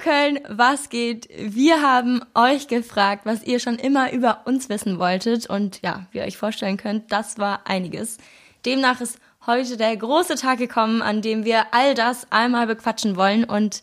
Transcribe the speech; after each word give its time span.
Köln, 0.00 0.40
was 0.48 0.88
geht? 0.88 1.28
Wir 1.38 1.82
haben 1.82 2.22
euch 2.34 2.68
gefragt, 2.68 3.26
was 3.26 3.44
ihr 3.44 3.60
schon 3.60 3.76
immer 3.76 4.12
über 4.12 4.40
uns 4.46 4.68
wissen 4.70 4.98
wolltet. 4.98 5.48
Und 5.48 5.82
ja, 5.82 6.06
wie 6.10 6.18
ihr 6.18 6.24
euch 6.24 6.38
vorstellen 6.38 6.78
könnt, 6.78 7.12
das 7.12 7.38
war 7.38 7.60
einiges. 7.66 8.16
Demnach 8.64 9.00
ist 9.02 9.18
heute 9.46 9.76
der 9.76 9.94
große 9.96 10.36
Tag 10.36 10.58
gekommen, 10.58 11.02
an 11.02 11.20
dem 11.20 11.44
wir 11.44 11.66
all 11.72 11.94
das 11.94 12.26
einmal 12.30 12.66
bequatschen 12.66 13.16
wollen. 13.16 13.44
Und 13.44 13.82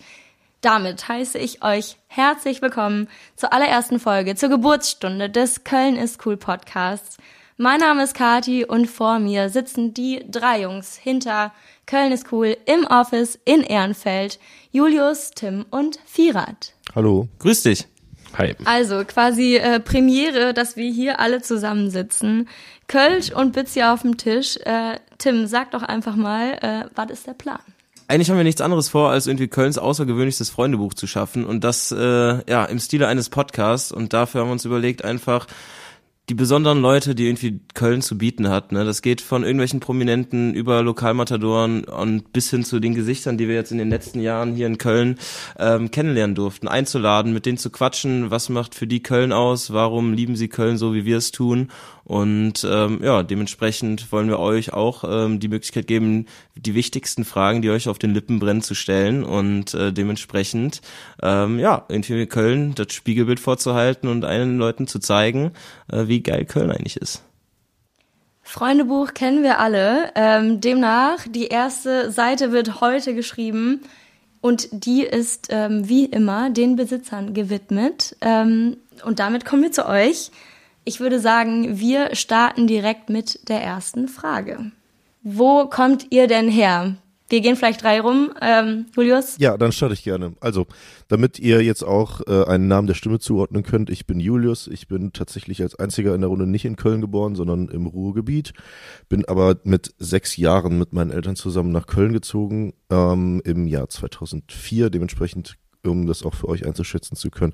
damit 0.61 1.07
heiße 1.07 1.37
ich 1.37 1.63
euch 1.63 1.97
herzlich 2.07 2.63
willkommen 2.63 3.07
zur 3.35 3.53
allerersten 3.53 3.99
Folge, 3.99 4.33
zur 4.33 4.49
Geburtsstunde 4.49 5.29
des 5.29 5.63
Köln 5.63 5.95
ist 5.95 6.25
cool 6.25 6.35
Podcasts. 6.35 7.17
Mein 7.57 7.79
Name 7.79 8.03
ist 8.03 8.15
Kati 8.15 8.65
und 8.65 8.87
vor 8.87 9.19
mir 9.19 9.49
sitzen 9.49 9.93
die 9.93 10.25
drei 10.29 10.61
Jungs 10.61 10.95
hinter 10.95 11.53
Köln 11.87 12.11
ist 12.11 12.33
cool 12.33 12.57
im 12.65 12.85
Office 12.85 13.39
in 13.45 13.63
Ehrenfeld. 13.63 14.39
Julius, 14.71 15.31
Tim 15.31 15.65
und 15.69 15.97
Firat. 16.05 16.73
Hallo. 16.93 17.29
Grüß 17.39 17.63
dich. 17.63 17.87
Hi. 18.37 18.55
Also 18.65 19.05
quasi 19.05 19.55
äh, 19.55 19.79
Premiere, 19.79 20.53
dass 20.53 20.75
wir 20.75 20.91
hier 20.91 21.21
alle 21.21 21.41
zusammensitzen. 21.41 22.49
Kölsch 22.87 23.31
und 23.31 23.53
Bitzi 23.53 23.83
auf 23.83 24.01
dem 24.01 24.17
Tisch. 24.17 24.57
Äh, 24.65 24.99
Tim, 25.17 25.47
sag 25.47 25.71
doch 25.71 25.81
einfach 25.81 26.17
mal, 26.17 26.57
äh, 26.61 26.89
was 26.93 27.09
ist 27.09 27.25
der 27.25 27.33
Plan? 27.33 27.59
Eigentlich 28.09 28.29
haben 28.29 28.37
wir 28.37 28.43
nichts 28.43 28.61
anderes 28.61 28.89
vor, 28.89 29.09
als 29.09 29.25
irgendwie 29.25 29.47
Kölns 29.47 29.77
außergewöhnlichstes 29.77 30.49
Freundebuch 30.49 30.93
zu 30.93 31.07
schaffen 31.07 31.45
und 31.45 31.63
das 31.63 31.93
äh, 31.93 31.97
ja 32.49 32.65
im 32.65 32.79
Stile 32.79 33.07
eines 33.07 33.29
Podcasts 33.29 33.93
und 33.93 34.11
dafür 34.11 34.41
haben 34.41 34.49
wir 34.49 34.53
uns 34.53 34.65
überlegt 34.65 35.05
einfach 35.05 35.47
die 36.29 36.33
besonderen 36.33 36.81
Leute, 36.81 37.15
die 37.15 37.25
irgendwie 37.25 37.61
Köln 37.73 38.01
zu 38.01 38.17
bieten 38.17 38.49
hat. 38.49 38.73
Ne? 38.73 38.83
Das 38.83 39.01
geht 39.01 39.21
von 39.21 39.43
irgendwelchen 39.43 39.79
Prominenten 39.79 40.53
über 40.53 40.81
Lokalmatadoren 40.83 41.85
und 41.85 42.33
bis 42.33 42.49
hin 42.49 42.65
zu 42.65 42.81
den 42.81 42.95
Gesichtern, 42.95 43.37
die 43.37 43.47
wir 43.47 43.55
jetzt 43.55 43.71
in 43.71 43.77
den 43.77 43.89
letzten 43.89 44.19
Jahren 44.19 44.53
hier 44.53 44.67
in 44.67 44.77
Köln 44.77 45.17
ähm, 45.57 45.89
kennenlernen 45.89 46.35
durften, 46.35 46.67
einzuladen, 46.67 47.33
mit 47.33 47.45
denen 47.45 47.57
zu 47.57 47.69
quatschen, 47.69 48.29
was 48.29 48.49
macht 48.49 48.75
für 48.75 48.87
die 48.87 49.01
Köln 49.01 49.31
aus, 49.31 49.71
warum 49.71 50.11
lieben 50.11 50.35
sie 50.35 50.49
Köln 50.49 50.77
so, 50.77 50.93
wie 50.93 51.05
wir 51.05 51.17
es 51.17 51.31
tun 51.31 51.69
und 52.07 52.65
ähm, 52.65 53.01
ja, 53.03 53.21
dementsprechend 53.21 54.13
wollen 54.13 54.29
wir 54.29 54.39
euch 54.39 54.71
auch 54.71 55.03
ähm, 55.05 55.41
die 55.41 55.49
Möglichkeit 55.49 55.87
geben, 55.87 56.25
die 56.55 56.73
wichtigsten 56.73 57.25
Fragen, 57.25 57.61
die 57.61 57.69
euch 57.69 57.89
auf 57.89 57.99
den 57.99 58.13
Lippen 58.13 58.39
brennen, 58.39 58.61
zu 58.61 58.75
stellen 58.75 59.25
und 59.25 59.73
äh, 59.73 59.91
dementsprechend 59.91 60.79
ähm, 61.21 61.59
ja, 61.59 61.83
irgendwie 61.89 62.25
Köln 62.25 62.73
das 62.75 62.93
Spiegelbild 62.93 63.41
vorzuhalten 63.41 64.07
und 64.07 64.23
allen 64.23 64.57
Leuten 64.57 64.87
zu 64.87 64.99
zeigen, 64.99 65.51
äh, 65.91 66.07
wie 66.07 66.23
geil 66.23 66.45
Köln 66.45 66.71
eigentlich 66.71 66.95
ist. 66.95 67.23
Freundebuch 68.41 69.13
kennen 69.13 69.43
wir 69.43 69.59
alle. 69.59 70.13
Ähm, 70.15 70.61
demnach, 70.61 71.27
die 71.29 71.47
erste 71.47 72.09
Seite 72.09 72.53
wird 72.53 72.79
heute 72.79 73.15
geschrieben 73.15 73.81
und 74.39 74.69
die 74.71 75.03
ist 75.03 75.47
ähm, 75.49 75.89
wie 75.89 76.05
immer 76.05 76.51
den 76.51 76.77
Besitzern 76.77 77.33
gewidmet. 77.33 78.15
Ähm, 78.21 78.77
und 79.03 79.19
damit 79.19 79.43
kommen 79.43 79.63
wir 79.63 79.73
zu 79.73 79.85
euch. 79.85 80.31
Ich 80.87 81.01
würde 81.01 81.19
sagen, 81.19 81.81
wir 81.81 82.15
starten 82.15 82.65
direkt 82.65 83.09
mit 83.09 83.49
der 83.49 83.61
ersten 83.61 84.07
Frage. 84.07 84.71
Wo 85.21 85.65
kommt 85.65 86.07
ihr 86.11 86.27
denn 86.27 86.47
her? 86.47 86.95
Wir 87.27 87.41
gehen 87.41 87.57
vielleicht 87.57 87.83
drei 87.83 87.99
rum. 87.99 88.31
Ähm, 88.41 88.85
Julius? 88.95 89.35
Ja, 89.37 89.57
dann 89.57 89.73
starte 89.73 89.95
ich 89.95 90.05
gerne. 90.05 90.35
Also, 90.39 90.65
damit 91.09 91.39
ihr 91.39 91.61
jetzt 91.61 91.83
auch 91.83 92.21
äh, 92.25 92.45
einen 92.45 92.69
Namen 92.69 92.87
der 92.87 92.93
Stimme 92.93 93.19
zuordnen 93.19 93.63
könnt, 93.63 93.89
ich 93.89 94.07
bin 94.07 94.21
Julius. 94.21 94.67
Ich 94.67 94.87
bin 94.87 95.11
tatsächlich 95.11 95.61
als 95.61 95.75
einziger 95.75 96.15
in 96.15 96.21
der 96.21 96.29
Runde 96.29 96.47
nicht 96.47 96.63
in 96.63 96.77
Köln 96.77 97.01
geboren, 97.01 97.35
sondern 97.35 97.67
im 97.67 97.85
Ruhrgebiet. 97.85 98.53
Bin 99.09 99.25
aber 99.25 99.57
mit 99.65 99.93
sechs 99.97 100.37
Jahren 100.37 100.77
mit 100.77 100.93
meinen 100.93 101.11
Eltern 101.11 101.35
zusammen 101.35 101.73
nach 101.73 101.87
Köln 101.87 102.13
gezogen, 102.13 102.71
ähm, 102.89 103.41
im 103.43 103.67
Jahr 103.67 103.89
2004. 103.89 104.89
Dementsprechend 104.89 105.57
um 105.87 106.07
das 106.07 106.23
auch 106.23 106.33
für 106.33 106.47
euch 106.47 106.65
einzuschätzen 106.65 107.15
zu 107.15 107.29
können, 107.29 107.53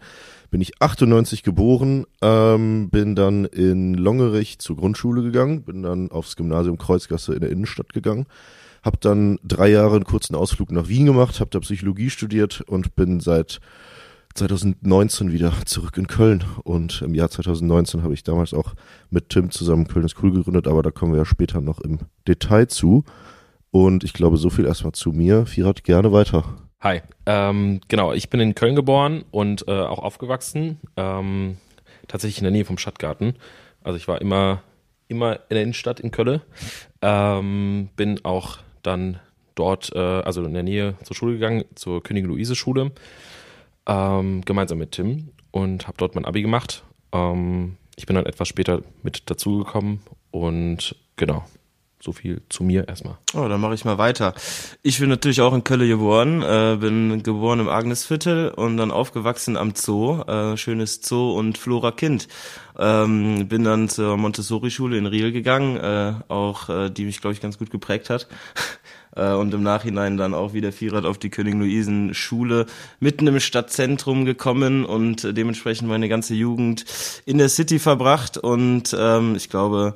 bin 0.54 0.62
ich 0.62 0.80
98 0.80 1.42
geboren, 1.42 2.06
ähm, 2.22 2.92
bin 2.92 3.16
dann 3.16 3.46
in 3.46 3.96
Longerich 3.96 4.60
zur 4.60 4.76
Grundschule 4.76 5.24
gegangen, 5.24 5.64
bin 5.64 5.82
dann 5.82 6.12
aufs 6.12 6.36
Gymnasium 6.36 6.78
Kreuzgasse 6.78 7.34
in 7.34 7.42
der 7.42 7.50
Innenstadt 7.50 7.92
gegangen, 7.92 8.28
habe 8.84 8.98
dann 9.00 9.40
drei 9.44 9.70
Jahre 9.70 9.96
einen 9.96 10.04
kurzen 10.04 10.36
Ausflug 10.36 10.72
nach 10.72 10.88
Wien 10.88 11.08
gemacht, 11.08 11.40
habe 11.40 11.50
da 11.50 11.60
Psychologie 11.60 12.12
studiert 12.12 12.62
und 12.68 12.96
bin 12.96 13.20
seit 13.20 13.62
2019 14.36 15.32
wieder 15.32 15.54
zurück 15.66 15.98
in 15.98 16.06
Köln. 16.06 16.44
Und 16.64 17.02
im 17.02 17.16
Jahr 17.16 17.32
2019 17.32 18.04
habe 18.04 18.14
ich 18.14 18.22
damals 18.22 18.54
auch 18.54 18.76
mit 19.10 19.30
Tim 19.30 19.50
zusammen 19.50 19.88
Köln 19.88 20.06
ist 20.06 20.22
cool 20.22 20.34
gegründet, 20.34 20.68
aber 20.68 20.84
da 20.84 20.92
kommen 20.92 21.14
wir 21.14 21.18
ja 21.18 21.26
später 21.26 21.62
noch 21.62 21.82
im 21.82 21.98
Detail 22.28 22.68
zu. 22.68 23.06
Und 23.72 24.04
ich 24.04 24.14
glaube, 24.14 24.38
so 24.38 24.52
viel 24.52 24.68
erstmal 24.68 24.94
zu 24.94 25.14
mir. 25.14 25.48
Firat, 25.48 25.84
gerne 25.84 26.12
weiter. 26.12 26.44
Hi, 26.84 27.02
ähm, 27.26 27.80
genau, 27.88 28.12
ich 28.12 28.30
bin 28.30 28.42
in 28.42 28.56
Köln 28.56 28.76
geboren 28.76 29.24
und 29.32 29.66
äh, 29.70 29.72
auch 29.72 30.00
aufgewachsen, 30.00 30.82
ähm, 30.98 31.56
tatsächlich 32.10 32.40
in 32.40 32.44
der 32.44 32.52
Nähe 32.52 32.66
vom 32.66 32.78
Stadtgarten. 32.78 33.38
Also 33.86 33.96
ich 33.96 34.10
war 34.10 34.20
immer, 34.20 34.64
immer 35.08 35.36
in 35.48 35.56
der 35.56 35.62
Innenstadt 35.62 36.02
in 36.02 36.12
Köln, 36.12 36.42
ähm, 37.02 37.88
bin 37.96 38.26
auch 38.26 38.58
dann 38.82 39.22
dort, 39.56 39.96
äh, 39.96 39.98
also 39.98 40.44
in 40.44 40.54
der 40.54 40.64
Nähe 40.64 40.96
zur 41.04 41.16
Schule 41.16 41.36
gegangen, 41.36 41.64
zur 41.76 42.04
Königin 42.04 42.30
Luise 42.30 42.54
Schule, 42.54 42.92
ähm, 43.88 44.42
gemeinsam 44.42 44.78
mit 44.78 44.92
Tim 44.92 45.30
und 45.52 45.88
habe 45.88 45.96
dort 45.98 46.16
mein 46.16 46.26
Abi 46.26 46.42
gemacht. 46.42 46.84
Ähm, 47.14 47.78
ich 47.96 48.08
bin 48.08 48.18
dann 48.18 48.26
etwas 48.26 48.50
später 48.50 48.82
mit 49.04 49.30
dazugekommen 49.30 50.02
und 50.32 50.98
genau, 51.16 51.46
so 52.04 52.12
viel 52.12 52.42
zu 52.50 52.66
mir 52.66 52.88
erstmal. 52.88 53.18
Oh, 53.34 53.48
dann 53.48 53.62
mache 53.62 53.76
ich 53.76 53.86
mal 53.86 53.98
weiter. 53.98 54.34
Ich 54.82 55.00
bin 55.00 55.08
natürlich 55.08 55.40
auch 55.40 55.54
in 55.54 55.64
Köln 55.64 55.88
geboren, 55.88 56.42
äh, 56.42 56.76
bin 56.78 57.24
geboren 57.24 57.62
im 57.62 57.70
Agnesviertel 57.70 58.50
und 58.50 58.76
dann 58.76 58.92
aufgewachsen 58.92 59.56
am 59.56 59.74
Zoo, 59.74 60.22
äh, 60.24 60.58
schönes 60.58 61.00
Zoo 61.02 61.32
und 61.32 61.58
Flora 61.58 61.92
Kind. 61.92 62.28
Ähm, 62.78 63.48
bin 63.48 63.64
dann 63.64 63.88
zur 63.88 64.18
Montessori-Schule 64.18 64.98
in 64.98 65.06
Riel 65.06 65.32
gegangen, 65.32 65.78
äh, 65.78 66.14
auch 66.28 66.68
äh, 66.68 66.90
die 66.90 67.06
mich, 67.06 67.22
glaube 67.22 67.36
ich, 67.36 67.42
ganz 67.42 67.58
gut 67.58 67.70
geprägt 67.70 68.10
hat. 68.10 68.28
äh, 69.16 69.32
und 69.32 69.54
im 69.54 69.64
Nachhinein 69.64 70.18
dann 70.18 70.34
auch 70.34 70.54
wieder 70.54 70.74
Vierrad 70.74 71.06
auf 71.06 71.18
die 71.18 71.30
König-Luisen-Schule 71.30 72.66
mitten 73.00 73.28
im 73.28 73.40
Stadtzentrum 73.40 74.26
gekommen 74.26 74.84
und 74.84 75.38
dementsprechend 75.38 75.88
meine 75.88 76.10
ganze 76.10 76.34
Jugend 76.34 76.84
in 77.26 77.38
der 77.38 77.48
City 77.48 77.80
verbracht 77.80 78.38
und 78.38 78.94
ähm, 79.00 79.36
ich 79.36 79.50
glaube, 79.50 79.94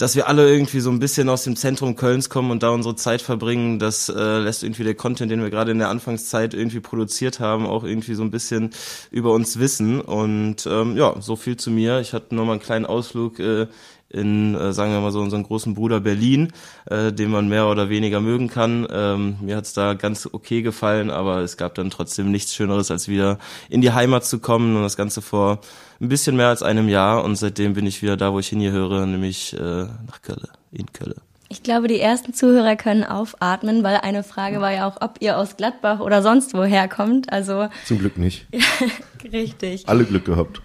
dass 0.00 0.16
wir 0.16 0.28
alle 0.28 0.50
irgendwie 0.50 0.80
so 0.80 0.90
ein 0.90 0.98
bisschen 0.98 1.28
aus 1.28 1.44
dem 1.44 1.56
Zentrum 1.56 1.94
Kölns 1.94 2.30
kommen 2.30 2.50
und 2.50 2.62
da 2.62 2.70
unsere 2.70 2.96
Zeit 2.96 3.20
verbringen, 3.20 3.78
das 3.78 4.08
äh, 4.08 4.38
lässt 4.38 4.64
irgendwie 4.64 4.82
der 4.82 4.94
Content, 4.94 5.30
den 5.30 5.42
wir 5.42 5.50
gerade 5.50 5.72
in 5.72 5.78
der 5.78 5.90
Anfangszeit 5.90 6.54
irgendwie 6.54 6.80
produziert 6.80 7.38
haben, 7.38 7.66
auch 7.66 7.84
irgendwie 7.84 8.14
so 8.14 8.22
ein 8.22 8.30
bisschen 8.30 8.70
über 9.10 9.32
uns 9.32 9.58
wissen. 9.58 10.00
Und 10.00 10.66
ähm, 10.66 10.96
ja, 10.96 11.20
so 11.20 11.36
viel 11.36 11.58
zu 11.58 11.70
mir. 11.70 12.00
Ich 12.00 12.14
hatte 12.14 12.34
nur 12.34 12.46
mal 12.46 12.52
einen 12.52 12.62
kleinen 12.62 12.86
Ausflug 12.86 13.40
äh, 13.40 13.66
in, 14.10 14.54
äh, 14.54 14.72
sagen 14.72 14.92
wir 14.92 15.00
mal 15.00 15.12
so, 15.12 15.20
unseren 15.20 15.44
großen 15.44 15.74
Bruder 15.74 16.00
Berlin, 16.00 16.52
äh, 16.86 17.12
den 17.12 17.30
man 17.30 17.48
mehr 17.48 17.68
oder 17.68 17.88
weniger 17.88 18.20
mögen 18.20 18.48
kann. 18.48 18.86
Ähm, 18.90 19.36
mir 19.40 19.56
hat's 19.56 19.72
da 19.72 19.94
ganz 19.94 20.28
okay 20.30 20.62
gefallen, 20.62 21.10
aber 21.10 21.38
es 21.38 21.56
gab 21.56 21.74
dann 21.74 21.90
trotzdem 21.90 22.30
nichts 22.30 22.54
Schöneres, 22.54 22.90
als 22.90 23.08
wieder 23.08 23.38
in 23.68 23.80
die 23.80 23.92
Heimat 23.92 24.24
zu 24.24 24.40
kommen 24.40 24.76
und 24.76 24.82
das 24.82 24.96
Ganze 24.96 25.22
vor 25.22 25.60
ein 26.00 26.08
bisschen 26.08 26.36
mehr 26.36 26.48
als 26.48 26.62
einem 26.62 26.88
Jahr 26.88 27.24
und 27.24 27.36
seitdem 27.36 27.74
bin 27.74 27.86
ich 27.86 28.02
wieder 28.02 28.16
da, 28.16 28.32
wo 28.32 28.38
ich 28.38 28.48
hingehöre, 28.48 29.06
nämlich 29.06 29.54
äh, 29.54 29.58
nach 29.60 30.22
Köln, 30.22 30.48
in 30.72 30.86
Köln. 30.92 31.14
Ich 31.52 31.64
glaube, 31.64 31.88
die 31.88 31.98
ersten 31.98 32.32
Zuhörer 32.32 32.76
können 32.76 33.02
aufatmen, 33.02 33.82
weil 33.82 33.96
eine 33.96 34.22
Frage 34.22 34.60
war 34.60 34.72
ja 34.72 34.88
auch, 34.88 34.98
ob 35.00 35.16
ihr 35.18 35.36
aus 35.36 35.56
Gladbach 35.56 35.98
oder 35.98 36.22
sonst 36.22 36.54
woher 36.54 36.86
kommt. 36.88 37.32
Also 37.32 37.68
zum 37.84 37.98
Glück 37.98 38.18
nicht. 38.18 38.46
richtig. 39.32 39.88
Alle 39.88 40.04
Glück 40.04 40.24
gehabt. 40.24 40.62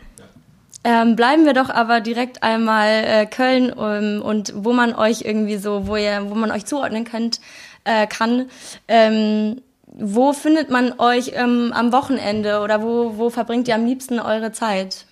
Ähm, 0.87 1.15
bleiben 1.15 1.45
wir 1.45 1.53
doch 1.53 1.71
aber 1.71 1.99
direkt 1.99 2.43
einmal 2.43 2.87
äh, 2.87 3.25
Köln 3.25 3.73
um, 3.73 4.21
und 4.21 4.53
wo 4.55 4.71
man 4.71 4.93
euch 4.93 5.21
irgendwie 5.21 5.57
so, 5.57 5.87
wo 5.87 5.95
ihr, 5.95 6.29
wo 6.29 6.35
man 6.35 6.51
euch 6.51 6.67
zuordnen 6.67 7.05
könnt, 7.05 7.39
äh, 7.85 8.05
kann. 8.05 8.45
Ähm, 8.87 9.63
wo 9.87 10.31
findet 10.31 10.69
man 10.69 10.99
euch 10.99 11.31
ähm, 11.33 11.73
am 11.73 11.91
Wochenende 11.91 12.59
oder 12.59 12.83
wo, 12.83 13.17
wo 13.17 13.31
verbringt 13.31 13.67
ihr 13.67 13.73
am 13.73 13.87
liebsten 13.87 14.19
eure 14.19 14.51
Zeit? 14.51 15.07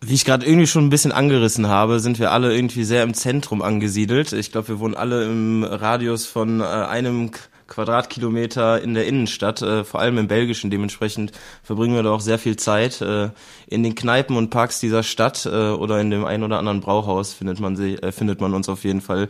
Wie 0.00 0.14
ich 0.14 0.24
gerade 0.24 0.46
irgendwie 0.46 0.68
schon 0.68 0.86
ein 0.86 0.90
bisschen 0.90 1.10
angerissen 1.10 1.66
habe, 1.66 1.98
sind 1.98 2.20
wir 2.20 2.30
alle 2.30 2.54
irgendwie 2.54 2.84
sehr 2.84 3.02
im 3.02 3.12
Zentrum 3.12 3.62
angesiedelt. 3.62 4.32
Ich 4.32 4.52
glaube, 4.52 4.68
wir 4.68 4.78
wohnen 4.78 4.94
alle 4.94 5.24
im 5.24 5.64
Radius 5.64 6.26
von 6.26 6.60
äh, 6.60 6.64
einem 6.64 7.32
Quadratkilometer 7.70 8.82
in 8.82 8.92
der 8.92 9.06
Innenstadt, 9.06 9.62
äh, 9.62 9.84
vor 9.84 10.00
allem 10.00 10.18
im 10.18 10.28
Belgischen. 10.28 10.70
Dementsprechend 10.70 11.32
verbringen 11.62 11.94
wir 11.94 12.02
da 12.02 12.10
auch 12.10 12.20
sehr 12.20 12.38
viel 12.38 12.56
Zeit. 12.56 13.00
Äh, 13.00 13.30
in 13.66 13.82
den 13.82 13.94
Kneipen 13.94 14.36
und 14.36 14.50
Parks 14.50 14.80
dieser 14.80 15.02
Stadt 15.02 15.46
äh, 15.46 15.70
oder 15.70 16.00
in 16.00 16.10
dem 16.10 16.24
ein 16.24 16.42
oder 16.42 16.58
anderen 16.58 16.80
Brauhaus 16.80 17.32
findet 17.32 17.60
man 17.60 17.76
sie, 17.76 17.94
äh, 17.94 18.12
findet 18.12 18.40
man 18.40 18.52
uns 18.52 18.68
auf 18.68 18.84
jeden 18.84 19.00
Fall 19.00 19.28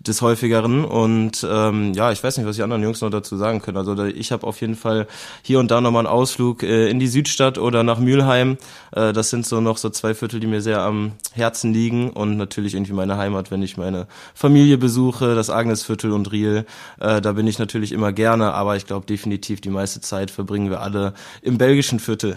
des 0.00 0.22
häufigeren. 0.22 0.84
Und 0.84 1.46
ähm, 1.48 1.92
ja, 1.92 2.10
ich 2.12 2.22
weiß 2.22 2.38
nicht, 2.38 2.46
was 2.46 2.56
die 2.56 2.62
anderen 2.62 2.82
Jungs 2.82 3.00
noch 3.00 3.10
dazu 3.10 3.36
sagen 3.36 3.60
können. 3.60 3.76
Also 3.76 4.02
ich 4.04 4.32
habe 4.32 4.46
auf 4.46 4.60
jeden 4.60 4.76
Fall 4.76 5.06
hier 5.42 5.58
und 5.58 5.70
da 5.70 5.80
nochmal 5.80 6.06
einen 6.06 6.14
Ausflug 6.14 6.62
äh, 6.62 6.88
in 6.88 6.98
die 6.98 7.08
Südstadt 7.08 7.58
oder 7.58 7.82
nach 7.82 7.98
Mülheim. 7.98 8.56
Äh, 8.92 9.12
das 9.12 9.30
sind 9.30 9.44
so 9.44 9.60
noch 9.60 9.76
so 9.76 9.90
zwei 9.90 10.14
Viertel, 10.14 10.40
die 10.40 10.46
mir 10.46 10.62
sehr 10.62 10.80
am 10.80 11.12
Herzen 11.32 11.72
liegen 11.72 12.10
und 12.10 12.36
natürlich 12.36 12.74
irgendwie 12.74 12.92
meine 12.92 13.16
Heimat, 13.16 13.50
wenn 13.50 13.62
ich 13.62 13.76
meine 13.76 14.06
Familie 14.34 14.78
besuche, 14.78 15.34
das 15.34 15.50
Agnesviertel 15.50 16.12
und 16.12 16.30
Riel. 16.32 16.64
Äh, 16.98 17.20
da 17.20 17.32
bin 17.32 17.46
ich 17.46 17.58
natürlich 17.58 17.79
natürlich 17.80 17.92
immer 17.92 18.12
gerne, 18.12 18.52
aber 18.52 18.76
ich 18.76 18.86
glaube 18.86 19.06
definitiv 19.06 19.62
die 19.62 19.70
meiste 19.70 20.02
Zeit 20.02 20.30
verbringen 20.30 20.68
wir 20.68 20.80
alle 20.80 21.14
im 21.40 21.56
belgischen 21.56 21.98
Viertel. 21.98 22.36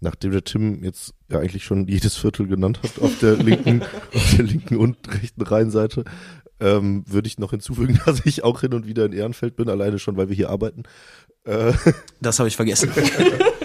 Nachdem 0.00 0.30
der 0.30 0.44
Tim 0.44 0.84
jetzt 0.84 1.12
ja 1.28 1.40
eigentlich 1.40 1.64
schon 1.64 1.88
jedes 1.88 2.16
Viertel 2.16 2.46
genannt 2.46 2.80
hat 2.82 3.02
auf 3.02 3.18
der 3.18 3.34
linken, 3.36 3.82
auf 4.14 4.36
der 4.36 4.44
linken 4.44 4.76
und 4.76 4.96
rechten 5.12 5.42
Rheinseite, 5.42 6.04
ähm, 6.60 7.02
würde 7.08 7.26
ich 7.26 7.38
noch 7.38 7.50
hinzufügen, 7.50 7.98
dass 8.06 8.24
ich 8.24 8.44
auch 8.44 8.60
hin 8.60 8.74
und 8.74 8.86
wieder 8.86 9.06
in 9.06 9.12
Ehrenfeld 9.12 9.56
bin, 9.56 9.68
alleine 9.68 9.98
schon, 9.98 10.16
weil 10.16 10.28
wir 10.28 10.36
hier 10.36 10.50
arbeiten. 10.50 10.84
Äh, 11.44 11.72
das 12.20 12.38
habe 12.38 12.48
ich 12.48 12.54
vergessen. 12.54 12.90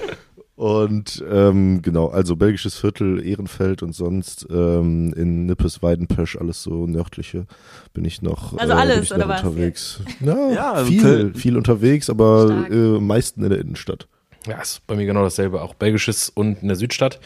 Und 0.61 1.23
ähm, 1.27 1.81
genau, 1.81 2.09
also 2.09 2.35
belgisches 2.35 2.75
Viertel, 2.77 3.25
Ehrenfeld 3.25 3.81
und 3.81 3.93
sonst 3.93 4.45
ähm, 4.51 5.11
in 5.17 5.47
Nippes, 5.47 5.81
Weidenpösch, 5.81 6.35
alles 6.35 6.61
so 6.61 6.85
nördliche, 6.85 7.47
bin 7.95 8.05
ich 8.05 8.21
noch, 8.21 8.55
also 8.59 8.73
alles, 8.75 8.93
äh, 8.93 8.95
bin 8.97 9.03
ich 9.03 9.09
noch 9.09 9.17
oder 9.17 9.27
was? 9.27 9.41
unterwegs. 9.43 9.99
Ja, 10.19 10.51
Ja, 10.51 10.71
also 10.73 10.91
viel, 10.91 11.01
Köln- 11.01 11.33
viel 11.33 11.57
unterwegs, 11.57 12.11
aber 12.11 12.67
äh, 12.69 12.99
meisten 12.99 13.43
in 13.43 13.49
der 13.49 13.59
Innenstadt. 13.59 14.07
Ja, 14.45 14.61
ist 14.61 14.85
bei 14.85 14.95
mir 14.95 15.07
genau 15.07 15.23
dasselbe. 15.23 15.63
Auch 15.63 15.73
belgisches 15.73 16.29
und 16.29 16.61
in 16.61 16.67
der 16.67 16.77
Südstadt. 16.77 17.19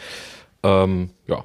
Ähm, 0.62 1.10
ja, 1.26 1.44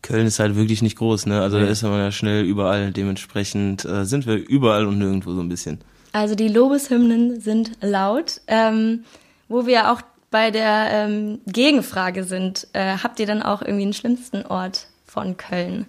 Köln 0.00 0.26
ist 0.26 0.38
halt 0.38 0.56
wirklich 0.56 0.80
nicht 0.80 0.96
groß, 0.96 1.26
ne? 1.26 1.42
Also 1.42 1.58
da 1.58 1.66
ist 1.66 1.82
man 1.82 1.98
ja 1.98 2.12
schnell 2.12 2.44
überall. 2.46 2.92
Dementsprechend 2.92 3.84
äh, 3.84 4.06
sind 4.06 4.26
wir 4.26 4.36
überall 4.36 4.86
und 4.86 4.96
nirgendwo 4.98 5.34
so 5.34 5.40
ein 5.40 5.50
bisschen. 5.50 5.80
Also 6.12 6.34
die 6.34 6.48
Lobeshymnen 6.48 7.40
sind 7.42 7.72
laut. 7.82 8.40
Ähm, 8.46 9.00
wo 9.48 9.66
wir 9.66 9.92
auch 9.92 10.00
bei 10.36 10.50
der 10.50 10.90
ähm, 10.90 11.38
Gegenfrage 11.46 12.24
sind, 12.24 12.68
äh, 12.74 12.98
habt 13.02 13.18
ihr 13.20 13.26
dann 13.26 13.40
auch 13.40 13.62
irgendwie 13.62 13.84
den 13.84 13.94
schlimmsten 13.94 14.44
Ort 14.44 14.86
von 15.06 15.38
Köln? 15.38 15.86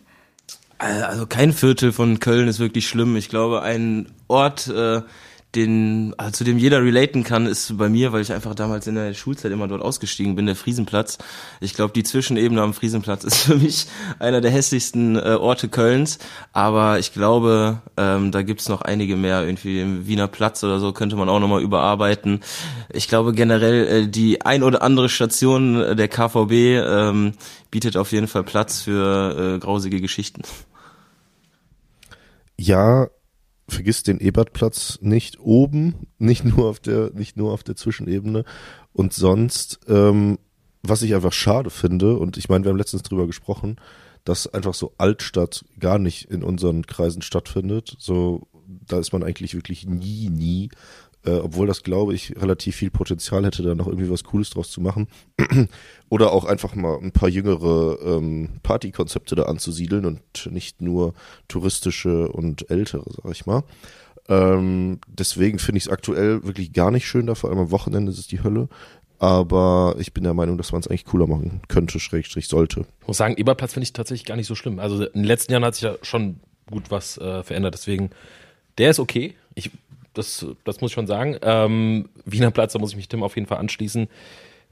Also 0.78 1.28
kein 1.28 1.52
Viertel 1.52 1.92
von 1.92 2.22
Köln 2.22 2.48
ist 2.48 2.58
wirklich 2.58 2.88
schlimm. 2.88 3.18
Ich 3.18 3.28
glaube, 3.28 3.62
ein 3.62 4.08
Ort, 4.30 4.70
äh, 4.70 5.02
den, 5.58 6.14
also 6.18 6.32
zu 6.32 6.44
dem 6.44 6.58
jeder 6.58 6.84
relaten 6.84 7.24
kann, 7.24 7.48
ist 7.48 7.78
bei 7.78 7.90
mir, 7.90 8.14
weil 8.14 8.22
ich 8.22 8.32
einfach 8.32 8.54
damals 8.54 8.86
in 8.86 8.96
der 8.96 9.14
Schulzeit 9.16 9.52
immer 9.52 9.68
dort 9.68 9.82
ausgestiegen 9.82 10.36
bin, 10.36 10.46
der 10.46 10.56
Friesenplatz. 10.56 11.18
Ich 11.60 11.74
glaube, 11.74 11.94
die 11.94 12.04
Zwischenebene 12.04 12.62
am 12.62 12.74
Friesenplatz 12.74 13.24
ist 13.26 13.38
für 13.38 13.56
mich 13.56 13.88
einer 14.20 14.40
der 14.40 14.52
hässlichsten 14.52 15.16
äh, 15.16 15.38
Orte 15.40 15.68
Kölns. 15.68 16.20
Aber 16.54 17.00
ich 17.00 17.12
glaube, 17.12 17.82
ähm, 17.98 18.32
da 18.32 18.44
gibt's 18.44 18.70
noch 18.70 18.82
einige 18.82 19.16
mehr. 19.16 19.44
Irgendwie 19.44 19.82
im 19.82 20.08
Wiener 20.08 20.28
Platz 20.28 20.64
oder 20.64 20.80
so 20.80 20.94
könnte 20.94 21.16
man 21.16 21.28
auch 21.28 21.40
nochmal 21.40 21.64
überarbeiten. 21.64 22.42
Ich 22.94 23.08
glaube 23.08 23.34
generell, 23.34 23.88
äh, 23.88 24.08
die 24.08 24.44
ein 24.44 24.62
oder 24.62 24.84
andere 24.84 25.10
Station 25.10 25.82
äh, 25.82 25.96
der 25.96 26.08
KVB 26.08 26.52
ähm, 26.52 27.34
bietet 27.72 27.98
auf 27.98 28.12
jeden 28.12 28.28
Fall 28.28 28.44
Platz 28.44 28.82
für 28.82 29.56
äh, 29.56 29.60
grausige 29.60 30.00
Geschichten. 30.00 30.44
Ja, 32.60 33.08
vergiss 33.68 34.04
den 34.04 34.20
Ebertplatz 34.20 35.00
nicht 35.02 35.40
oben, 35.40 36.08
nicht 36.18 36.46
nur 36.46 36.70
auf 36.70 36.80
der, 36.80 37.12
nicht 37.14 37.38
nur 37.38 37.52
auf 37.52 37.64
der 37.64 37.76
Zwischenebene. 37.76 38.46
Und 38.94 39.14
sonst, 39.14 39.80
ähm, 39.88 40.40
was 40.84 41.02
ich 41.02 41.14
einfach 41.14 41.34
schade 41.34 41.70
finde, 41.70 42.18
und 42.18 42.38
ich 42.38 42.50
meine, 42.50 42.64
wir 42.64 42.70
haben 42.70 42.78
letztens 42.78 43.04
drüber 43.04 43.28
gesprochen, 43.28 43.78
dass 44.24 44.48
einfach 44.48 44.74
so 44.74 44.94
Altstadt 44.98 45.66
gar 45.80 46.00
nicht 46.00 46.30
in 46.30 46.44
unseren 46.44 46.86
Kreisen 46.86 47.22
stattfindet. 47.22 47.96
So, 47.98 48.48
da 48.68 49.00
ist 49.00 49.14
man 49.14 49.24
eigentlich 49.24 49.54
wirklich 49.54 49.86
nie, 49.86 50.30
nie. 50.30 50.70
Äh, 51.28 51.40
obwohl 51.40 51.68
das, 51.68 51.84
glaube 51.84 52.14
ich, 52.14 52.34
relativ 52.42 52.78
viel 52.78 52.90
Potenzial 52.90 53.46
hätte, 53.46 53.62
da 53.62 53.76
noch 53.76 53.88
irgendwie 53.88 54.10
was 54.10 54.24
Cooles 54.24 54.50
draus 54.50 54.72
zu 54.72 54.80
machen. 54.80 55.08
Oder 56.10 56.32
auch 56.32 56.46
einfach 56.46 56.74
mal 56.74 56.98
ein 57.02 57.12
paar 57.12 57.28
jüngere 57.28 57.98
ähm, 58.02 58.62
Partykonzepte 58.64 59.36
da 59.36 59.44
anzusiedeln 59.44 60.06
und 60.06 60.22
nicht 60.50 60.82
nur 60.82 61.14
touristische 61.50 62.30
und 62.30 62.70
ältere, 62.72 63.04
sag 63.12 63.32
ich 63.32 63.46
mal. 63.46 63.64
Ähm, 64.30 65.00
deswegen 65.08 65.60
finde 65.60 65.78
ich 65.78 65.86
es 65.86 65.92
aktuell 65.92 66.44
wirklich 66.46 66.72
gar 66.72 66.92
nicht 66.92 67.08
schön 67.08 67.28
da, 67.28 67.36
vor 67.36 67.50
allem 67.50 67.60
am 67.60 67.72
Wochenende 67.72 68.12
ist 68.12 68.20
es 68.20 68.28
die 68.28 68.44
Hölle. 68.44 68.70
Aber 69.20 69.96
ich 70.00 70.14
bin 70.14 70.24
der 70.24 70.34
Meinung, 70.34 70.58
dass 70.58 70.72
man 70.72 70.80
es 70.80 70.88
eigentlich 70.88 71.06
cooler 71.06 71.28
machen 71.28 71.62
könnte, 71.68 72.00
Schrägstrich 72.00 72.48
sollte. 72.48 72.86
Ich 73.02 73.08
muss 73.08 73.18
sagen, 73.18 73.36
Eberplatz 73.36 73.74
finde 73.74 73.84
ich 73.84 73.94
tatsächlich 73.94 74.26
gar 74.26 74.38
nicht 74.38 74.48
so 74.48 74.56
schlimm. 74.56 74.80
Also 74.80 75.04
in 75.04 75.22
den 75.22 75.24
letzten 75.26 75.52
Jahren 75.52 75.66
hat 75.66 75.76
sich 75.76 75.84
ja 75.84 75.96
schon 76.04 76.40
gut 76.70 76.90
was 76.90 77.18
äh, 77.18 77.44
verändert. 77.44 77.74
Deswegen, 77.74 78.12
der 78.78 78.92
ist 78.92 79.00
okay. 79.00 79.34
Ich, 79.56 79.72
das, 80.18 80.46
das 80.64 80.82
muss 80.82 80.92
ich 80.92 80.96
schon 80.96 81.08
sagen. 81.08 81.38
Ähm, 81.42 82.10
Wiener 82.26 82.52
Platz, 82.52 82.74
da 82.74 82.80
muss 82.80 82.92
ich 82.92 82.98
mich 82.98 83.08
Tim 83.08 83.24
auf 83.24 83.36
jeden 83.36 83.48
Fall 83.48 83.58
anschließen. 83.58 84.08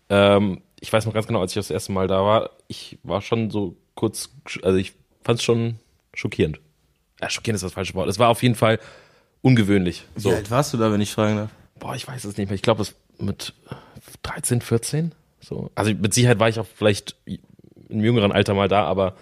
Ähm, 0.10 0.62
ich 0.80 0.92
weiß 0.92 1.06
noch 1.06 1.14
ganz 1.14 1.28
genau, 1.28 1.42
als 1.42 1.52
ich 1.52 1.56
das 1.56 1.72
erste 1.72 1.92
Mal 1.92 2.08
da 2.08 2.24
war, 2.24 2.52
ich 2.68 2.98
war 3.04 3.22
schon 3.22 3.50
so 3.50 3.76
kurz, 3.96 4.30
also 4.62 4.78
ich 4.78 4.94
fand 5.24 5.40
es 5.40 5.44
schon 5.44 5.80
schockierend. 6.14 6.60
Ja, 7.22 7.30
schockierend 7.30 7.56
ist 7.56 7.64
das 7.64 7.74
falsche 7.74 7.94
Wort. 7.96 8.10
Es 8.10 8.20
war 8.20 8.30
auf 8.30 8.44
jeden 8.44 8.56
Fall 8.56 8.80
ungewöhnlich. 9.42 10.06
So. 10.16 10.32
Wie 10.32 10.36
alt 10.36 10.52
warst 10.52 10.74
du 10.74 10.78
da, 10.78 10.92
wenn 10.92 11.02
ich 11.02 11.12
fragen 11.12 11.38
darf? 11.38 11.50
Boah, 11.80 11.96
ich 11.96 12.08
weiß 12.08 12.24
es 12.26 12.38
nicht 12.38 12.48
mehr. 12.48 12.56
Ich 12.56 12.62
glaube, 12.62 12.82
es 12.82 12.96
mit 13.20 13.54
13, 14.24 14.62
14. 14.62 15.14
So. 15.40 15.72
Also 15.76 15.94
mit 15.94 16.14
Sicherheit 16.14 16.40
war 16.40 16.50
ich 16.50 16.60
auch 16.60 16.66
vielleicht 16.66 17.16
im 17.90 18.02
jüngeren 18.02 18.32
Alter 18.32 18.54
mal 18.54 18.68
da, 18.68 18.84
aber 18.84 19.16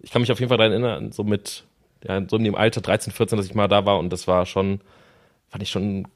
ich 0.00 0.10
kann 0.10 0.22
mich 0.22 0.32
auf 0.32 0.40
jeden 0.40 0.48
Fall 0.48 0.58
daran 0.58 0.72
erinnern, 0.72 1.12
so 1.12 1.24
mit, 1.24 1.64
ja, 2.06 2.22
so 2.28 2.36
in 2.36 2.44
dem 2.44 2.54
Alter 2.54 2.80
13, 2.80 3.12
14, 3.12 3.38
dass 3.38 3.46
ich 3.46 3.54
mal 3.54 3.68
da 3.68 3.86
war 3.86 3.98
und 3.98 4.10
das 4.10 4.26
war 4.26 4.44
schon, 4.46 4.80
fand 5.54 5.62
ich 5.62 5.70
schon 5.70 6.08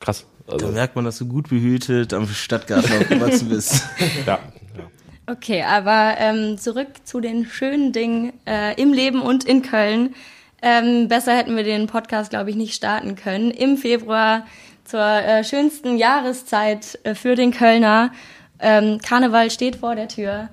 krass. 0.00 0.24
Da 0.46 0.54
Also, 0.54 0.68
merkt 0.68 0.96
man, 0.96 1.04
dass 1.04 1.18
du 1.18 1.26
gut 1.28 1.50
behütet 1.50 2.14
am 2.14 2.26
Stadtgarten 2.26 2.90
aufgewachsen 3.02 3.50
bist. 3.50 3.84
ja, 4.26 4.38
ja. 4.78 4.90
Okay, 5.26 5.62
aber 5.62 6.14
ähm, 6.16 6.56
zurück 6.56 6.88
zu 7.04 7.20
den 7.20 7.44
schönen 7.44 7.92
Dingen 7.92 8.32
äh, 8.46 8.80
im 8.80 8.94
Leben 8.94 9.20
und 9.20 9.44
in 9.44 9.60
Köln. 9.60 10.14
Ähm, 10.62 11.08
besser 11.08 11.36
hätten 11.36 11.54
wir 11.54 11.64
den 11.64 11.86
Podcast, 11.86 12.30
glaube 12.30 12.48
ich, 12.48 12.56
nicht 12.56 12.74
starten 12.74 13.14
können. 13.14 13.50
Im 13.50 13.76
Februar 13.76 14.46
zur 14.84 15.04
äh, 15.04 15.44
schönsten 15.44 15.98
Jahreszeit 15.98 16.98
äh, 17.04 17.14
für 17.14 17.34
den 17.34 17.50
Kölner. 17.50 18.10
Ähm, 18.58 19.00
Karneval 19.02 19.50
steht 19.50 19.76
vor 19.76 19.96
der 19.96 20.08
Tür. 20.08 20.48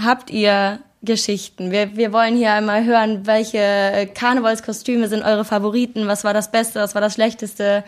Habt 0.00 0.30
ihr 0.30 0.78
Geschichten? 1.02 1.70
Wir, 1.70 1.96
wir 1.96 2.12
wollen 2.12 2.36
hier 2.36 2.52
einmal 2.52 2.84
hören, 2.84 3.26
welche 3.26 4.08
Karnevalskostüme 4.14 5.08
sind 5.08 5.22
eure 5.22 5.44
Favoriten? 5.44 6.06
Was 6.06 6.24
war 6.24 6.32
das 6.32 6.50
Beste? 6.50 6.80
Was 6.80 6.94
war 6.94 7.00
das 7.00 7.14
Schlechteste? 7.14 7.84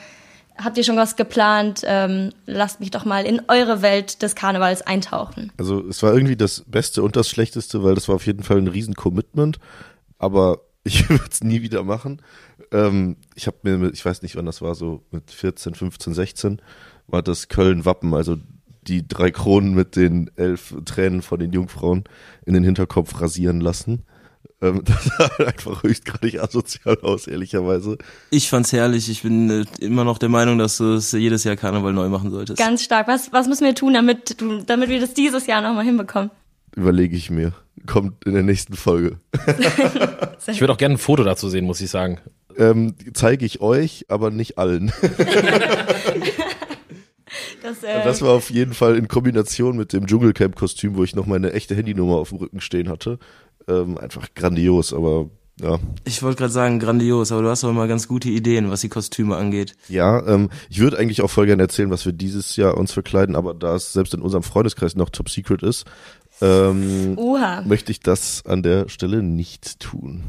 Habt 0.56 0.76
ihr 0.78 0.84
schon 0.84 0.96
was 0.96 1.16
geplant? 1.16 1.82
Ähm, 1.84 2.30
lasst 2.46 2.80
mich 2.80 2.90
doch 2.90 3.04
mal 3.04 3.24
in 3.24 3.42
eure 3.48 3.82
Welt 3.82 4.22
des 4.22 4.34
Karnevals 4.34 4.82
eintauchen. 4.82 5.52
Also 5.58 5.86
es 5.88 6.02
war 6.02 6.12
irgendwie 6.12 6.36
das 6.36 6.64
Beste 6.66 7.02
und 7.02 7.16
das 7.16 7.28
Schlechteste, 7.28 7.82
weil 7.82 7.94
das 7.94 8.08
war 8.08 8.16
auf 8.16 8.26
jeden 8.26 8.42
Fall 8.42 8.58
ein 8.58 8.68
riesen 8.68 8.94
Commitment, 8.94 9.58
aber 10.18 10.60
ich 10.84 11.08
würde 11.08 11.24
es 11.30 11.42
nie 11.42 11.62
wieder 11.62 11.82
machen. 11.82 12.20
Ähm, 12.72 13.16
ich 13.34 13.46
habe 13.46 13.56
mir, 13.62 13.78
mit, 13.78 13.94
ich 13.94 14.04
weiß 14.04 14.22
nicht 14.22 14.36
wann 14.36 14.46
das 14.46 14.62
war, 14.62 14.74
so 14.74 15.02
mit 15.10 15.30
14, 15.30 15.74
15, 15.74 16.14
16, 16.14 16.62
war 17.08 17.22
das 17.22 17.48
Köln-Wappen, 17.48 18.14
also 18.14 18.36
die 18.88 19.06
drei 19.06 19.30
Kronen 19.30 19.74
mit 19.74 19.96
den 19.96 20.30
elf 20.36 20.74
Tränen 20.84 21.22
von 21.22 21.40
den 21.40 21.52
Jungfrauen 21.52 22.04
in 22.46 22.54
den 22.54 22.64
Hinterkopf 22.64 23.20
rasieren 23.20 23.60
lassen. 23.60 24.04
Ähm, 24.60 24.82
das 24.84 25.04
sah 25.04 25.44
einfach 25.44 25.82
höchstgradig 25.82 26.40
asozial 26.40 26.98
aus, 27.02 27.26
ehrlicherweise. 27.26 27.98
Ich 28.30 28.48
fand's 28.48 28.72
herrlich. 28.72 29.08
Ich 29.08 29.22
bin 29.22 29.50
äh, 29.50 29.64
immer 29.80 30.04
noch 30.04 30.18
der 30.18 30.28
Meinung, 30.28 30.58
dass 30.58 30.78
du 30.78 30.94
es 30.94 31.12
jedes 31.12 31.44
Jahr 31.44 31.56
Karneval 31.56 31.92
neu 31.92 32.08
machen 32.08 32.30
solltest. 32.30 32.58
Ganz 32.58 32.82
stark. 32.82 33.08
Was, 33.08 33.32
was 33.32 33.46
müssen 33.48 33.64
wir 33.64 33.74
tun, 33.74 33.94
damit, 33.94 34.40
du, 34.40 34.62
damit 34.62 34.88
wir 34.88 35.00
das 35.00 35.14
dieses 35.14 35.46
Jahr 35.46 35.60
nochmal 35.60 35.84
hinbekommen? 35.84 36.30
Überlege 36.76 37.16
ich 37.16 37.30
mir. 37.30 37.52
Kommt 37.86 38.24
in 38.24 38.34
der 38.34 38.42
nächsten 38.42 38.74
Folge. 38.74 39.18
Ich 40.46 40.60
würde 40.60 40.74
auch 40.74 40.78
gerne 40.78 40.96
ein 40.96 40.98
Foto 40.98 41.24
dazu 41.24 41.48
sehen, 41.48 41.64
muss 41.64 41.80
ich 41.80 41.88
sagen. 41.88 42.18
Ähm, 42.58 42.96
zeige 43.14 43.46
ich 43.46 43.62
euch, 43.62 44.04
aber 44.08 44.30
nicht 44.30 44.58
allen. 44.58 44.92
Das, 47.64 47.82
äh, 47.82 48.04
Das 48.04 48.20
war 48.20 48.32
auf 48.32 48.50
jeden 48.50 48.74
Fall 48.74 48.94
in 48.94 49.08
Kombination 49.08 49.76
mit 49.78 49.94
dem 49.94 50.06
Dschungelcamp-Kostüm, 50.06 50.96
wo 50.96 51.02
ich 51.02 51.16
noch 51.16 51.24
meine 51.24 51.54
echte 51.54 51.74
Handynummer 51.74 52.16
auf 52.16 52.28
dem 52.28 52.36
Rücken 52.36 52.60
stehen 52.60 52.90
hatte. 52.90 53.18
Ähm, 53.66 53.96
einfach 53.96 54.28
grandios, 54.34 54.92
aber 54.92 55.30
ja. 55.58 55.78
Ich 56.04 56.22
wollte 56.22 56.36
gerade 56.38 56.52
sagen, 56.52 56.78
grandios, 56.78 57.32
aber 57.32 57.40
du 57.40 57.48
hast 57.48 57.62
doch 57.62 57.70
immer 57.70 57.88
ganz 57.88 58.06
gute 58.06 58.28
Ideen, 58.28 58.70
was 58.70 58.82
die 58.82 58.90
Kostüme 58.90 59.36
angeht. 59.36 59.76
Ja, 59.88 60.26
ähm, 60.26 60.50
ich 60.68 60.80
würde 60.80 60.98
eigentlich 60.98 61.22
auch 61.22 61.30
voll 61.30 61.46
gerne 61.46 61.62
erzählen, 61.62 61.90
was 61.90 62.04
wir 62.04 62.12
dieses 62.12 62.54
Jahr 62.56 62.76
uns 62.76 62.92
verkleiden, 62.92 63.34
aber 63.34 63.54
da 63.54 63.74
es 63.76 63.94
selbst 63.94 64.12
in 64.12 64.20
unserem 64.20 64.42
Freundeskreis 64.42 64.94
noch 64.94 65.08
top 65.08 65.30
secret 65.30 65.62
ist, 65.62 65.86
ähm, 66.42 67.14
Oha. 67.16 67.62
möchte 67.62 67.92
ich 67.92 68.00
das 68.00 68.44
an 68.44 68.62
der 68.62 68.90
Stelle 68.90 69.22
nicht 69.22 69.80
tun. 69.80 70.22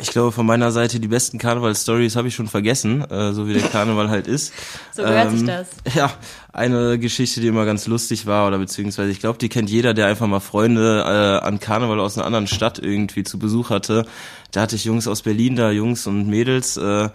Ich 0.00 0.10
glaube, 0.10 0.30
von 0.30 0.46
meiner 0.46 0.70
Seite 0.70 1.00
die 1.00 1.08
besten 1.08 1.38
Karneval-Stories 1.38 2.14
habe 2.14 2.28
ich 2.28 2.34
schon 2.36 2.46
vergessen, 2.46 3.02
äh, 3.10 3.32
so 3.32 3.48
wie 3.48 3.54
der 3.54 3.62
Karneval 3.68 4.08
halt 4.10 4.28
ist. 4.28 4.52
So 4.94 5.02
gehört 5.02 5.30
sich 5.32 5.40
Ähm, 5.40 5.46
das. 5.46 5.68
Ja, 5.94 6.12
eine 6.52 6.98
Geschichte, 7.00 7.40
die 7.40 7.48
immer 7.48 7.64
ganz 7.64 7.86
lustig 7.88 8.26
war, 8.26 8.46
oder 8.46 8.58
beziehungsweise 8.58 9.10
ich 9.10 9.18
glaube, 9.18 9.38
die 9.38 9.48
kennt 9.48 9.70
jeder, 9.70 9.94
der 9.94 10.06
einfach 10.06 10.28
mal 10.28 10.38
Freunde 10.40 11.04
äh, 11.04 11.44
an 11.44 11.58
Karneval 11.58 11.98
aus 11.98 12.16
einer 12.16 12.26
anderen 12.26 12.46
Stadt 12.46 12.78
irgendwie 12.78 13.24
zu 13.24 13.38
Besuch 13.40 13.70
hatte. 13.70 14.06
Da 14.52 14.62
hatte 14.62 14.76
ich 14.76 14.84
Jungs 14.84 15.08
aus 15.08 15.22
Berlin 15.22 15.56
da, 15.56 15.70
Jungs 15.72 16.06
und 16.06 16.28
Mädels, 16.28 16.76
äh, 16.76 17.08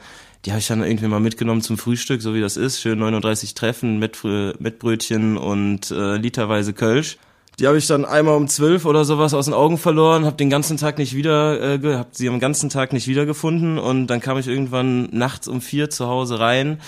die 0.46 0.52
habe 0.52 0.60
ich 0.60 0.68
dann 0.68 0.84
irgendwie 0.84 1.08
mal 1.08 1.22
mitgenommen 1.22 1.62
zum 1.62 1.78
Frühstück, 1.78 2.22
so 2.22 2.34
wie 2.34 2.42
das 2.42 2.58
ist. 2.58 2.82
Schön 2.82 3.00
39 3.00 3.54
Treffen 3.54 3.98
mit, 3.98 4.22
mit 4.25 4.80
Brötchen 4.80 5.38
und 5.38 5.90
äh, 5.90 6.18
literweise 6.18 6.74
Kölsch. 6.74 7.18
Die 7.60 7.67
habe 7.67 7.77
ich 7.77 7.86
dann 7.86 8.03
einmal 8.03 8.36
um 8.36 8.48
zwölf 8.48 8.83
oder 8.86 9.05
sowas 9.05 9.36
aus 9.36 9.45
den 9.45 9.53
Augen 9.53 9.77
verloren, 9.77 10.25
habe 10.25 10.36
den 10.36 10.50
ganzen 10.50 10.77
Tag 10.77 10.98
nicht 10.98 11.15
wieder, 11.15 11.62
äh, 11.62 11.95
hab 11.95 12.15
sie 12.15 12.27
am 12.27 12.39
ganzen 12.39 12.72
Tag 12.72 12.93
nicht 12.93 13.07
wiedergefunden 13.07 13.77
und 13.77 14.07
dann 14.07 14.22
kam 14.22 14.39
ich 14.39 14.48
irgendwann 14.48 15.07
nachts 15.12 15.48
um 15.48 15.62
vier 15.62 15.91
zu 15.91 16.07
Hause 16.07 16.39
rein. 16.39 16.79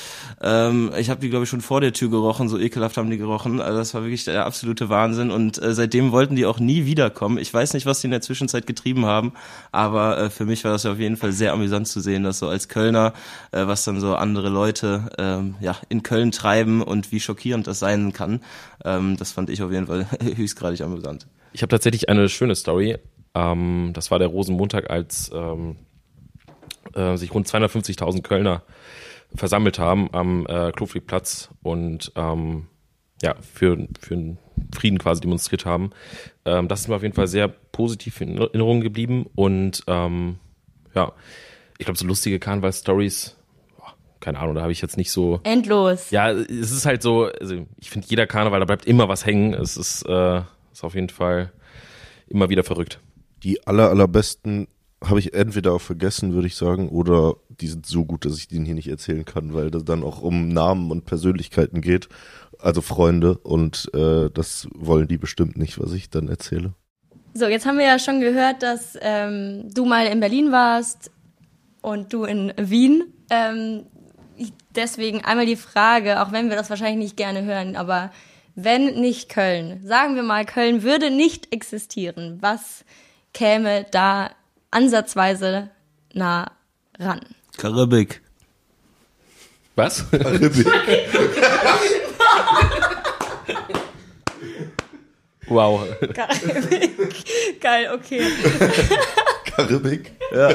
Ähm, 0.42 0.92
ich 0.98 1.12
habe 1.12 1.22
die 1.22 1.30
glaube 1.30 1.44
ich 1.44 1.50
schon 1.52 1.62
vor 1.62 1.82
der 1.82 1.94
Tür 1.94 2.10
gerochen, 2.10 2.50
so 2.50 2.58
ekelhaft 2.58 2.98
haben 2.98 3.12
die 3.12 3.20
gerochen. 3.20 3.62
Also 3.62 3.78
das 3.78 3.94
war 3.94 4.02
wirklich 4.02 4.26
der 4.26 4.44
absolute 4.48 4.90
Wahnsinn 4.90 5.30
und 5.30 5.62
äh, 5.62 5.76
seitdem 5.76 6.12
wollten 6.12 6.36
die 6.36 6.48
auch 6.48 6.60
nie 6.60 6.88
wiederkommen. 6.88 7.38
Ich 7.38 7.54
weiß 7.54 7.76
nicht, 7.76 7.86
was 7.86 8.02
die 8.02 8.08
in 8.08 8.12
der 8.12 8.22
Zwischenzeit 8.22 8.66
getrieben 8.66 9.06
haben, 9.06 9.34
aber 9.72 10.18
äh, 10.18 10.30
für 10.32 10.46
mich 10.46 10.64
war 10.64 10.72
das 10.72 10.88
auf 10.88 10.98
jeden 10.98 11.18
Fall 11.18 11.32
sehr 11.32 11.54
amüsant 11.54 11.88
zu 11.88 12.00
sehen, 12.00 12.24
dass 12.24 12.40
so 12.40 12.48
als 12.48 12.70
Kölner, 12.70 13.14
äh, 13.52 13.68
was 13.68 13.84
dann 13.84 14.00
so 14.00 14.16
andere 14.16 14.50
Leute 14.50 15.12
ähm, 15.20 15.54
ja 15.60 15.76
in 15.90 16.02
Köln 16.02 16.32
treiben 16.32 16.82
und 16.82 17.12
wie 17.12 17.20
schockierend 17.20 17.68
das 17.68 17.78
sein 17.78 18.14
kann. 18.14 18.42
Ähm, 18.84 19.16
das 19.18 19.32
fand 19.32 19.50
ich 19.52 19.62
auf 19.62 19.72
jeden 19.72 19.88
Fall 19.88 20.08
höchst 20.36 20.55
höchstgradig 20.56 20.82
amüsant. 20.82 21.28
Ich 21.54 21.62
habe 21.62 21.70
tatsächlich 21.70 22.10
eine 22.10 22.30
schöne 22.30 22.56
Story. 22.56 22.98
Ähm, 23.34 23.92
das 23.94 24.12
war 24.12 24.20
der 24.20 24.28
Rosenmontag, 24.28 24.90
als 24.90 25.32
ähm, 25.34 25.78
äh, 26.94 27.18
sich 27.18 27.34
rund 27.34 27.48
250.000 27.48 28.22
Kölner 28.22 28.64
versammelt 29.34 29.80
haben 29.80 30.10
am 30.14 30.46
äh, 30.48 30.72
Klofriedplatz 30.72 31.50
und 31.62 32.12
ähm, 32.16 32.68
ja, 33.22 33.36
für, 33.42 33.88
für 34.00 34.14
einen 34.14 34.38
Frieden 34.74 34.98
quasi 34.98 35.22
demonstriert 35.22 35.66
haben. 35.66 35.92
Ähm, 36.46 36.68
das 36.68 36.82
ist 36.82 36.88
mir 36.88 36.96
auf 36.96 37.04
jeden 37.04 37.16
Fall 37.16 37.28
sehr 37.28 37.48
positiv 37.48 38.22
in 38.22 38.38
Erinnerung 38.38 38.82
geblieben 38.82 39.26
und 39.36 39.84
ähm, 39.88 40.38
ja, 40.94 41.12
ich 41.78 41.86
glaube, 41.86 41.98
so 41.98 42.06
lustige 42.06 42.40
Karneval-Stories, 42.40 43.35
keine 44.26 44.40
Ahnung, 44.40 44.56
da 44.56 44.64
habe 44.64 44.72
ich 44.72 44.82
jetzt 44.82 44.98
nicht 44.98 45.12
so. 45.12 45.40
Endlos. 45.44 46.10
Ja, 46.10 46.32
es 46.32 46.72
ist 46.72 46.88
halt 46.88 47.04
so, 47.04 47.26
also 47.26 47.68
ich 47.80 47.92
finde 47.92 48.08
jeder 48.10 48.26
Karneval, 48.26 48.60
da 48.60 48.66
bleibt 48.66 48.88
immer 48.88 49.08
was 49.08 49.24
hängen. 49.24 49.54
Es 49.54 49.78
ist, 49.78 50.02
äh, 50.10 50.42
ist 50.74 50.84
auf 50.84 50.96
jeden 50.96 51.10
Fall 51.10 51.52
immer 52.28 52.50
wieder 52.50 52.64
verrückt. 52.64 53.00
Die 53.44 53.68
aller, 53.68 53.88
allerbesten 53.88 54.68
habe 55.04 55.20
ich 55.20 55.36
entweder 55.36 55.74
auch 55.74 55.82
vergessen, 55.82 56.34
würde 56.34 56.48
ich 56.48 56.56
sagen, 56.56 56.90
oder 56.90 57.36
die 57.50 57.68
sind 57.68 57.86
so 57.86 58.04
gut, 58.04 58.26
dass 58.26 58.40
ich 58.40 58.48
den 58.48 58.66
hier 58.66 58.74
nicht 58.74 58.88
erzählen 58.88 59.26
kann, 59.26 59.54
weil 59.54 59.70
das 59.70 59.86
dann 59.86 60.02
auch 60.02 60.24
um 60.24 60.48
Namen 60.48 60.90
und 60.90 61.06
Persönlichkeiten 61.06 61.82
geht, 61.82 62.10
also 62.58 62.82
Freunde, 62.82 63.38
und 63.38 63.92
äh, 63.94 64.32
das 64.34 64.68
wollen 64.74 65.08
die 65.08 65.20
bestimmt 65.20 65.56
nicht, 65.56 65.80
was 65.80 65.94
ich 65.94 66.10
dann 66.10 66.30
erzähle. 66.30 66.74
So, 67.36 67.46
jetzt 67.46 67.68
haben 67.68 67.78
wir 67.78 67.86
ja 67.86 68.00
schon 68.00 68.22
gehört, 68.22 68.64
dass 68.64 68.98
ähm, 69.02 69.70
du 69.72 69.86
mal 69.86 70.08
in 70.08 70.20
Berlin 70.20 70.52
warst 70.52 71.12
und 71.84 72.12
du 72.12 72.24
in 72.24 72.52
Wien. 72.58 73.04
Ähm, 73.30 73.86
deswegen 74.76 75.24
einmal 75.24 75.46
die 75.46 75.56
Frage, 75.56 76.22
auch 76.22 76.32
wenn 76.32 76.50
wir 76.50 76.56
das 76.56 76.70
wahrscheinlich 76.70 76.98
nicht 76.98 77.18
gerne 77.18 77.44
hören, 77.44 77.76
aber 77.76 78.12
wenn 78.56 79.00
nicht 79.00 79.30
Köln, 79.30 79.86
sagen 79.86 80.16
wir 80.16 80.24
mal, 80.24 80.46
Köln 80.46 80.84
würde 80.84 81.12
nicht 81.12 81.52
existieren, 81.54 82.38
was 82.42 82.86
käme 83.34 83.86
da 83.92 84.32
ansatzweise 84.72 85.70
nah 86.14 86.52
ran? 86.98 87.22
Karibik. 87.58 88.22
Was? 89.76 90.10
Karibik. 90.10 90.68
wow. 95.48 95.86
Karibik. 96.14 97.60
Geil, 97.62 97.92
okay. 97.94 98.32
Karibik? 99.46 100.12
Ja. 100.32 100.50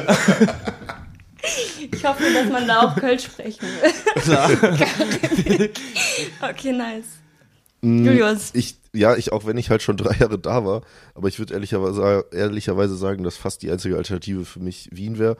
Ich 1.91 2.05
hoffe, 2.05 2.23
dass 2.33 2.49
man 2.49 2.67
da 2.67 2.81
auch 2.81 2.95
Kölsch 2.95 3.25
sprechen 3.25 3.61
will. 3.61 4.21
Klar. 4.21 4.49
okay, 6.49 6.71
nice. 6.73 7.05
Mm, 7.81 8.05
Julius. 8.05 8.51
Ich, 8.53 8.77
ja, 8.93 9.15
ich, 9.15 9.31
auch 9.31 9.45
wenn 9.45 9.57
ich 9.57 9.69
halt 9.69 9.81
schon 9.81 9.97
drei 9.97 10.15
Jahre 10.17 10.39
da 10.39 10.65
war, 10.65 10.81
aber 11.15 11.27
ich 11.27 11.39
würde 11.39 11.53
ehrlicherweise, 11.53 12.25
ehrlicherweise 12.31 12.95
sagen, 12.95 13.23
dass 13.23 13.37
fast 13.37 13.61
die 13.63 13.71
einzige 13.71 13.97
Alternative 13.97 14.45
für 14.45 14.59
mich 14.59 14.89
Wien 14.91 15.19
wäre. 15.19 15.37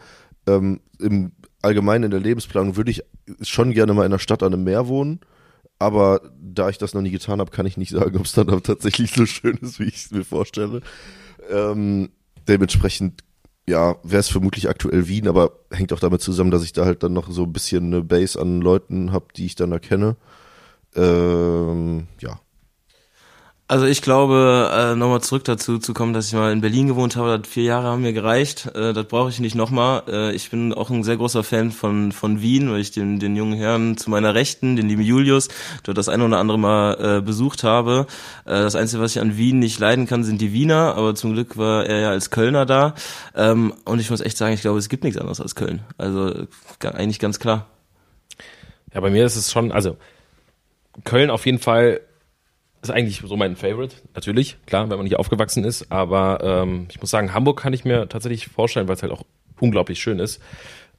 Ähm, 0.48 0.82
Im 1.00 1.32
Allgemeinen 1.62 2.06
in 2.06 2.12
der 2.12 2.20
Lebensplanung 2.20 2.76
würde 2.76 2.92
ich 2.92 3.04
schon 3.42 3.72
gerne 3.74 3.94
mal 3.94 4.06
in 4.06 4.12
einer 4.12 4.20
Stadt 4.20 4.44
an 4.44 4.54
einem 4.54 4.64
Meer 4.64 4.88
wohnen. 4.88 5.20
Aber 5.78 6.22
da 6.40 6.70
ich 6.70 6.78
das 6.78 6.94
noch 6.94 7.02
nie 7.02 7.12
getan 7.12 7.40
habe, 7.40 7.52
kann 7.52 7.66
ich 7.66 7.78
nicht 7.78 7.92
sagen, 7.92 8.18
ob 8.18 8.26
es 8.26 8.34
dann 8.34 8.48
tatsächlich 8.64 9.12
so 9.12 9.26
schön 9.26 9.58
ist, 9.62 9.80
wie 9.80 9.86
ich 9.86 9.96
es 9.96 10.12
mir 10.12 10.24
vorstelle. 10.24 10.82
Ähm, 11.50 12.10
dementsprechend 12.48 13.24
ja, 13.72 13.96
wäre 14.04 14.20
es 14.20 14.28
vermutlich 14.28 14.70
aktuell 14.70 15.08
Wien, 15.08 15.30
aber 15.30 15.54
hängt 15.72 15.94
auch 15.94 16.00
damit 16.00 16.22
zusammen, 16.22 16.52
dass 16.52 16.64
ich 16.64 16.74
da 16.74 16.84
halt 16.84 17.04
dann 17.04 17.14
noch 17.14 17.32
so 17.32 17.44
ein 17.44 17.54
bisschen 17.54 17.86
eine 17.86 18.04
Base 18.04 18.40
an 18.40 18.60
Leuten 18.60 19.14
habe, 19.14 19.28
die 19.36 19.46
ich 19.46 19.56
dann 19.56 19.72
erkenne. 19.72 20.18
Ähm, 20.94 22.08
ja. 22.20 22.40
Also 23.72 23.86
ich 23.86 24.02
glaube, 24.02 24.70
äh, 24.74 24.96
nochmal 24.98 25.22
zurück 25.22 25.46
dazu 25.46 25.80
zu 25.80 25.94
kommen, 25.94 26.12
dass 26.12 26.28
ich 26.28 26.34
mal 26.34 26.52
in 26.52 26.60
Berlin 26.60 26.88
gewohnt 26.88 27.16
habe, 27.16 27.38
das 27.38 27.50
vier 27.50 27.64
Jahre 27.64 27.88
haben 27.88 28.02
mir 28.02 28.12
gereicht. 28.12 28.66
Äh, 28.76 28.92
das 28.92 29.06
brauche 29.06 29.30
ich 29.30 29.40
nicht 29.40 29.56
nochmal. 29.56 30.04
Äh, 30.10 30.36
ich 30.36 30.50
bin 30.50 30.74
auch 30.74 30.90
ein 30.90 31.06
sehr 31.06 31.16
großer 31.16 31.42
Fan 31.42 31.72
von 31.72 32.12
von 32.12 32.42
Wien, 32.42 32.70
weil 32.70 32.82
ich 32.82 32.92
den 32.92 33.22
den 33.22 33.34
jungen 33.38 33.58
Herrn 33.58 33.96
zu 33.96 34.10
meiner 34.10 34.36
Rechten, 34.36 34.76
den 34.76 34.90
lieben 34.90 35.04
Julius, 35.04 35.48
dort 35.84 35.98
das 35.98 36.10
ein 36.10 36.22
oder 36.22 36.38
andere 36.40 36.60
Mal 36.60 37.20
äh, 37.20 37.22
besucht 37.22 37.64
habe. 37.64 38.08
Äh, 38.44 38.60
das 38.60 38.76
Einzige, 38.76 39.02
was 39.02 39.16
ich 39.16 39.22
an 39.22 39.38
Wien 39.38 39.60
nicht 39.60 39.80
leiden 39.80 40.06
kann, 40.06 40.26
sind 40.26 40.42
die 40.42 40.52
Wiener, 40.52 40.96
aber 40.96 41.16
zum 41.16 41.32
Glück 41.32 41.56
war 41.56 41.86
er 41.86 42.02
ja 42.02 42.10
als 42.10 42.30
Kölner 42.30 42.66
da. 42.66 42.94
Ähm, 43.38 43.74
und 43.86 44.00
ich 44.02 44.10
muss 44.10 44.20
echt 44.20 44.36
sagen, 44.36 44.54
ich 44.54 44.60
glaube, 44.60 44.80
es 44.80 44.90
gibt 44.90 45.06
nichts 45.06 45.18
anderes 45.18 45.40
als 45.40 45.56
Köln. 45.56 45.80
Also 45.98 46.46
eigentlich 46.82 47.20
ganz 47.20 47.40
klar. 47.40 47.68
Ja, 48.94 49.00
bei 49.00 49.12
mir 49.12 49.26
ist 49.26 49.38
es 49.38 49.50
schon, 49.50 49.72
also 49.72 49.96
Köln 51.06 51.30
auf 51.30 51.46
jeden 51.46 51.60
Fall 51.60 52.02
ist 52.82 52.90
eigentlich 52.90 53.22
so 53.24 53.38
mein 53.38 53.56
Favorite, 53.56 53.96
natürlich, 54.16 54.58
klar, 54.66 54.90
wenn 54.90 54.98
man 54.98 55.06
hier 55.06 55.20
aufgewachsen 55.20 55.64
ist. 55.64 55.92
Aber 55.92 56.40
ähm, 56.44 56.88
ich 56.90 57.00
muss 57.00 57.12
sagen, 57.12 57.34
Hamburg 57.34 57.60
kann 57.60 57.74
ich 57.74 57.86
mir 57.86 58.10
tatsächlich 58.10 58.48
vorstellen, 58.48 58.88
weil 58.88 58.96
es 58.96 59.04
halt 59.04 59.12
auch 59.12 59.24
unglaublich 59.60 60.00
schön 60.00 60.20
ist. 60.20 60.42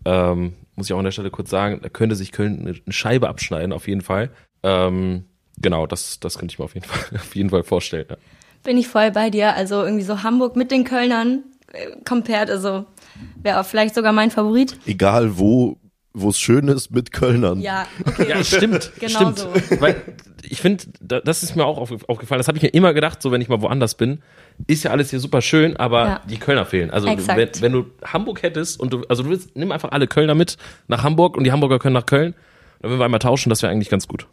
Ähm, 0.04 0.54
muss 0.76 0.86
ich 0.86 0.92
auch 0.92 0.98
an 0.98 1.04
der 1.04 1.12
Stelle 1.12 1.30
kurz 1.30 1.50
sagen, 1.50 1.80
da 1.82 1.88
könnte 1.88 2.16
sich 2.16 2.32
Köln 2.32 2.60
eine 2.86 2.92
Scheibe 2.92 3.28
abschneiden, 3.28 3.72
auf 3.72 3.88
jeden 3.88 4.00
Fall. 4.00 4.30
Ähm, 4.62 5.24
genau, 5.58 5.86
das, 5.86 6.20
das 6.20 6.38
könnte 6.38 6.52
ich 6.52 6.58
mir 6.58 6.64
auf 6.64 6.74
jeden 6.74 6.86
Fall, 6.88 7.18
auf 7.18 7.34
jeden 7.34 7.50
Fall 7.50 7.64
vorstellen. 7.64 8.06
Ja. 8.08 8.16
Bin 8.62 8.78
ich 8.78 8.86
voll 8.88 9.10
bei 9.10 9.30
dir. 9.30 9.54
Also 9.54 9.82
irgendwie 9.82 10.04
so 10.04 10.22
Hamburg 10.22 10.54
mit 10.54 10.70
den 10.70 10.84
Kölnern 10.84 11.42
äh, 11.72 11.88
compared, 12.04 12.48
also 12.48 12.86
wäre 13.42 13.64
vielleicht 13.64 13.94
sogar 13.94 14.12
mein 14.12 14.30
Favorit. 14.30 14.78
Egal 14.86 15.36
wo 15.36 15.78
wo 16.14 16.28
es 16.30 16.38
schön 16.38 16.68
ist 16.68 16.90
mit 16.90 17.12
Kölnern. 17.12 17.60
Ja, 17.60 17.86
okay. 18.06 18.28
Ja, 18.28 18.44
stimmt. 18.44 18.92
Genau 19.00 19.32
stimmt. 19.32 19.38
so. 19.38 19.48
Weil 19.80 20.02
ich 20.42 20.60
finde, 20.60 20.84
das 21.00 21.42
ist 21.42 21.56
mir 21.56 21.64
auch 21.64 21.78
aufgefallen. 21.78 22.38
Das 22.38 22.48
habe 22.48 22.58
ich 22.58 22.62
mir 22.62 22.68
immer 22.68 22.92
gedacht, 22.92 23.22
so 23.22 23.30
wenn 23.30 23.40
ich 23.40 23.48
mal 23.48 23.62
woanders 23.62 23.94
bin, 23.94 24.22
ist 24.66 24.82
ja 24.84 24.90
alles 24.90 25.10
hier 25.10 25.20
super 25.20 25.40
schön, 25.40 25.76
aber 25.76 26.04
Ja. 26.06 26.20
die 26.28 26.36
Kölner 26.38 26.66
fehlen. 26.66 26.90
Also 26.90 27.06
wenn, 27.08 27.50
wenn 27.60 27.72
du 27.72 27.86
Hamburg 28.04 28.42
hättest 28.42 28.78
und 28.78 28.92
du, 28.92 29.02
also 29.08 29.22
du 29.22 29.30
willst, 29.30 29.56
nimm 29.56 29.72
einfach 29.72 29.92
alle 29.92 30.06
Kölner 30.06 30.34
mit 30.34 30.56
nach 30.88 31.02
Hamburg 31.02 31.36
und 31.36 31.44
die 31.44 31.52
Hamburger 31.52 31.78
können 31.78 31.94
nach 31.94 32.06
Köln, 32.06 32.34
dann 32.80 32.90
würden 32.90 33.00
wir 33.00 33.04
einmal 33.06 33.20
tauschen, 33.20 33.48
das 33.50 33.62
wäre 33.62 33.72
eigentlich 33.72 33.88
ganz 33.88 34.06
gut. 34.08 34.26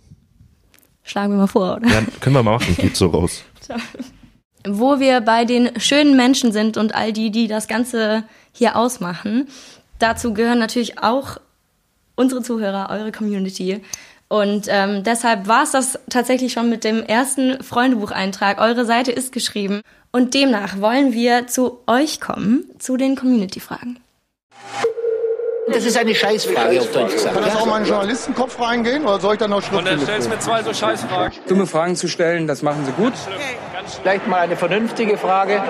Schlagen 1.03 1.31
wir 1.33 1.37
mal 1.37 1.47
vor, 1.47 1.77
oder? 1.77 1.87
Ja, 1.87 2.01
können 2.19 2.35
wir 2.35 2.43
mal 2.43 2.53
machen. 2.59 2.75
Geht 2.77 2.95
so 2.97 3.07
raus. 3.07 3.43
Wo 4.67 4.99
wir 4.99 5.21
bei 5.21 5.45
den 5.45 5.79
schönen 5.79 6.17
Menschen 6.17 6.51
sind 6.51 6.75
und 6.75 6.93
all 6.93 7.13
die, 7.13 7.31
die 7.31 7.47
das 7.47 7.67
Ganze 7.67 8.23
hier 8.51 8.75
ausmachen, 8.75 9.47
dazu 9.99 10.33
gehören 10.33 10.59
natürlich 10.59 10.99
auch 11.01 11.37
unsere 12.19 12.43
Zuhörer, 12.43 12.89
eure 12.91 13.11
Community. 13.11 13.81
Und 14.27 14.67
ähm, 14.67 15.03
deshalb 15.03 15.47
war 15.47 15.63
es 15.63 15.71
das 15.71 15.97
tatsächlich 16.09 16.53
schon 16.53 16.69
mit 16.69 16.83
dem 16.83 17.01
ersten 17.01 17.63
Freundebucheintrag. 17.63 18.61
Eure 18.61 18.85
Seite 18.85 19.11
ist 19.11 19.31
geschrieben. 19.31 19.81
Und 20.11 20.33
demnach 20.33 20.81
wollen 20.81 21.13
wir 21.13 21.47
zu 21.47 21.79
euch 21.87 22.19
kommen, 22.19 22.65
zu 22.77 22.97
den 22.97 23.15
Community-Fragen. 23.15 23.99
Das 25.71 25.85
ist 25.85 25.97
eine 25.97 26.15
Scheißfrage 26.15 26.81
auf 26.81 26.91
Deutsch 26.91 27.13
gesagt. 27.13 27.35
Kann 27.35 27.43
das 27.43 27.55
auch 27.55 27.65
mal 27.65 27.77
in 27.77 27.83
den 27.83 27.89
Journalistenkopf 27.89 28.59
reingehen 28.59 29.03
oder 29.03 29.19
soll 29.19 29.33
ich 29.33 29.39
dann 29.39 29.51
noch 29.51 29.71
Und 29.71 29.85
dann 29.85 29.99
stellst 29.99 30.27
du 30.27 30.31
mir 30.31 30.39
zwei 30.39 30.63
so 30.63 30.73
Scheißfragen. 30.73 31.39
Dumme 31.47 31.67
Fragen 31.67 31.95
zu 31.95 32.07
stellen, 32.07 32.47
das 32.47 32.63
machen 32.63 32.85
sie 32.85 32.91
gut. 32.91 33.13
Vielleicht 34.01 34.27
mal 34.27 34.39
eine 34.39 34.57
vernünftige 34.57 35.17
Frage. 35.17 35.61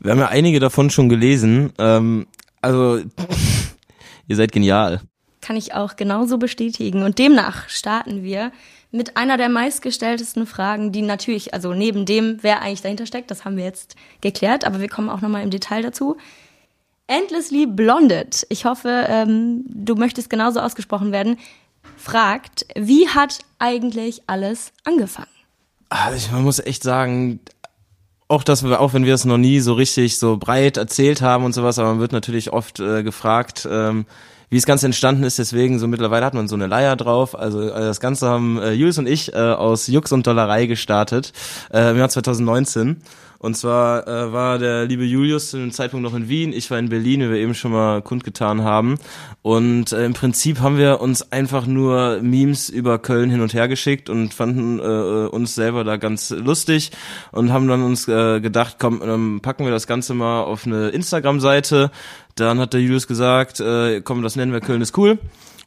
Wir 0.00 0.10
haben 0.12 0.18
ja 0.18 0.28
einige 0.28 0.60
davon 0.60 0.88
schon 0.88 1.08
gelesen. 1.08 1.72
Ähm, 1.78 2.26
also 2.62 3.00
ihr 4.26 4.36
seid 4.36 4.52
genial. 4.52 5.00
Kann 5.40 5.56
ich 5.56 5.74
auch 5.74 5.96
genauso 5.96 6.38
bestätigen. 6.38 7.02
Und 7.02 7.18
demnach 7.18 7.68
starten 7.68 8.22
wir 8.22 8.52
mit 8.90 9.16
einer 9.16 9.36
der 9.36 9.48
meistgestelltesten 9.48 10.46
Fragen, 10.46 10.92
die 10.92 11.02
natürlich, 11.02 11.54
also 11.54 11.74
neben 11.74 12.06
dem, 12.06 12.38
wer 12.42 12.62
eigentlich 12.62 12.82
dahinter 12.82 13.06
steckt, 13.06 13.30
das 13.30 13.44
haben 13.44 13.56
wir 13.56 13.64
jetzt 13.64 13.96
geklärt, 14.20 14.64
aber 14.64 14.80
wir 14.80 14.88
kommen 14.88 15.10
auch 15.10 15.20
nochmal 15.20 15.42
im 15.42 15.50
Detail 15.50 15.82
dazu. 15.82 16.16
Endlessly 17.06 17.66
Blonded, 17.66 18.46
ich 18.48 18.64
hoffe, 18.64 19.06
ähm, 19.08 19.64
du 19.68 19.94
möchtest 19.94 20.28
genauso 20.28 20.60
ausgesprochen 20.60 21.12
werden, 21.12 21.38
fragt, 21.96 22.66
wie 22.74 23.08
hat 23.08 23.40
eigentlich 23.58 24.22
alles 24.26 24.72
angefangen? 24.84 25.28
Also 25.88 26.16
ich, 26.16 26.32
man 26.32 26.42
muss 26.42 26.58
echt 26.58 26.82
sagen, 26.82 27.38
auch 28.28 28.42
dass 28.42 28.64
wir, 28.64 28.80
auch 28.80 28.92
wenn 28.92 29.04
wir 29.04 29.14
es 29.14 29.24
noch 29.24 29.38
nie 29.38 29.60
so 29.60 29.74
richtig 29.74 30.18
so 30.18 30.36
breit 30.36 30.76
erzählt 30.76 31.22
haben 31.22 31.44
und 31.44 31.52
sowas, 31.52 31.78
aber 31.78 31.90
man 31.90 32.00
wird 32.00 32.12
natürlich 32.12 32.52
oft 32.52 32.80
äh, 32.80 33.02
gefragt, 33.02 33.68
ähm, 33.70 34.06
wie 34.48 34.56
es 34.56 34.66
ganz 34.66 34.82
entstanden 34.82 35.24
ist, 35.24 35.38
deswegen 35.38 35.78
so 35.78 35.88
mittlerweile 35.88 36.24
hat 36.24 36.34
man 36.34 36.46
so 36.46 36.54
eine 36.54 36.66
Leier 36.66 36.96
drauf. 36.96 37.36
Also 37.38 37.62
äh, 37.62 37.80
das 37.80 38.00
Ganze 38.00 38.28
haben 38.28 38.58
äh, 38.58 38.72
Julius 38.72 38.98
und 38.98 39.08
ich 39.08 39.32
äh, 39.32 39.36
aus 39.36 39.88
Jux 39.88 40.12
und 40.12 40.26
Dollerei 40.26 40.66
gestartet 40.66 41.32
äh, 41.72 41.90
im 41.90 41.98
Jahr 41.98 42.08
2019. 42.08 43.02
Und 43.38 43.56
zwar 43.56 44.06
äh, 44.06 44.32
war 44.32 44.58
der 44.58 44.86
liebe 44.86 45.04
Julius 45.04 45.50
zu 45.50 45.58
dem 45.58 45.72
Zeitpunkt 45.72 46.04
noch 46.04 46.14
in 46.14 46.28
Wien, 46.28 46.52
ich 46.52 46.70
war 46.70 46.78
in 46.78 46.88
Berlin, 46.88 47.20
wie 47.20 47.30
wir 47.30 47.38
eben 47.38 47.54
schon 47.54 47.72
mal 47.72 48.02
kundgetan 48.02 48.62
haben. 48.62 48.96
Und 49.42 49.92
äh, 49.92 50.04
im 50.04 50.14
Prinzip 50.14 50.60
haben 50.60 50.78
wir 50.78 51.00
uns 51.00 51.32
einfach 51.32 51.66
nur 51.66 52.20
Memes 52.22 52.68
über 52.68 52.98
Köln 52.98 53.30
hin 53.30 53.40
und 53.40 53.54
her 53.54 53.68
geschickt 53.68 54.08
und 54.10 54.34
fanden 54.34 54.78
äh, 54.78 55.28
uns 55.28 55.54
selber 55.54 55.84
da 55.84 55.96
ganz 55.96 56.30
lustig 56.30 56.90
und 57.32 57.52
haben 57.52 57.68
dann 57.68 57.82
uns 57.82 58.08
äh, 58.08 58.40
gedacht, 58.40 58.76
komm, 58.78 59.02
ähm, 59.04 59.40
packen 59.42 59.64
wir 59.64 59.72
das 59.72 59.86
Ganze 59.86 60.14
mal 60.14 60.42
auf 60.42 60.66
eine 60.66 60.88
Instagram-Seite. 60.88 61.90
Dann 62.34 62.58
hat 62.58 62.72
der 62.72 62.80
Julius 62.80 63.06
gesagt, 63.06 63.60
äh, 63.60 64.00
komm, 64.02 64.22
das 64.22 64.36
nennen 64.36 64.52
wir 64.52 64.60
Köln 64.60 64.82
ist 64.82 64.96
cool 64.98 65.18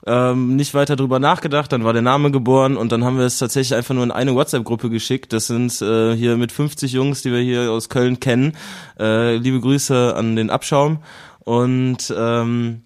ähm, 0.09 0.55
nicht 0.55 0.73
weiter 0.73 0.95
drüber 0.95 1.19
nachgedacht, 1.19 1.71
dann 1.71 1.83
war 1.83 1.93
der 1.93 2.01
Name 2.01 2.31
geboren 2.31 2.77
und 2.77 2.91
dann 2.91 3.03
haben 3.03 3.17
wir 3.17 3.25
es 3.25 3.37
tatsächlich 3.37 3.77
einfach 3.77 3.93
nur 3.93 4.03
in 4.03 4.11
eine 4.11 4.33
WhatsApp-Gruppe 4.33 4.89
geschickt. 4.89 5.31
Das 5.31 5.47
sind 5.47 5.81
äh, 5.81 6.15
hier 6.15 6.35
mit 6.37 6.51
50 6.51 6.91
Jungs, 6.91 7.21
die 7.21 7.31
wir 7.31 7.39
hier 7.39 7.71
aus 7.71 7.89
Köln 7.89 8.19
kennen. 8.19 8.53
Äh, 8.99 9.35
liebe 9.37 9.59
Grüße 9.59 10.15
an 10.15 10.35
den 10.35 10.49
Abschaum 10.49 10.99
und 11.45 12.13
ähm, 12.17 12.81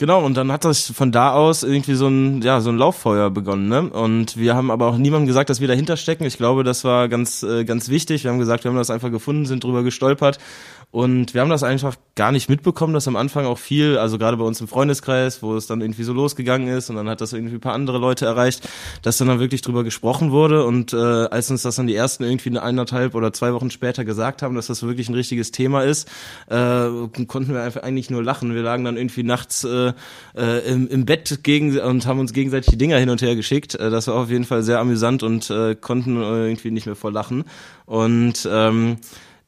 Genau, 0.00 0.24
und 0.24 0.36
dann 0.36 0.52
hat 0.52 0.64
das 0.64 0.92
von 0.92 1.10
da 1.10 1.32
aus 1.32 1.64
irgendwie 1.64 1.94
so 1.94 2.06
ein, 2.06 2.40
ja, 2.42 2.60
so 2.60 2.70
ein 2.70 2.78
Lauffeuer 2.78 3.30
begonnen, 3.30 3.66
ne? 3.66 3.90
Und 3.90 4.36
wir 4.36 4.54
haben 4.54 4.70
aber 4.70 4.86
auch 4.86 4.96
niemandem 4.96 5.26
gesagt, 5.26 5.50
dass 5.50 5.60
wir 5.60 5.66
dahinter 5.66 5.96
stecken. 5.96 6.22
Ich 6.22 6.36
glaube, 6.36 6.62
das 6.62 6.84
war 6.84 7.08
ganz, 7.08 7.42
äh, 7.42 7.64
ganz 7.64 7.88
wichtig. 7.88 8.22
Wir 8.22 8.30
haben 8.30 8.38
gesagt, 8.38 8.62
wir 8.62 8.70
haben 8.70 8.78
das 8.78 8.90
einfach 8.90 9.10
gefunden, 9.10 9.44
sind 9.44 9.64
drüber 9.64 9.82
gestolpert 9.82 10.38
und 10.90 11.34
wir 11.34 11.42
haben 11.42 11.50
das 11.50 11.62
einfach 11.62 11.96
gar 12.14 12.32
nicht 12.32 12.48
mitbekommen, 12.48 12.94
dass 12.94 13.06
am 13.06 13.16
Anfang 13.16 13.44
auch 13.44 13.58
viel, 13.58 13.98
also 13.98 14.16
gerade 14.16 14.38
bei 14.38 14.44
uns 14.44 14.58
im 14.62 14.68
Freundeskreis, 14.68 15.42
wo 15.42 15.54
es 15.54 15.66
dann 15.66 15.82
irgendwie 15.82 16.02
so 16.02 16.14
losgegangen 16.14 16.68
ist 16.68 16.88
und 16.88 16.96
dann 16.96 17.10
hat 17.10 17.20
das 17.20 17.34
irgendwie 17.34 17.56
ein 17.56 17.60
paar 17.60 17.74
andere 17.74 17.98
Leute 17.98 18.24
erreicht, 18.24 18.66
dass 19.02 19.18
dann, 19.18 19.28
dann 19.28 19.38
wirklich 19.38 19.60
drüber 19.60 19.84
gesprochen 19.84 20.30
wurde. 20.30 20.64
Und 20.64 20.94
äh, 20.94 20.96
als 20.96 21.50
uns 21.50 21.60
das 21.60 21.76
dann 21.76 21.88
die 21.88 21.94
ersten 21.94 22.24
irgendwie 22.24 22.48
eine 22.48 22.62
eineinhalb 22.62 23.14
oder 23.14 23.34
zwei 23.34 23.52
Wochen 23.52 23.70
später 23.70 24.06
gesagt 24.06 24.40
haben, 24.40 24.54
dass 24.54 24.68
das 24.68 24.82
wirklich 24.82 25.10
ein 25.10 25.14
richtiges 25.14 25.50
Thema 25.50 25.82
ist, 25.82 26.08
äh, 26.48 26.88
konnten 27.26 27.52
wir 27.52 27.62
einfach 27.62 27.82
eigentlich 27.82 28.08
nur 28.08 28.24
lachen. 28.24 28.54
Wir 28.54 28.62
lagen 28.62 28.84
dann 28.84 28.96
irgendwie 28.96 29.24
nachts 29.24 29.64
äh, 29.64 29.92
äh, 30.36 30.72
im, 30.72 30.88
im 30.88 31.04
Bett 31.04 31.40
gegen 31.42 31.78
und 31.78 32.06
haben 32.06 32.18
uns 32.18 32.32
gegenseitig 32.32 32.70
die 32.70 32.78
Dinger 32.78 32.96
hin 32.96 33.10
und 33.10 33.20
her 33.20 33.36
geschickt. 33.36 33.74
Äh, 33.74 33.90
das 33.90 34.06
war 34.06 34.14
auf 34.14 34.30
jeden 34.30 34.46
Fall 34.46 34.62
sehr 34.62 34.80
amüsant 34.80 35.22
und 35.22 35.50
äh, 35.50 35.74
konnten 35.74 36.16
äh, 36.16 36.46
irgendwie 36.46 36.70
nicht 36.70 36.86
mehr 36.86 36.96
vor 36.96 37.12
lachen. 37.12 37.44
Und 37.84 38.48
ähm, 38.50 38.96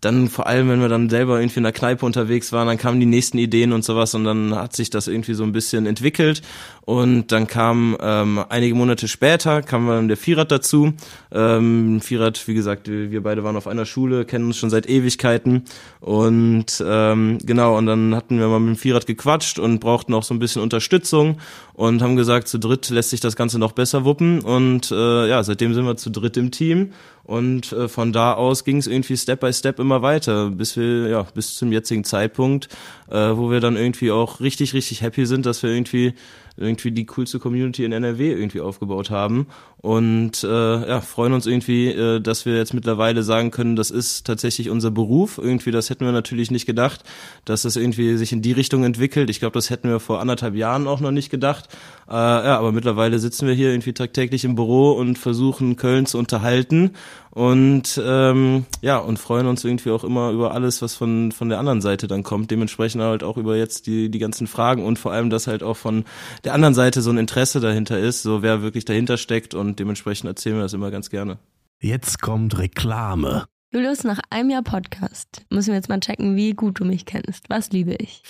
dann 0.00 0.28
vor 0.28 0.47
allem, 0.47 0.69
wenn 0.69 0.80
wir 0.80 0.88
dann 0.88 1.11
selber 1.11 1.40
irgendwie 1.40 1.59
in 1.59 1.64
der 1.64 1.73
Kneipe 1.73 2.07
unterwegs 2.07 2.52
waren, 2.52 2.66
dann 2.66 2.78
kamen 2.78 3.00
die 3.00 3.07
nächsten 3.07 3.37
Ideen 3.38 3.73
und 3.73 3.85
sowas 3.85 4.14
und 4.14 4.25
dann 4.25 4.54
hat 4.54 4.75
sich 4.75 4.88
das 4.88 5.09
irgendwie 5.09 5.35
so 5.35 5.45
ein 5.45 5.52
bisschen 5.52 5.87
entwickelt. 5.87 6.42
Und 6.87 7.30
dann 7.30 7.47
kam 7.47 7.97
ähm, 8.00 8.45
einige 8.49 8.75
Monate 8.75 9.07
später 9.07 9.62
kam 9.62 9.87
dann 9.87 10.09
der 10.09 10.16
Vierrad 10.16 10.50
dazu. 10.50 10.92
Ähm, 11.30 12.00
Vierrad, 12.00 12.49
wie 12.49 12.54
gesagt, 12.54 12.88
wir 12.88 13.23
beide 13.23 13.45
waren 13.45 13.57
auf 13.57 13.69
einer 13.69 13.87
Schule, 13.87 14.25
kennen 14.25 14.47
uns 14.47 14.57
schon 14.57 14.71
seit 14.71 14.88
Ewigkeiten. 14.88 15.64
Und 16.00 16.83
ähm, 16.85 17.38
genau 17.45 17.76
und 17.76 17.87
dann 17.87 18.14
hatten 18.16 18.40
wir 18.40 18.49
mal 18.49 18.59
mit 18.59 18.76
dem 18.76 18.80
Vierrad 18.80 19.07
gequatscht 19.07 19.59
und 19.59 19.80
brauchten 19.80 20.14
auch 20.14 20.25
so 20.25 20.35
ein 20.35 20.38
bisschen 20.40 20.62
Unterstützung 20.62 21.38
und 21.75 22.02
haben 22.02 22.16
gesagt, 22.16 22.49
zu 22.49 22.59
dritt 22.59 22.90
lässt 22.90 23.11
sich 23.11 23.21
das 23.21 23.37
Ganze 23.37 23.59
noch 23.59 23.73
besser 23.73 24.04
wuppen. 24.04 24.40
Und 24.40 24.90
äh, 24.90 25.28
ja, 25.28 25.42
seitdem 25.42 25.75
sind 25.75 25.85
wir 25.85 25.97
zu 25.97 26.11
dritt 26.11 26.37
im 26.37 26.50
Team 26.50 26.92
und 27.31 27.71
äh, 27.71 27.87
von 27.87 28.13
da 28.13 28.33
aus 28.35 28.65
ging 28.65 28.79
es 28.79 28.89
irgendwie 28.89 29.17
Step 29.17 29.39
by 29.39 29.53
Step 29.53 29.79
immer 29.79 30.03
weiter, 30.03 30.51
bis 30.51 30.77
wir, 30.77 31.07
ja, 31.07 31.23
bis 31.33 31.55
zum 31.55 31.71
jetzigen 31.71 32.03
Zeitpunkt, 32.03 32.69
äh, 33.09 33.15
wo 33.15 33.53
wir 33.53 33.61
dann 33.61 33.77
irgendwie 33.77 34.11
auch 34.11 34.41
richtig, 34.41 34.75
richtig 34.75 35.03
happy 35.03 35.25
sind, 35.27 35.47
dass 35.47 35.63
wir 35.63 35.71
irgendwie 35.71 36.15
irgendwie 36.57 36.91
die 36.91 37.07
coolste 37.07 37.39
Community 37.39 37.85
in 37.85 37.93
NRW 37.93 38.33
irgendwie 38.33 38.61
aufgebaut 38.61 39.11
haben 39.11 39.47
und 39.83 40.45
äh, 40.45 40.89
ja, 40.89 41.00
freuen 41.00 41.33
uns 41.33 41.47
irgendwie, 41.47 41.89
äh, 41.89 42.21
dass 42.21 42.45
wir 42.45 42.57
jetzt 42.57 42.75
mittlerweile 42.75 43.23
sagen 43.23 43.50
können, 43.50 43.76
das 43.76 43.91
ist 43.91 44.26
tatsächlich 44.26 44.69
unser 44.69 44.91
Beruf. 44.91 45.39
Irgendwie, 45.39 45.71
das 45.71 45.89
hätten 45.89 46.04
wir 46.04 46.13
natürlich 46.13 46.50
nicht 46.50 46.67
gedacht, 46.67 47.02
dass 47.47 47.63
das 47.63 47.76
irgendwie 47.76 48.19
sich 48.19 48.33
in 48.33 48.43
die 48.43 48.52
Richtung 48.52 48.85
entwickelt. 48.85 49.31
Ich 49.31 49.41
glaube, 49.41 49.54
das 49.54 49.71
hätten 49.71 49.89
wir 49.89 49.99
vor 49.99 50.21
anderthalb 50.21 50.54
Jahren 50.54 50.87
auch 50.87 51.00
noch 51.00 51.13
nicht 51.13 51.31
gedacht. 51.31 51.69
Äh, 52.09 52.13
ja, 52.13 52.59
aber 52.59 52.73
mittlerweile 52.73 53.19
sitzen 53.19 53.47
wir 53.47 53.54
hier 53.54 53.71
irgendwie 53.71 53.95
tagtäglich 53.95 54.45
im 54.45 54.54
Büro 54.54 54.93
und 54.93 55.17
versuchen 55.17 55.76
Köln 55.76 56.04
zu 56.04 56.19
unterhalten 56.19 56.91
und 57.30 58.00
ähm, 58.04 58.66
ja 58.80 58.99
und 58.99 59.19
freuen 59.19 59.47
uns 59.47 59.64
irgendwie 59.64 59.90
auch 59.90 60.04
immer 60.04 60.30
über 60.30 60.52
alles, 60.52 60.82
was 60.82 60.95
von 60.95 61.32
von 61.32 61.49
der 61.49 61.58
anderen 61.58 61.80
Seite 61.80 62.06
dann 62.06 62.23
kommt. 62.23 62.50
Dementsprechend 62.50 63.02
halt 63.02 63.23
auch 63.23 63.36
über 63.36 63.56
jetzt 63.56 63.86
die 63.86 64.10
die 64.10 64.19
ganzen 64.19 64.47
Fragen 64.47 64.84
und 64.84 64.99
vor 64.99 65.12
allem, 65.12 65.30
dass 65.30 65.47
halt 65.47 65.62
auch 65.62 65.76
von 65.76 66.04
der 66.45 66.54
anderen 66.54 66.75
Seite 66.75 67.02
so 67.02 67.10
ein 67.10 67.19
Interesse 67.19 67.60
dahinter 67.60 67.99
ist, 67.99 68.23
so 68.23 68.43
wer 68.43 68.62
wirklich 68.62 68.84
dahinter 68.84 69.16
steckt 69.16 69.54
und 69.54 69.78
dementsprechend 69.78 70.28
erzählen 70.28 70.56
wir 70.56 70.62
das 70.62 70.73
immer 70.73 70.90
ganz 70.90 71.10
gerne. 71.10 71.38
Jetzt 71.80 72.21
kommt 72.21 72.58
Reklame. 72.58 73.47
Julius, 73.73 74.02
nach 74.02 74.19
einem 74.30 74.50
Jahr 74.50 74.62
Podcast 74.62 75.47
müssen 75.49 75.69
wir 75.69 75.76
jetzt 75.76 75.88
mal 75.88 76.00
checken, 76.00 76.34
wie 76.34 76.54
gut 76.54 76.80
du 76.80 76.84
mich 76.84 77.06
kennst. 77.06 77.49
Was 77.49 77.71
liebe 77.71 77.95
ich? 77.95 78.23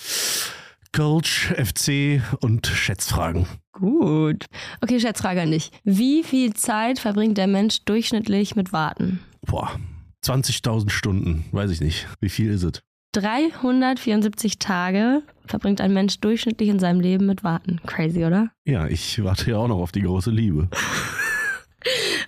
Coach, 0.93 1.53
FC 1.55 2.21
und 2.41 2.67
Schätzfragen. 2.67 3.45
Gut. 3.71 4.45
Okay, 4.81 4.99
Schätzfrage 4.99 5.41
an 5.41 5.51
dich. 5.51 5.71
Wie 5.83 6.23
viel 6.23 6.53
Zeit 6.53 6.99
verbringt 6.99 7.37
der 7.37 7.47
Mensch 7.47 7.85
durchschnittlich 7.85 8.55
mit 8.55 8.73
Warten? 8.73 9.21
Boah, 9.45 9.79
20.000 10.25 10.89
Stunden, 10.89 11.45
weiß 11.51 11.71
ich 11.71 11.79
nicht. 11.79 12.07
Wie 12.19 12.29
viel 12.29 12.51
ist 12.51 12.63
es? 12.63 12.81
374 13.13 14.59
Tage 14.59 15.23
verbringt 15.45 15.81
ein 15.81 15.93
Mensch 15.93 16.19
durchschnittlich 16.19 16.69
in 16.69 16.79
seinem 16.79 16.99
Leben 16.99 17.25
mit 17.25 17.43
Warten. 17.43 17.79
Crazy, 17.85 18.25
oder? 18.25 18.51
Ja, 18.65 18.87
ich 18.87 19.23
warte 19.23 19.51
ja 19.51 19.57
auch 19.57 19.67
noch 19.67 19.79
auf 19.79 19.91
die 19.91 20.01
große 20.01 20.31
Liebe. 20.31 20.69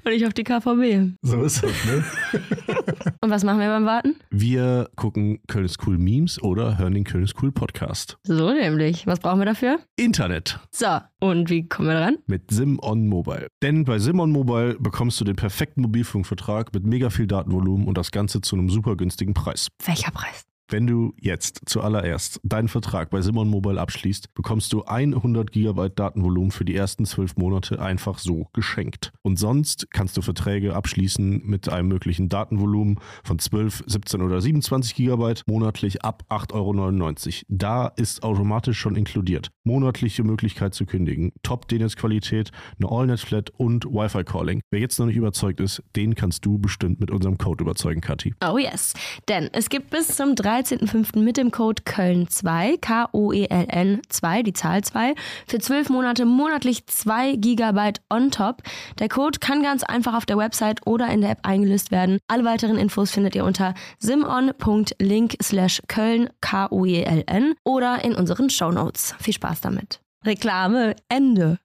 Und 0.03 0.11
ich 0.11 0.25
auf 0.25 0.33
die 0.33 0.43
KVB. 0.43 1.15
So 1.21 1.43
ist 1.43 1.63
das, 1.63 1.85
ne? 1.85 2.03
Und 3.21 3.29
was 3.29 3.43
machen 3.43 3.59
wir 3.59 3.67
beim 3.67 3.85
Warten? 3.85 4.15
Wir 4.31 4.89
gucken 4.95 5.39
Köln 5.47 5.65
ist 5.65 5.77
cool 5.87 5.97
Memes 5.97 6.41
oder 6.41 6.77
hören 6.77 6.93
den 6.93 7.03
Köln 7.03 7.23
ist 7.23 7.41
cool 7.41 7.51
Podcast. 7.51 8.17
So 8.23 8.51
nämlich. 8.51 9.07
Was 9.07 9.19
brauchen 9.19 9.39
wir 9.39 9.45
dafür? 9.45 9.79
Internet. 9.95 10.59
So, 10.71 10.99
und 11.19 11.49
wie 11.49 11.67
kommen 11.69 11.87
wir 11.87 11.95
dran? 11.95 12.17
Mit 12.27 12.51
Sim 12.51 12.79
on 12.81 13.07
Mobile. 13.07 13.47
Denn 13.61 13.85
bei 13.85 13.99
Sim 13.99 14.19
on 14.19 14.31
Mobile 14.31 14.75
bekommst 14.79 15.21
du 15.21 15.25
den 15.25 15.35
perfekten 15.35 15.81
Mobilfunkvertrag 15.81 16.73
mit 16.73 16.85
mega 16.85 17.09
viel 17.09 17.27
Datenvolumen 17.27 17.87
und 17.87 17.97
das 17.97 18.11
Ganze 18.11 18.41
zu 18.41 18.55
einem 18.55 18.69
super 18.69 18.97
günstigen 18.97 19.33
Preis. 19.33 19.69
Welcher 19.85 20.11
Preis? 20.11 20.43
Wenn 20.69 20.87
du 20.87 21.13
jetzt 21.19 21.61
zuallererst 21.65 22.39
deinen 22.43 22.67
Vertrag 22.67 23.09
bei 23.09 23.21
Simon 23.21 23.49
Mobile 23.49 23.79
abschließt, 23.79 24.33
bekommst 24.33 24.73
du 24.73 24.83
100 24.83 25.51
GB 25.51 25.89
Datenvolumen 25.95 26.51
für 26.51 26.65
die 26.65 26.75
ersten 26.75 27.05
zwölf 27.05 27.35
Monate 27.35 27.81
einfach 27.81 28.17
so 28.17 28.47
geschenkt. 28.53 29.11
Und 29.21 29.37
sonst 29.37 29.91
kannst 29.91 30.17
du 30.17 30.21
Verträge 30.21 30.75
abschließen 30.75 31.45
mit 31.45 31.69
einem 31.69 31.89
möglichen 31.89 32.29
Datenvolumen 32.29 32.99
von 33.23 33.39
12, 33.39 33.83
17 33.87 34.21
oder 34.21 34.41
27 34.41 34.95
GB 34.95 35.33
monatlich 35.47 36.03
ab 36.03 36.23
8,99 36.29 36.53
Euro. 36.53 37.45
Da 37.49 37.87
ist 37.87 38.23
automatisch 38.23 38.79
schon 38.79 38.95
inkludiert. 38.95 39.51
Monatliche 39.63 40.23
Möglichkeit 40.23 40.73
zu 40.73 40.85
kündigen, 40.85 41.33
Top-DNS-Qualität, 41.43 42.51
eine 42.79 42.89
All-Net-Flat 42.89 43.51
und 43.51 43.85
Wi-Fi-Calling. 43.85 44.61
Wer 44.71 44.79
jetzt 44.79 44.97
noch 44.99 45.05
nicht 45.05 45.17
überzeugt 45.17 45.59
ist, 45.59 45.83
den 45.95 46.15
kannst 46.15 46.45
du 46.45 46.57
bestimmt 46.57 46.99
mit 46.99 47.11
unserem 47.11 47.37
Code 47.37 47.63
überzeugen, 47.63 48.01
Kathi. 48.01 48.33
Oh 48.43 48.57
yes. 48.57 48.93
Denn 49.27 49.49
es 49.53 49.69
gibt 49.69 49.89
bis 49.89 50.15
zum 50.15 50.35
13.05. 50.53 51.17
mit 51.17 51.37
dem 51.37 51.49
Code 51.49 51.81
Köln2, 51.81 52.79
K-O-E-L-N 52.79 54.01
2, 54.07 54.43
die 54.43 54.53
Zahl 54.53 54.83
2, 54.83 55.15
für 55.47 55.57
12 55.57 55.89
Monate 55.89 56.25
monatlich 56.25 56.85
2 56.85 57.37
GB 57.37 57.93
on 58.11 58.29
top. 58.29 58.61
Der 58.99 59.09
Code 59.09 59.39
kann 59.39 59.63
ganz 59.63 59.81
einfach 59.83 60.13
auf 60.13 60.27
der 60.27 60.37
Website 60.37 60.85
oder 60.85 61.07
in 61.07 61.21
der 61.21 61.31
App 61.31 61.39
eingelöst 61.41 61.89
werden. 61.89 62.19
Alle 62.27 62.45
weiteren 62.45 62.77
Infos 62.77 63.09
findet 63.09 63.33
ihr 63.35 63.45
unter 63.45 63.73
simon.link 63.97 65.37
slash 65.41 65.81
Köln, 65.87 66.29
K-O-E-L-N 66.41 67.55
oder 67.63 68.03
in 68.03 68.13
unseren 68.13 68.51
Shownotes. 68.51 69.15
Viel 69.19 69.33
Spaß 69.33 69.61
damit. 69.61 70.01
Reklame, 70.23 70.95
Ende. 71.09 71.57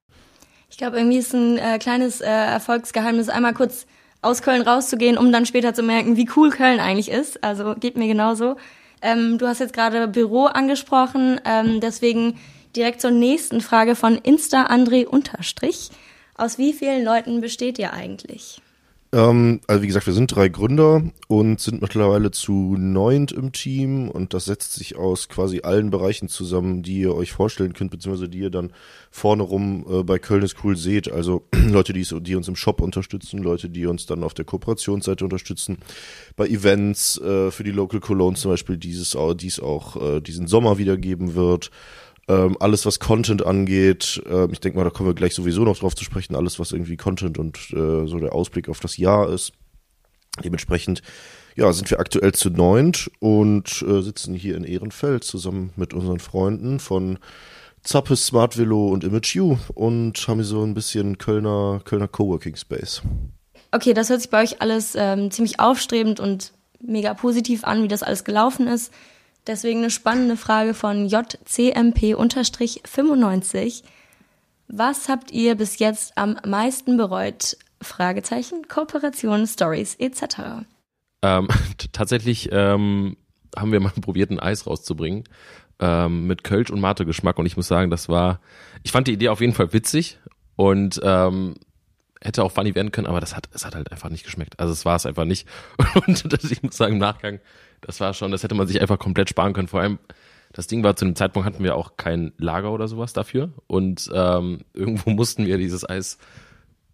Ich 0.70 0.78
glaube, 0.78 0.96
irgendwie 0.96 1.18
ist 1.18 1.34
ein 1.34 1.58
äh, 1.58 1.78
kleines 1.78 2.22
äh, 2.22 2.26
Erfolgsgeheimnis, 2.26 3.28
einmal 3.28 3.52
kurz 3.52 3.86
aus 4.22 4.42
Köln 4.42 4.62
rauszugehen, 4.62 5.18
um 5.18 5.30
dann 5.30 5.46
später 5.46 5.74
zu 5.74 5.82
merken, 5.82 6.16
wie 6.16 6.28
cool 6.36 6.50
Köln 6.50 6.80
eigentlich 6.80 7.10
ist. 7.10 7.44
Also 7.44 7.74
geht 7.74 7.96
mir 7.96 8.08
genauso. 8.08 8.56
Ähm, 9.02 9.38
du 9.38 9.46
hast 9.46 9.60
jetzt 9.60 9.72
gerade 9.72 10.08
Büro 10.08 10.46
angesprochen, 10.46 11.40
ähm, 11.44 11.80
deswegen 11.80 12.38
direkt 12.74 13.00
zur 13.00 13.10
nächsten 13.10 13.60
Frage 13.60 13.94
von 13.94 14.16
Insta 14.16 14.66
André 14.66 15.06
Unterstrich. 15.06 15.90
Aus 16.34 16.58
wie 16.58 16.72
vielen 16.72 17.04
Leuten 17.04 17.40
besteht 17.40 17.78
ihr 17.78 17.92
eigentlich? 17.92 18.60
Ähm, 19.10 19.60
also 19.66 19.82
wie 19.82 19.86
gesagt, 19.86 20.06
wir 20.06 20.12
sind 20.12 20.34
drei 20.34 20.48
Gründer 20.48 21.02
und 21.28 21.60
sind 21.60 21.80
mittlerweile 21.80 22.30
zu 22.30 22.76
neunt 22.78 23.32
im 23.32 23.52
Team 23.52 24.08
und 24.08 24.34
das 24.34 24.44
setzt 24.44 24.74
sich 24.74 24.96
aus 24.96 25.28
quasi 25.28 25.62
allen 25.62 25.90
Bereichen 25.90 26.28
zusammen, 26.28 26.82
die 26.82 27.00
ihr 27.00 27.14
euch 27.14 27.32
vorstellen 27.32 27.72
könnt, 27.72 27.90
beziehungsweise 27.90 28.28
die 28.28 28.40
ihr 28.40 28.50
dann 28.50 28.72
vorne 29.10 29.44
rum 29.44 29.86
äh, 29.88 30.02
bei 30.02 30.18
Köln 30.18 30.42
ist 30.42 30.62
cool 30.62 30.76
seht. 30.76 31.10
Also 31.10 31.46
Leute, 31.54 31.94
die, 31.94 32.06
die 32.20 32.36
uns 32.36 32.48
im 32.48 32.56
Shop 32.56 32.82
unterstützen, 32.82 33.38
Leute, 33.42 33.70
die 33.70 33.86
uns 33.86 34.04
dann 34.04 34.22
auf 34.22 34.34
der 34.34 34.44
Kooperationsseite 34.44 35.24
unterstützen, 35.24 35.78
bei 36.36 36.46
Events 36.46 37.18
äh, 37.18 37.50
für 37.50 37.64
die 37.64 37.70
Local 37.70 38.00
Cologne 38.00 38.36
zum 38.36 38.50
Beispiel 38.50 38.76
dieses, 38.76 39.16
dies 39.36 39.58
auch 39.58 39.96
äh, 39.96 40.20
diesen 40.20 40.46
Sommer 40.46 40.76
wiedergeben 40.76 41.34
wird 41.34 41.70
Ähm, 42.28 42.56
alles, 42.60 42.84
was 42.84 43.00
Content 43.00 43.44
angeht, 43.44 44.22
ähm, 44.28 44.50
ich 44.52 44.60
denke 44.60 44.78
mal, 44.78 44.84
da 44.84 44.90
kommen 44.90 45.08
wir 45.08 45.14
gleich 45.14 45.34
sowieso 45.34 45.64
noch 45.64 45.78
drauf 45.78 45.94
zu 45.94 46.04
sprechen, 46.04 46.36
alles, 46.36 46.58
was 46.58 46.72
irgendwie 46.72 46.96
Content 46.96 47.38
und 47.38 47.56
äh, 47.72 48.06
so 48.06 48.18
der 48.18 48.34
Ausblick 48.34 48.68
auf 48.68 48.80
das 48.80 48.98
Jahr 48.98 49.30
ist. 49.30 49.52
Dementsprechend, 50.44 51.02
ja, 51.56 51.72
sind 51.72 51.90
wir 51.90 51.98
aktuell 51.98 52.32
zu 52.32 52.50
neunt 52.50 53.10
und 53.18 53.82
äh, 53.82 54.02
sitzen 54.02 54.34
hier 54.34 54.56
in 54.56 54.64
Ehrenfeld 54.64 55.24
zusammen 55.24 55.72
mit 55.76 55.94
unseren 55.94 56.20
Freunden 56.20 56.80
von 56.80 57.18
Zappes, 57.82 58.26
Smart 58.26 58.58
Velo 58.58 58.88
und 58.88 59.04
Image 59.04 59.34
U 59.36 59.58
und 59.74 60.28
haben 60.28 60.38
hier 60.38 60.44
so 60.44 60.62
ein 60.62 60.74
bisschen 60.74 61.16
Kölner, 61.16 61.80
Kölner 61.84 62.08
Coworking 62.08 62.56
Space. 62.56 63.02
Okay, 63.70 63.94
das 63.94 64.10
hört 64.10 64.20
sich 64.20 64.30
bei 64.30 64.42
euch 64.42 64.60
alles 64.60 64.94
ähm, 64.94 65.30
ziemlich 65.30 65.60
aufstrebend 65.60 66.20
und 66.20 66.52
mega 66.80 67.14
positiv 67.14 67.64
an, 67.64 67.82
wie 67.82 67.88
das 67.88 68.02
alles 68.02 68.24
gelaufen 68.24 68.66
ist. 68.66 68.92
Deswegen 69.48 69.78
eine 69.78 69.90
spannende 69.90 70.36
Frage 70.36 70.74
von 70.74 71.08
JCMP-95. 71.08 73.82
Was 74.68 75.08
habt 75.08 75.32
ihr 75.32 75.54
bis 75.54 75.78
jetzt 75.78 76.18
am 76.18 76.36
meisten 76.46 76.98
bereut? 76.98 77.56
Fragezeichen, 77.80 78.68
Kooperation, 78.68 79.46
Stories 79.46 79.94
etc. 79.94 80.66
Ähm, 81.22 81.48
tatsächlich 81.92 82.50
ähm, 82.52 83.16
haben 83.56 83.72
wir 83.72 83.80
mal 83.80 83.92
probiert, 84.00 84.30
ein 84.30 84.38
Eis 84.38 84.66
rauszubringen 84.66 85.24
ähm, 85.80 86.26
mit 86.26 86.44
Kölsch 86.44 86.68
und 86.70 86.80
Mate-Geschmack 86.80 87.38
und 87.38 87.46
ich 87.46 87.56
muss 87.56 87.68
sagen, 87.68 87.90
das 87.90 88.10
war, 88.10 88.40
ich 88.82 88.92
fand 88.92 89.08
die 89.08 89.12
Idee 89.12 89.30
auf 89.30 89.40
jeden 89.40 89.54
Fall 89.54 89.72
witzig 89.72 90.18
und 90.56 91.00
ähm, 91.02 91.54
hätte 92.22 92.42
auch 92.42 92.52
funny 92.52 92.74
werden 92.74 92.92
können, 92.92 93.06
aber 93.06 93.20
das 93.20 93.36
hat, 93.36 93.48
es 93.52 93.64
hat 93.64 93.74
halt 93.74 93.92
einfach 93.92 94.10
nicht 94.10 94.24
geschmeckt. 94.24 94.58
Also 94.58 94.72
es 94.72 94.84
war 94.84 94.96
es 94.96 95.06
einfach 95.06 95.24
nicht. 95.24 95.46
Und 96.06 96.32
das, 96.32 96.50
ich 96.50 96.62
muss 96.62 96.76
sagen, 96.76 96.94
im 96.94 96.98
Nachgang, 96.98 97.40
das 97.80 98.00
war 98.00 98.14
schon, 98.14 98.30
das 98.30 98.42
hätte 98.42 98.54
man 98.54 98.66
sich 98.66 98.80
einfach 98.80 98.98
komplett 98.98 99.28
sparen 99.28 99.52
können. 99.52 99.68
Vor 99.68 99.80
allem, 99.80 99.98
das 100.52 100.66
Ding 100.66 100.82
war, 100.82 100.96
zu 100.96 101.04
dem 101.04 101.14
Zeitpunkt 101.14 101.46
hatten 101.46 101.62
wir 101.62 101.76
auch 101.76 101.96
kein 101.96 102.32
Lager 102.38 102.72
oder 102.72 102.88
sowas 102.88 103.12
dafür. 103.12 103.52
Und 103.66 104.10
ähm, 104.12 104.60
irgendwo 104.74 105.10
mussten 105.14 105.46
wir 105.46 105.58
dieses 105.58 105.88
Eis 105.88 106.18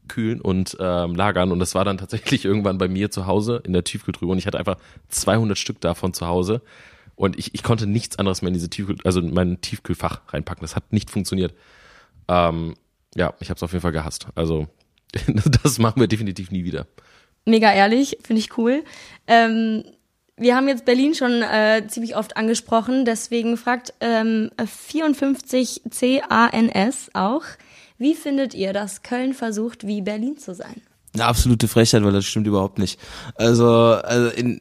kühlen 0.08 0.40
und 0.40 0.76
ähm, 0.80 1.14
lagern. 1.14 1.52
Und 1.52 1.60
das 1.60 1.74
war 1.74 1.84
dann 1.84 1.98
tatsächlich 1.98 2.44
irgendwann 2.44 2.78
bei 2.78 2.88
mir 2.88 3.10
zu 3.10 3.26
Hause 3.26 3.62
in 3.64 3.72
der 3.72 3.84
Tiefkühltruhe. 3.84 4.30
Und 4.30 4.38
ich 4.38 4.46
hatte 4.46 4.58
einfach 4.58 4.76
200 5.08 5.56
Stück 5.56 5.80
davon 5.80 6.12
zu 6.12 6.26
Hause. 6.26 6.62
Und 7.16 7.38
ich, 7.38 7.54
ich 7.54 7.62
konnte 7.62 7.86
nichts 7.86 8.18
anderes 8.18 8.42
mehr 8.42 8.48
in 8.48 8.54
diese 8.54 8.68
Tiefkühl, 8.68 8.96
also 9.04 9.20
in 9.20 9.32
mein 9.32 9.60
Tiefkühlfach 9.60 10.20
reinpacken. 10.32 10.62
Das 10.62 10.74
hat 10.74 10.92
nicht 10.92 11.10
funktioniert. 11.10 11.54
Ähm, 12.26 12.74
ja, 13.14 13.34
ich 13.38 13.50
habe 13.50 13.56
es 13.56 13.62
auf 13.62 13.72
jeden 13.72 13.82
Fall 13.82 13.92
gehasst. 13.92 14.26
Also 14.34 14.66
das 15.62 15.78
machen 15.78 16.00
wir 16.00 16.08
definitiv 16.08 16.50
nie 16.50 16.64
wieder. 16.64 16.86
Mega 17.44 17.72
ehrlich, 17.72 18.18
finde 18.24 18.40
ich 18.40 18.56
cool. 18.56 18.82
Ähm, 19.26 19.84
wir 20.36 20.56
haben 20.56 20.66
jetzt 20.66 20.84
Berlin 20.84 21.14
schon 21.14 21.42
äh, 21.42 21.86
ziemlich 21.86 22.16
oft 22.16 22.36
angesprochen, 22.36 23.04
deswegen 23.04 23.56
fragt 23.56 23.94
ähm, 24.00 24.50
54CANS 24.58 27.10
auch, 27.12 27.42
wie 27.98 28.14
findet 28.14 28.54
ihr, 28.54 28.72
dass 28.72 29.02
Köln 29.02 29.34
versucht, 29.34 29.86
wie 29.86 30.02
Berlin 30.02 30.36
zu 30.36 30.54
sein? 30.54 30.82
Eine 31.14 31.26
absolute 31.26 31.68
Frechheit, 31.68 32.02
weil 32.02 32.12
das 32.12 32.24
stimmt 32.24 32.48
überhaupt 32.48 32.78
nicht. 32.78 32.98
Also, 33.36 33.68
also 33.68 34.30
in 34.30 34.60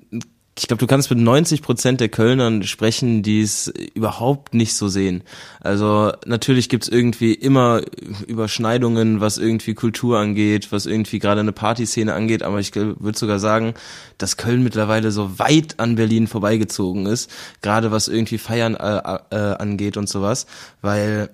ich 0.56 0.68
glaube, 0.68 0.80
du 0.80 0.88
kannst 0.88 1.10
mit 1.10 1.18
90 1.18 1.64
Prozent 1.64 2.00
der 2.00 2.10
Kölnern 2.10 2.62
sprechen, 2.64 3.24
die 3.24 3.42
es 3.42 3.68
überhaupt 3.96 4.54
nicht 4.54 4.76
so 4.76 4.88
sehen. 4.88 5.24
Also 5.62 6.12
natürlich 6.28 6.70
gibt's 6.70 6.88
irgendwie 6.88 7.34
immer 7.34 7.82
Überschneidungen, 8.28 9.20
was 9.20 9.40
irgendwie 9.40 9.74
Kultur 9.74 10.20
angeht, 10.20 10.72
was 10.72 10.86
irgendwie 10.86 11.18
gerade 11.18 11.42
eine 11.42 11.54
Partyszene 11.54 12.14
angeht, 12.14 12.44
aber 12.44 12.60
ich 12.60 12.76
würde 12.76 13.18
sogar 13.18 13.40
sagen, 13.40 13.74
dass 14.20 14.38
Köln 14.38 14.64
mittlerweile 14.64 15.12
so 15.12 15.40
weit 15.40 15.80
an 15.80 15.96
Berlin 15.96 16.28
vorbeigezogen 16.28 17.08
ist, 17.08 17.32
gerade 17.62 17.92
was 17.92 18.08
irgendwie 18.08 18.38
Feiern 18.38 18.76
äh, 18.76 19.20
äh, 19.32 19.56
angeht 19.56 19.98
und 19.98 20.08
sowas, 20.08 20.46
weil 20.82 21.30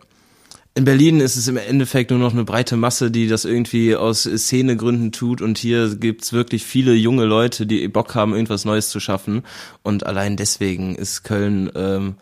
in 0.79 0.85
Berlin 0.85 1.19
ist 1.19 1.35
es 1.35 1.49
im 1.49 1.57
Endeffekt 1.57 2.09
nur 2.09 2.19
noch 2.19 2.31
eine 2.31 2.45
breite 2.45 2.77
Masse, 2.77 3.11
die 3.11 3.27
das 3.27 3.43
irgendwie 3.43 3.97
aus 3.97 4.23
Szenegründen 4.23 5.11
tut 5.11 5.41
und 5.41 5.57
hier 5.57 5.93
gibt's 5.93 6.31
wirklich 6.31 6.63
viele 6.63 6.93
junge 6.93 7.25
Leute, 7.25 7.65
die 7.65 7.85
Bock 7.89 8.15
haben, 8.15 8.33
irgendwas 8.33 8.63
Neues 8.63 8.87
zu 8.87 9.01
schaffen 9.01 9.43
und 9.83 10.05
allein 10.05 10.37
deswegen 10.37 10.95
ist 10.95 11.23
Köln, 11.23 11.69
ähm, 11.75 12.15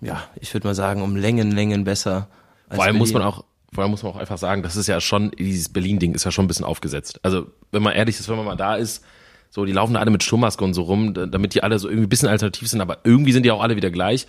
ja, 0.00 0.22
ich 0.40 0.54
würde 0.54 0.68
mal 0.68 0.76
sagen, 0.76 1.02
um 1.02 1.16
Längen, 1.16 1.50
Längen 1.50 1.82
besser. 1.82 2.28
Vor 2.68 2.84
allem 2.84 2.92
Berlin. 2.92 2.98
muss 3.00 3.12
man 3.12 3.22
auch, 3.22 3.44
vor 3.72 3.82
allem 3.82 3.90
muss 3.90 4.04
man 4.04 4.12
auch 4.12 4.18
einfach 4.18 4.38
sagen, 4.38 4.62
das 4.62 4.76
ist 4.76 4.86
ja 4.86 5.00
schon, 5.00 5.32
dieses 5.36 5.68
Berlin-Ding 5.68 6.14
ist 6.14 6.22
ja 6.22 6.30
schon 6.30 6.44
ein 6.44 6.48
bisschen 6.48 6.64
aufgesetzt. 6.64 7.18
Also, 7.24 7.48
wenn 7.72 7.82
man 7.82 7.94
ehrlich 7.94 8.20
ist, 8.20 8.28
wenn 8.28 8.36
man 8.36 8.46
mal 8.46 8.56
da 8.56 8.76
ist, 8.76 9.02
so, 9.50 9.64
die 9.64 9.72
laufen 9.72 9.94
da 9.94 10.00
alle 10.00 10.12
mit 10.12 10.22
Sturmmaske 10.22 10.62
und 10.62 10.74
so 10.74 10.82
rum, 10.82 11.12
damit 11.12 11.54
die 11.54 11.64
alle 11.64 11.80
so 11.80 11.88
irgendwie 11.88 12.06
ein 12.06 12.08
bisschen 12.08 12.28
alternativ 12.28 12.68
sind, 12.68 12.80
aber 12.80 12.98
irgendwie 13.02 13.32
sind 13.32 13.42
die 13.42 13.50
auch 13.50 13.60
alle 13.62 13.74
wieder 13.74 13.90
gleich 13.90 14.28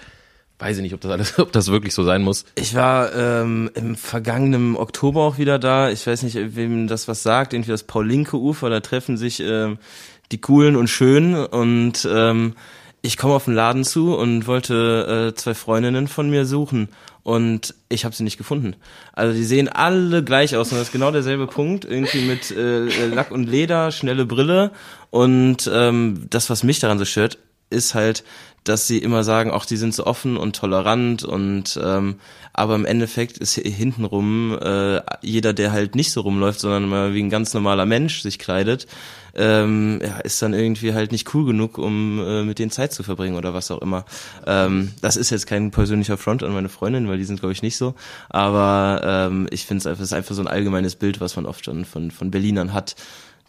weiß 0.61 0.77
ich 0.77 0.83
nicht, 0.83 0.93
ob 0.93 1.01
das 1.01 1.11
alles, 1.11 1.39
ob 1.39 1.51
das 1.51 1.69
wirklich 1.69 1.93
so 1.93 2.03
sein 2.03 2.21
muss. 2.21 2.45
Ich 2.55 2.75
war 2.75 3.13
ähm, 3.13 3.69
im 3.73 3.95
vergangenen 3.95 4.75
Oktober 4.75 5.21
auch 5.21 5.37
wieder 5.37 5.59
da. 5.59 5.89
Ich 5.89 6.05
weiß 6.05 6.23
nicht, 6.23 6.37
wem 6.55 6.87
das 6.87 7.07
was 7.07 7.23
sagt. 7.23 7.53
Irgendwie 7.53 7.71
das 7.71 7.83
Paulinke-Ufer. 7.83 8.69
Da 8.69 8.79
treffen 8.79 9.17
sich 9.17 9.41
ähm, 9.41 9.79
die 10.31 10.39
Coolen 10.39 10.75
und 10.75 10.87
Schönen 10.87 11.35
und 11.35 12.07
ähm, 12.09 12.53
ich 13.01 13.17
komme 13.17 13.33
auf 13.33 13.45
den 13.45 13.55
Laden 13.55 13.83
zu 13.83 14.15
und 14.15 14.45
wollte 14.45 15.31
äh, 15.31 15.35
zwei 15.35 15.55
Freundinnen 15.55 16.07
von 16.07 16.29
mir 16.29 16.45
suchen 16.45 16.89
und 17.23 17.73
ich 17.89 18.05
habe 18.05 18.15
sie 18.15 18.23
nicht 18.23 18.37
gefunden. 18.37 18.75
Also 19.13 19.35
die 19.35 19.43
sehen 19.43 19.67
alle 19.67 20.23
gleich 20.23 20.55
aus 20.55 20.71
und 20.71 20.77
das 20.77 20.87
ist 20.87 20.93
genau 20.93 21.11
derselbe 21.11 21.47
Punkt, 21.47 21.83
irgendwie 21.83 22.21
mit 22.21 22.51
äh, 22.51 23.07
Lack 23.07 23.31
und 23.31 23.45
Leder, 23.45 23.91
schnelle 23.91 24.25
Brille 24.25 24.71
und 25.09 25.69
ähm, 25.73 26.27
das, 26.29 26.49
was 26.51 26.63
mich 26.63 26.79
daran 26.79 26.99
so 26.99 27.05
stört, 27.05 27.39
ist 27.71 27.95
halt, 27.95 28.23
dass 28.63 28.87
sie 28.87 28.99
immer 28.99 29.23
sagen, 29.23 29.51
auch 29.51 29.65
die 29.65 29.77
sind 29.77 29.93
so 29.93 30.05
offen 30.05 30.37
und 30.37 30.55
tolerant 30.55 31.23
und 31.23 31.79
ähm, 31.83 32.15
aber 32.53 32.75
im 32.75 32.85
Endeffekt 32.85 33.37
ist 33.37 33.55
hintenrum 33.55 34.57
äh, 34.61 35.01
jeder, 35.21 35.53
der 35.53 35.71
halt 35.71 35.95
nicht 35.95 36.11
so 36.11 36.21
rumläuft, 36.21 36.59
sondern 36.59 36.87
mal 36.87 37.13
wie 37.13 37.23
ein 37.23 37.29
ganz 37.29 37.53
normaler 37.53 37.85
Mensch 37.85 38.21
sich 38.21 38.37
kleidet, 38.37 38.85
ähm, 39.33 39.99
ja, 40.03 40.19
ist 40.19 40.41
dann 40.41 40.53
irgendwie 40.53 40.93
halt 40.93 41.11
nicht 41.11 41.33
cool 41.33 41.45
genug, 41.45 41.77
um 41.77 42.19
äh, 42.19 42.43
mit 42.43 42.59
denen 42.59 42.69
Zeit 42.69 42.93
zu 42.93 43.01
verbringen 43.01 43.35
oder 43.35 43.53
was 43.53 43.71
auch 43.71 43.81
immer. 43.81 44.05
Ähm, 44.45 44.91
das 45.01 45.17
ist 45.17 45.31
jetzt 45.31 45.47
kein 45.47 45.71
persönlicher 45.71 46.17
Front 46.17 46.43
an 46.43 46.53
meine 46.53 46.69
Freundin, 46.69 47.07
weil 47.07 47.17
die 47.17 47.23
sind 47.23 47.39
glaube 47.39 47.53
ich 47.53 47.63
nicht 47.63 47.77
so, 47.77 47.95
aber 48.29 49.01
ähm, 49.03 49.47
ich 49.49 49.65
finde 49.65 49.79
es 49.79 49.87
einfach, 49.87 50.03
ist 50.03 50.13
einfach 50.13 50.35
so 50.35 50.41
ein 50.41 50.47
allgemeines 50.47 50.95
Bild, 50.95 51.19
was 51.19 51.35
man 51.35 51.47
oft 51.47 51.65
schon 51.65 51.85
von 51.85 52.11
von 52.11 52.29
Berlinern 52.29 52.73
hat. 52.73 52.95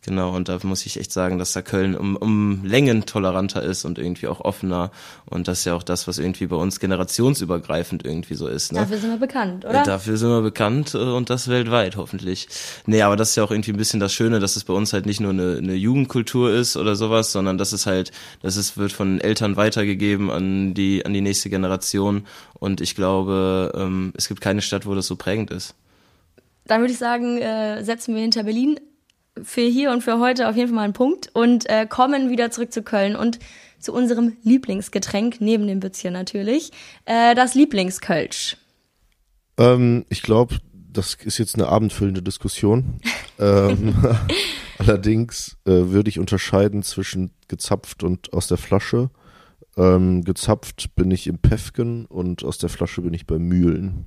Genau, 0.04 0.34
und 0.34 0.48
da 0.48 0.58
muss 0.64 0.84
ich 0.84 0.98
echt 0.98 1.12
sagen, 1.12 1.38
dass 1.38 1.52
da 1.52 1.62
Köln 1.62 1.96
um, 1.96 2.16
um 2.16 2.64
Längen 2.64 3.06
toleranter 3.06 3.62
ist 3.62 3.84
und 3.84 3.98
irgendwie 3.98 4.26
auch 4.26 4.40
offener. 4.40 4.90
Und 5.26 5.46
das 5.46 5.60
ist 5.60 5.64
ja 5.66 5.74
auch 5.76 5.84
das, 5.84 6.08
was 6.08 6.18
irgendwie 6.18 6.46
bei 6.48 6.56
uns 6.56 6.80
generationsübergreifend 6.80 8.04
irgendwie 8.04 8.34
so 8.34 8.48
ist. 8.48 8.72
Ne? 8.72 8.80
Dafür 8.80 8.98
sind 8.98 9.10
wir 9.10 9.18
bekannt, 9.18 9.64
oder? 9.64 9.84
Dafür 9.84 10.16
sind 10.16 10.28
wir 10.28 10.42
bekannt 10.42 10.94
äh, 10.94 10.98
und 10.98 11.30
das 11.30 11.46
weltweit 11.46 11.96
hoffentlich. 11.96 12.48
Nee, 12.84 13.02
aber 13.02 13.14
das 13.14 13.30
ist 13.30 13.36
ja 13.36 13.44
auch 13.44 13.52
irgendwie 13.52 13.70
ein 13.70 13.76
bisschen 13.76 14.00
das 14.00 14.12
Schöne, 14.12 14.40
dass 14.40 14.56
es 14.56 14.64
bei 14.64 14.74
uns 14.74 14.92
halt 14.92 15.06
nicht 15.06 15.20
nur 15.20 15.30
eine, 15.30 15.58
eine 15.58 15.74
Jugendkultur 15.74 16.52
ist 16.52 16.76
oder 16.76 16.96
sowas, 16.96 17.30
sondern 17.30 17.56
dass 17.56 17.70
es 17.70 17.86
halt, 17.86 18.10
dass 18.42 18.56
es 18.56 18.76
wird 18.76 18.90
von 18.90 19.20
Eltern 19.20 19.56
weitergegeben 19.56 20.32
an 20.32 20.74
die, 20.74 21.06
an 21.06 21.12
die 21.12 21.20
nächste 21.20 21.48
Generation. 21.48 22.26
Und 22.54 22.80
ich 22.80 22.96
glaube, 22.96 23.70
ähm, 23.76 24.12
es 24.16 24.26
gibt 24.26 24.40
keine 24.40 24.62
Stadt, 24.62 24.84
wo 24.84 24.96
das 24.96 25.06
so 25.06 25.14
prägend 25.14 25.52
ist. 25.52 25.76
Dann 26.66 26.80
würde 26.80 26.92
ich 26.92 26.98
sagen, 26.98 27.38
äh, 27.38 27.84
setzen 27.84 28.16
wir 28.16 28.22
hinter 28.22 28.42
Berlin 28.42 28.80
für 29.40 29.62
hier 29.62 29.90
und 29.90 30.02
für 30.02 30.18
heute 30.18 30.48
auf 30.48 30.56
jeden 30.56 30.68
Fall 30.68 30.76
mal 30.76 30.82
einen 30.82 30.92
Punkt 30.92 31.30
und 31.32 31.68
äh, 31.68 31.86
kommen 31.86 32.30
wieder 32.30 32.50
zurück 32.50 32.72
zu 32.72 32.82
Köln 32.82 33.16
und 33.16 33.38
zu 33.78 33.92
unserem 33.92 34.36
Lieblingsgetränk, 34.42 35.40
neben 35.40 35.66
dem 35.66 35.80
Bützchen 35.80 36.12
natürlich, 36.12 36.70
äh, 37.04 37.34
das 37.34 37.54
Lieblingskölsch. 37.54 38.56
Ähm, 39.58 40.04
ich 40.08 40.22
glaube, 40.22 40.58
das 40.72 41.14
ist 41.14 41.38
jetzt 41.38 41.54
eine 41.54 41.68
abendfüllende 41.68 42.22
Diskussion. 42.22 43.00
ähm, 43.38 43.94
allerdings 44.78 45.56
äh, 45.64 45.70
würde 45.70 46.10
ich 46.10 46.18
unterscheiden 46.18 46.82
zwischen 46.82 47.32
gezapft 47.48 48.02
und 48.02 48.32
aus 48.32 48.46
der 48.46 48.58
Flasche. 48.58 49.10
Ähm, 49.76 50.22
gezapft 50.22 50.94
bin 50.96 51.10
ich 51.10 51.26
im 51.26 51.38
Pefken 51.38 52.04
und 52.04 52.44
aus 52.44 52.58
der 52.58 52.68
Flasche 52.68 53.00
bin 53.02 53.14
ich 53.14 53.26
bei 53.26 53.38
Mühlen. 53.38 54.06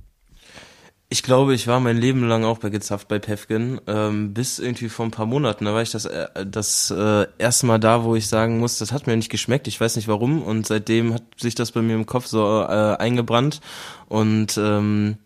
Ich 1.08 1.22
glaube, 1.22 1.54
ich 1.54 1.68
war 1.68 1.78
mein 1.78 1.98
Leben 1.98 2.26
lang 2.26 2.44
auch 2.44 2.58
bei 2.58 2.68
gezapft 2.68 3.06
bei 3.06 3.20
Pefkin, 3.20 3.80
ähm, 3.86 4.34
bis 4.34 4.58
irgendwie 4.58 4.88
vor 4.88 5.06
ein 5.06 5.12
paar 5.12 5.26
Monaten. 5.26 5.64
Da 5.64 5.72
war 5.72 5.82
ich 5.82 5.92
das, 5.92 6.04
äh, 6.04 6.44
das 6.44 6.90
äh, 6.90 7.26
erste 7.38 7.66
Mal 7.66 7.78
da, 7.78 8.02
wo 8.02 8.16
ich 8.16 8.26
sagen 8.26 8.58
muss, 8.58 8.78
das 8.78 8.90
hat 8.90 9.06
mir 9.06 9.16
nicht 9.16 9.30
geschmeckt. 9.30 9.68
Ich 9.68 9.80
weiß 9.80 9.94
nicht 9.94 10.08
warum. 10.08 10.42
Und 10.42 10.66
seitdem 10.66 11.14
hat 11.14 11.22
sich 11.36 11.54
das 11.54 11.70
bei 11.70 11.80
mir 11.80 11.94
im 11.94 12.06
Kopf 12.06 12.26
so 12.26 12.44
äh, 12.62 12.96
eingebrannt. 12.96 13.60
Und 14.08 14.58
ähm, 14.58 15.16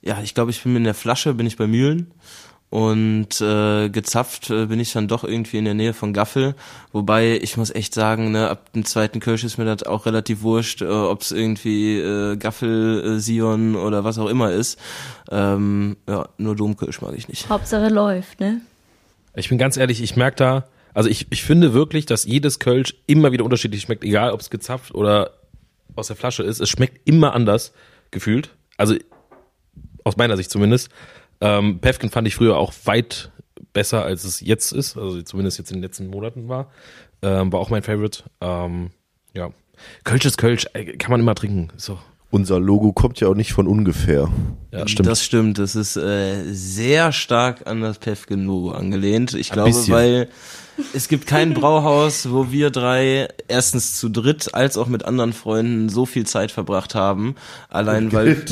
ja, 0.00 0.22
ich 0.22 0.34
glaube, 0.34 0.52
ich 0.52 0.62
bin 0.62 0.74
in 0.74 0.84
der 0.84 0.94
Flasche, 0.94 1.34
bin 1.34 1.46
ich 1.46 1.58
bei 1.58 1.66
Mühlen. 1.66 2.10
Und 2.68 3.40
äh, 3.40 3.88
gezapft 3.90 4.50
äh, 4.50 4.66
bin 4.66 4.80
ich 4.80 4.92
dann 4.92 5.06
doch 5.06 5.22
irgendwie 5.22 5.58
in 5.58 5.64
der 5.64 5.74
Nähe 5.74 5.94
von 5.94 6.12
Gaffel. 6.12 6.54
Wobei 6.92 7.38
ich 7.40 7.56
muss 7.56 7.70
echt 7.70 7.94
sagen, 7.94 8.32
ne, 8.32 8.50
ab 8.50 8.72
dem 8.72 8.84
zweiten 8.84 9.20
Kirsch 9.20 9.44
ist 9.44 9.56
mir 9.56 9.64
das 9.64 9.84
auch 9.84 10.04
relativ 10.04 10.42
wurscht, 10.42 10.82
äh, 10.82 10.86
ob 10.86 11.22
es 11.22 11.30
irgendwie 11.30 11.98
äh, 11.98 12.36
Gaffel, 12.36 13.16
äh, 13.16 13.20
Sion 13.20 13.76
oder 13.76 14.02
was 14.02 14.18
auch 14.18 14.28
immer 14.28 14.50
ist. 14.50 14.80
Ähm, 15.30 15.96
ja, 16.08 16.28
nur 16.38 16.56
Domkirsch 16.56 17.00
mag 17.02 17.14
ich 17.16 17.28
nicht. 17.28 17.48
Hauptsache 17.48 17.88
läuft, 17.88 18.40
ne? 18.40 18.60
Ich 19.36 19.48
bin 19.48 19.58
ganz 19.58 19.76
ehrlich, 19.76 20.02
ich 20.02 20.16
merke 20.16 20.36
da, 20.36 20.64
also 20.92 21.08
ich, 21.08 21.26
ich 21.30 21.44
finde 21.44 21.72
wirklich, 21.72 22.06
dass 22.06 22.24
jedes 22.24 22.58
Kölsch 22.58 22.94
immer 23.06 23.30
wieder 23.30 23.44
unterschiedlich 23.44 23.82
schmeckt, 23.82 24.02
egal 24.02 24.32
ob 24.32 24.40
es 24.40 24.50
gezapft 24.50 24.94
oder 24.94 25.32
aus 25.94 26.08
der 26.08 26.16
Flasche 26.16 26.42
ist. 26.42 26.60
Es 26.60 26.68
schmeckt 26.68 27.06
immer 27.08 27.32
anders 27.32 27.72
gefühlt. 28.10 28.50
also 28.76 28.96
aus 30.04 30.16
meiner 30.16 30.36
Sicht 30.36 30.50
zumindest. 30.50 30.88
Ähm, 31.40 31.78
Pefken 31.80 32.10
fand 32.10 32.26
ich 32.28 32.34
früher 32.34 32.56
auch 32.56 32.72
weit 32.84 33.30
besser, 33.72 34.04
als 34.04 34.24
es 34.24 34.40
jetzt 34.40 34.72
ist, 34.72 34.96
also 34.96 35.20
zumindest 35.22 35.58
jetzt 35.58 35.70
in 35.70 35.78
den 35.78 35.82
letzten 35.82 36.08
Monaten 36.08 36.48
war. 36.48 36.70
Ähm, 37.22 37.52
war 37.52 37.60
auch 37.60 37.70
mein 37.70 37.82
Favorite. 37.82 38.24
Ähm, 38.40 38.90
ja. 39.34 39.50
Kölsch 40.04 40.24
ist 40.24 40.38
Kölsch, 40.38 40.66
äh, 40.72 40.96
kann 40.96 41.10
man 41.10 41.20
immer 41.20 41.34
trinken. 41.34 41.68
So. 41.76 41.98
Unser 42.30 42.58
Logo 42.58 42.92
kommt 42.92 43.20
ja 43.20 43.28
auch 43.28 43.34
nicht 43.34 43.52
von 43.52 43.66
ungefähr. 43.66 44.28
Ja, 44.72 44.88
stimmt. 44.88 45.08
Das 45.08 45.22
stimmt. 45.22 45.58
Das 45.58 45.76
ist 45.76 45.96
äh, 45.96 46.42
sehr 46.52 47.12
stark 47.12 47.66
an 47.66 47.82
das 47.82 47.98
Pefken-Logo 47.98 48.72
angelehnt. 48.72 49.34
Ich 49.34 49.52
Ein 49.52 49.54
glaube, 49.54 49.70
bisschen. 49.70 49.94
weil 49.94 50.28
es 50.94 51.08
gibt 51.08 51.26
kein 51.26 51.54
Brauhaus, 51.54 52.30
wo 52.30 52.50
wir 52.50 52.70
drei 52.70 53.28
erstens 53.48 53.98
zu 53.98 54.08
dritt 54.08 54.54
als 54.54 54.76
auch 54.76 54.86
mit 54.86 55.04
anderen 55.04 55.32
Freunden 55.32 55.88
so 55.88 56.06
viel 56.06 56.26
Zeit 56.26 56.50
verbracht 56.52 56.94
haben. 56.94 57.34
Allein 57.68 58.12
weil 58.12 58.36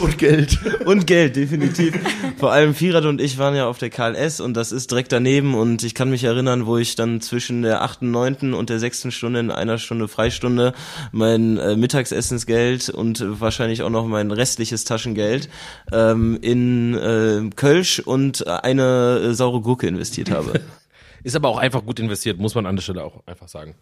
Und 0.00 0.18
Geld. 0.18 0.58
und 0.84 1.06
Geld, 1.06 1.36
definitiv. 1.36 1.94
Vor 2.38 2.52
allem 2.52 2.74
Firat 2.74 3.04
und 3.04 3.20
ich 3.20 3.38
waren 3.38 3.54
ja 3.54 3.66
auf 3.66 3.78
der 3.78 3.90
KLS 3.90 4.40
und 4.40 4.54
das 4.54 4.72
ist 4.72 4.90
direkt 4.90 5.12
daneben 5.12 5.54
und 5.54 5.82
ich 5.82 5.94
kann 5.94 6.10
mich 6.10 6.24
erinnern, 6.24 6.66
wo 6.66 6.76
ich 6.76 6.96
dann 6.96 7.20
zwischen 7.20 7.62
der 7.62 7.82
achten, 7.82 8.10
neunten 8.10 8.54
und 8.54 8.70
der 8.70 8.78
sechsten 8.78 9.10
Stunde 9.10 9.40
in 9.40 9.50
einer 9.50 9.78
Stunde 9.78 10.08
Freistunde 10.08 10.72
mein 11.12 11.58
äh, 11.58 11.76
Mittagsessensgeld 11.76 12.88
und 12.90 13.20
äh, 13.20 13.40
wahrscheinlich 13.40 13.82
auch 13.82 13.90
noch 13.90 14.06
mein 14.06 14.30
restliches 14.30 14.84
Taschengeld 14.84 15.48
ähm, 15.92 16.38
in 16.40 16.94
äh, 16.94 17.50
Kölsch 17.54 18.00
und 18.00 18.46
eine 18.46 19.20
äh, 19.30 19.34
saure 19.60 19.62
Gurke 19.62 19.86
investiert 19.86 20.30
habe. 20.30 20.60
Ist 21.22 21.36
aber 21.36 21.48
auch 21.48 21.58
einfach 21.58 21.84
gut 21.84 22.00
investiert, 22.00 22.38
muss 22.38 22.54
man 22.54 22.66
an 22.66 22.76
der 22.76 22.82
Stelle 22.82 23.04
auch 23.04 23.26
einfach 23.26 23.48
sagen. 23.48 23.74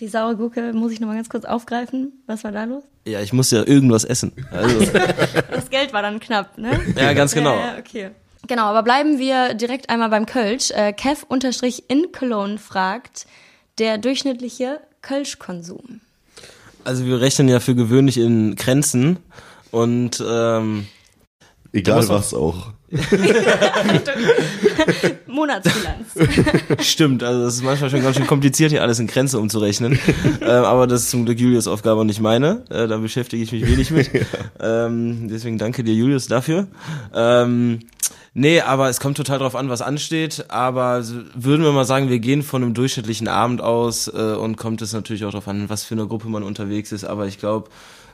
Die 0.00 0.08
saure 0.08 0.36
Gurke 0.36 0.72
muss 0.72 0.92
ich 0.92 1.00
nochmal 1.00 1.16
ganz 1.16 1.28
kurz 1.28 1.44
aufgreifen. 1.44 2.12
Was 2.26 2.44
war 2.44 2.52
da 2.52 2.64
los? 2.64 2.84
Ja, 3.06 3.20
ich 3.20 3.32
muss 3.32 3.50
ja 3.50 3.66
irgendwas 3.66 4.04
essen. 4.04 4.32
Also, 4.50 4.78
Das 5.50 5.70
Geld 5.70 5.92
war 5.92 6.02
dann 6.02 6.20
knapp, 6.20 6.58
ne? 6.58 6.80
ja, 6.96 7.12
ganz 7.12 7.34
genau. 7.34 7.54
Ja, 7.54 7.74
ja, 7.74 7.78
okay. 7.78 8.10
Genau, 8.46 8.64
aber 8.64 8.82
bleiben 8.82 9.18
wir 9.18 9.54
direkt 9.54 9.90
einmal 9.90 10.08
beim 10.08 10.26
Kölsch. 10.26 10.70
Äh, 10.70 10.92
Kev 10.92 11.24
unterstrich 11.28 11.84
in 11.88 12.12
Cologne 12.12 12.58
fragt, 12.58 13.26
der 13.78 13.98
durchschnittliche 13.98 14.80
Kölschkonsum. 15.02 16.00
Also 16.84 17.04
wir 17.04 17.20
rechnen 17.20 17.48
ja 17.48 17.58
für 17.58 17.74
gewöhnlich 17.74 18.18
in 18.18 18.54
Grenzen 18.54 19.18
und 19.70 20.22
ähm, 20.26 20.86
Egal 21.72 22.08
was 22.08 22.32
auch. 22.32 22.72
Monatsbilanz. 25.26 26.06
Stimmt, 26.80 27.24
also 27.24 27.44
das 27.44 27.56
ist 27.56 27.64
manchmal 27.64 27.90
schon 27.90 28.02
ganz 28.02 28.16
schön 28.16 28.28
kompliziert, 28.28 28.70
hier 28.70 28.82
alles 28.82 29.00
in 29.00 29.08
Grenze 29.08 29.40
umzurechnen. 29.40 29.98
ähm, 30.40 30.64
aber 30.64 30.86
das 30.86 31.02
ist 31.02 31.10
zum 31.10 31.24
Glück 31.24 31.40
Julius 31.40 31.66
Aufgabe 31.66 32.00
und 32.00 32.06
nicht 32.06 32.20
meine. 32.20 32.62
Äh, 32.70 32.86
da 32.86 32.98
beschäftige 32.98 33.42
ich 33.42 33.50
mich 33.50 33.66
wenig 33.66 33.90
mit. 33.90 34.08
ähm, 34.60 35.26
deswegen 35.28 35.58
danke 35.58 35.82
dir, 35.82 35.94
Julius, 35.94 36.28
dafür. 36.28 36.68
Ähm, 37.12 37.80
nee, 38.34 38.60
aber 38.60 38.88
es 38.88 39.00
kommt 39.00 39.16
total 39.16 39.40
drauf 39.40 39.56
an, 39.56 39.68
was 39.68 39.82
ansteht. 39.82 40.44
Aber 40.48 41.02
würden 41.34 41.64
wir 41.64 41.72
mal 41.72 41.86
sagen, 41.86 42.08
wir 42.08 42.20
gehen 42.20 42.44
von 42.44 42.62
einem 42.62 42.74
durchschnittlichen 42.74 43.26
Abend 43.26 43.62
aus 43.62 44.06
äh, 44.06 44.12
und 44.12 44.56
kommt 44.56 44.80
es 44.80 44.92
natürlich 44.92 45.24
auch 45.24 45.32
darauf 45.32 45.48
an, 45.48 45.68
was 45.68 45.82
für 45.82 45.96
eine 45.96 46.06
Gruppe 46.06 46.28
man 46.28 46.44
unterwegs 46.44 46.92
ist. 46.92 47.02
Aber 47.02 47.26
ich 47.26 47.40
glaube, 47.40 47.68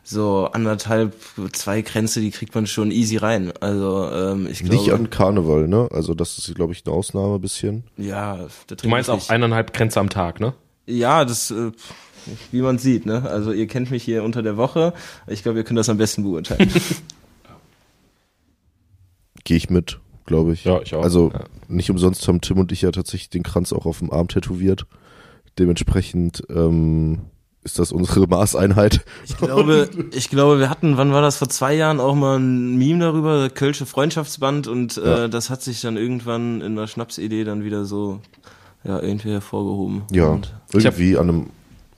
so 0.05 0.47
anderthalb, 0.53 1.15
zwei 1.53 1.83
Grenze, 1.83 2.21
die 2.21 2.31
kriegt 2.33 2.55
man 2.55 2.67
schon 2.67 2.91
easy 2.91 3.17
rein. 3.19 3.53
Also 3.61 4.11
ähm, 4.11 4.49
ich 4.51 4.61
glaube, 4.61 4.75
Nicht 4.77 4.93
an 4.93 5.11
Karneval, 5.11 5.69
ne? 5.69 5.89
Also 5.93 6.15
das 6.15 6.39
ist, 6.39 6.55
glaube 6.55 6.73
ich, 6.73 6.85
eine 6.85 6.95
Ausnahme 6.95 7.39
bisschen. 7.39 7.85
ja, 7.97 8.47
da 8.67 8.75
Du 8.75 8.89
meinst 8.89 9.09
auch 9.11 9.29
eineinhalb 9.29 9.73
Grenze 9.73 10.01
am 10.01 10.09
Tag, 10.11 10.41
ne? 10.41 10.55
Ja, 10.87 11.25
das, 11.25 11.51
äh, 11.53 11.71
wie 12.51 12.63
man 12.63 12.79
sieht, 12.79 13.07
ne? 13.07 13.23
Also 13.29 13.53
ihr 13.53 13.67
kennt 13.69 13.91
mich 13.93 14.03
hier 14.03 14.25
unter 14.25 14.43
der 14.43 14.57
Woche. 14.57 14.93
Ich 15.29 15.43
glaube, 15.45 15.59
ihr 15.59 15.65
könnt 15.65 15.79
das 15.79 15.89
am 15.89 15.99
besten 15.99 16.25
beurteilen. 16.25 16.69
Gehe 19.45 19.57
ich 19.57 19.71
mit, 19.71 19.99
glaube 20.27 20.53
ich. 20.53 20.65
Ja, 20.65 20.81
ich 20.83 20.95
auch. 20.95 21.03
Also 21.03 21.31
Ja. 21.33 21.45
nicht 21.69 21.91
umsonst 21.91 22.27
haben 22.29 22.41
Tim 22.41 22.59
und 22.59 22.73
ich 22.73 22.83
ja 22.83 22.91
tatsächlich 22.93 23.31
den 23.31 23.43
Kranz 23.43 23.73
auch 23.73 23.87
auf 23.87 23.99
dem 23.99 24.13
Arm 24.13 24.29
tätowiert. 24.29 24.87
Dementsprechend 25.59 26.43
ähm, 26.49 27.23
ist 27.65 27.79
das 27.79 27.93
unsere 27.93 28.27
Maßeinheit. 28.27 29.05
Ich 29.25 29.37
glaube, 29.37 29.89
ich 30.13 30.29
glaube, 30.31 30.59
wir 30.59 30.69
hatten, 30.71 30.97
wann 30.97 31.13
war 31.13 31.23
das 31.23 31.37
vor 31.37 31.49
zwei 31.49 31.75
Jahren 31.75 32.01
auch 32.01 32.15
mal 32.15 32.39
ein 32.39 32.77
Meme 32.77 33.01
darüber, 33.01 33.51
Kölsche 33.51 33.87
Freundschaftsband 33.87 34.67
und 34.67 34.97
Ja. 34.97 35.25
äh, 35.25 35.29
das 35.31 35.49
hat 35.51 35.63
sich 35.63 35.81
dann 35.81 35.97
irgendwann 35.97 36.61
in 36.61 36.75
der 36.77 36.87
Schnapsidee 36.87 37.45
dann 37.45 37.63
wieder 37.65 37.85
so 37.85 38.21
ja 38.85 39.01
irgendwie 39.01 39.31
hervorgehoben. 39.31 40.03
Ja, 40.11 40.27
Und 40.31 40.53
irgendwie 40.73 41.17
an 41.17 41.29
einem 41.29 41.51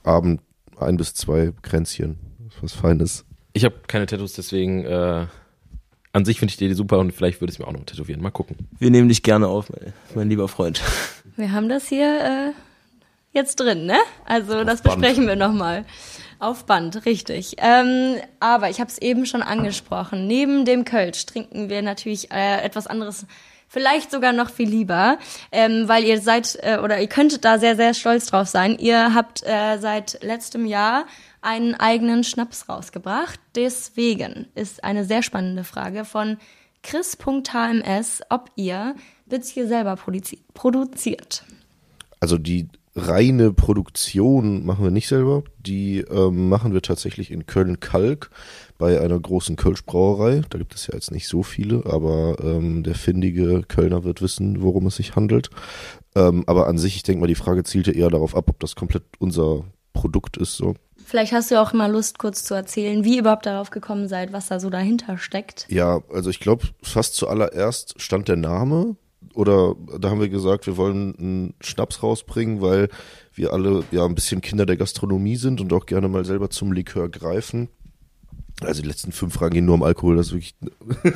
Abend 0.02 0.40
ein 0.78 0.96
bis 0.98 1.14
zwei 1.14 1.52
Kränzchen. 1.62 2.18
Was 2.60 2.72
Feines. 2.74 3.24
Ich 3.52 3.64
habe 3.64 3.74
keine 3.86 4.06
Tattoos, 4.06 4.34
deswegen 4.34 4.84
äh, 4.84 5.26
an 6.12 6.24
sich 6.24 6.38
finde 6.38 6.50
ich 6.50 6.56
die 6.58 6.66
Idee 6.66 6.74
super 6.74 6.98
und 6.98 7.12
vielleicht 7.12 7.40
würde 7.40 7.52
ich 7.52 7.58
mir 7.58 7.66
auch 7.66 7.72
noch 7.72 7.84
tätowieren. 7.84 8.20
Mal 8.22 8.30
gucken. 8.30 8.68
wir 8.78 8.90
nehmen 8.90 9.08
dich 9.08 9.22
gerne 9.22 9.48
auf, 9.48 9.70
mein, 9.70 9.92
mein 10.14 10.28
lieber 10.28 10.46
Freund. 10.48 10.82
Wir 11.36 11.50
haben 11.52 11.68
das 11.68 11.88
hier 11.88 12.06
äh, 12.06 12.52
jetzt 13.34 13.56
drin, 13.56 13.84
ne? 13.84 13.98
Also 14.24 14.64
das 14.64 14.80
Band. 14.80 15.00
besprechen 15.00 15.26
wir 15.26 15.36
nochmal. 15.36 15.84
Auf 16.38 16.64
Band, 16.66 17.04
richtig. 17.06 17.56
Ähm, 17.58 18.16
aber 18.40 18.70
ich 18.70 18.80
habe 18.80 18.90
es 18.90 18.98
eben 18.98 19.26
schon 19.26 19.42
angesprochen. 19.42 20.26
Neben 20.26 20.64
dem 20.64 20.84
Kölsch 20.84 21.26
trinken 21.26 21.68
wir 21.68 21.82
natürlich 21.82 22.30
äh, 22.30 22.62
etwas 22.62 22.86
anderes, 22.86 23.26
vielleicht 23.68 24.10
sogar 24.10 24.32
noch 24.32 24.50
viel 24.50 24.68
lieber, 24.68 25.18
ähm, 25.52 25.88
weil 25.88 26.04
ihr 26.04 26.20
seid 26.20 26.58
äh, 26.62 26.78
oder 26.78 27.00
ihr 27.00 27.08
könntet 27.08 27.44
da 27.44 27.58
sehr, 27.58 27.76
sehr 27.76 27.94
stolz 27.94 28.26
drauf 28.26 28.48
sein. 28.48 28.78
Ihr 28.78 29.14
habt 29.14 29.42
äh, 29.44 29.78
seit 29.78 30.22
letztem 30.22 30.66
Jahr 30.66 31.06
einen 31.40 31.74
eigenen 31.74 32.24
Schnaps 32.24 32.68
rausgebracht. 32.68 33.38
Deswegen 33.54 34.46
ist 34.54 34.82
eine 34.84 35.04
sehr 35.04 35.22
spannende 35.22 35.64
Frage 35.64 36.04
von 36.04 36.38
chris.hms, 36.82 38.22
ob 38.28 38.50
ihr 38.56 38.94
Witzke 39.26 39.66
selber 39.66 39.96
produzi 39.96 40.44
produziert. 40.52 41.44
Also 42.20 42.38
die 42.38 42.68
reine 42.96 43.52
Produktion 43.52 44.64
machen 44.64 44.84
wir 44.84 44.90
nicht 44.90 45.08
selber. 45.08 45.42
Die 45.58 46.00
ähm, 46.00 46.48
machen 46.48 46.72
wir 46.72 46.82
tatsächlich 46.82 47.30
in 47.30 47.46
Köln-Kalk 47.46 48.30
bei 48.78 49.00
einer 49.00 49.18
großen 49.18 49.56
Kölsch-Brauerei. 49.56 50.42
Da 50.48 50.58
gibt 50.58 50.74
es 50.74 50.86
ja 50.86 50.94
jetzt 50.94 51.10
nicht 51.10 51.26
so 51.26 51.42
viele, 51.42 51.84
aber 51.86 52.36
ähm, 52.42 52.82
der 52.82 52.94
findige 52.94 53.62
Kölner 53.62 54.04
wird 54.04 54.22
wissen, 54.22 54.62
worum 54.62 54.86
es 54.86 54.96
sich 54.96 55.16
handelt. 55.16 55.50
Ähm, 56.14 56.44
aber 56.46 56.66
an 56.68 56.78
sich, 56.78 56.96
ich 56.96 57.02
denke 57.02 57.20
mal, 57.20 57.26
die 57.26 57.34
Frage 57.34 57.64
zielte 57.64 57.92
eher 57.92 58.10
darauf 58.10 58.36
ab, 58.36 58.48
ob 58.48 58.60
das 58.60 58.76
komplett 58.76 59.04
unser 59.18 59.64
Produkt 59.92 60.36
ist. 60.36 60.56
So. 60.56 60.74
Vielleicht 61.04 61.32
hast 61.32 61.50
du 61.50 61.60
auch 61.60 61.72
mal 61.72 61.90
Lust, 61.90 62.18
kurz 62.18 62.44
zu 62.44 62.54
erzählen, 62.54 63.04
wie 63.04 63.14
ihr 63.14 63.20
überhaupt 63.20 63.46
darauf 63.46 63.70
gekommen 63.70 64.08
seid, 64.08 64.32
was 64.32 64.48
da 64.48 64.60
so 64.60 64.70
dahinter 64.70 65.18
steckt. 65.18 65.66
Ja, 65.68 66.00
also 66.12 66.30
ich 66.30 66.40
glaube, 66.40 66.66
fast 66.82 67.14
zuallererst 67.14 68.00
stand 68.00 68.28
der 68.28 68.36
Name. 68.36 68.96
Oder 69.34 69.74
da 70.00 70.10
haben 70.10 70.20
wir 70.20 70.28
gesagt, 70.28 70.66
wir 70.66 70.76
wollen 70.76 71.14
einen 71.18 71.54
Schnaps 71.60 72.02
rausbringen, 72.02 72.60
weil 72.60 72.88
wir 73.34 73.52
alle 73.52 73.82
ja 73.90 74.04
ein 74.04 74.14
bisschen 74.14 74.40
Kinder 74.40 74.66
der 74.66 74.76
Gastronomie 74.76 75.36
sind 75.36 75.60
und 75.60 75.72
auch 75.72 75.86
gerne 75.86 76.08
mal 76.08 76.24
selber 76.24 76.50
zum 76.50 76.72
Likör 76.72 77.08
greifen. 77.08 77.68
Also 78.62 78.82
die 78.82 78.88
letzten 78.88 79.10
fünf 79.12 79.34
Fragen 79.34 79.54
gehen 79.54 79.64
nur 79.64 79.74
um 79.74 79.82
Alkohol, 79.82 80.16
das 80.16 80.28
ist 80.28 80.32
wirklich. 80.32 80.54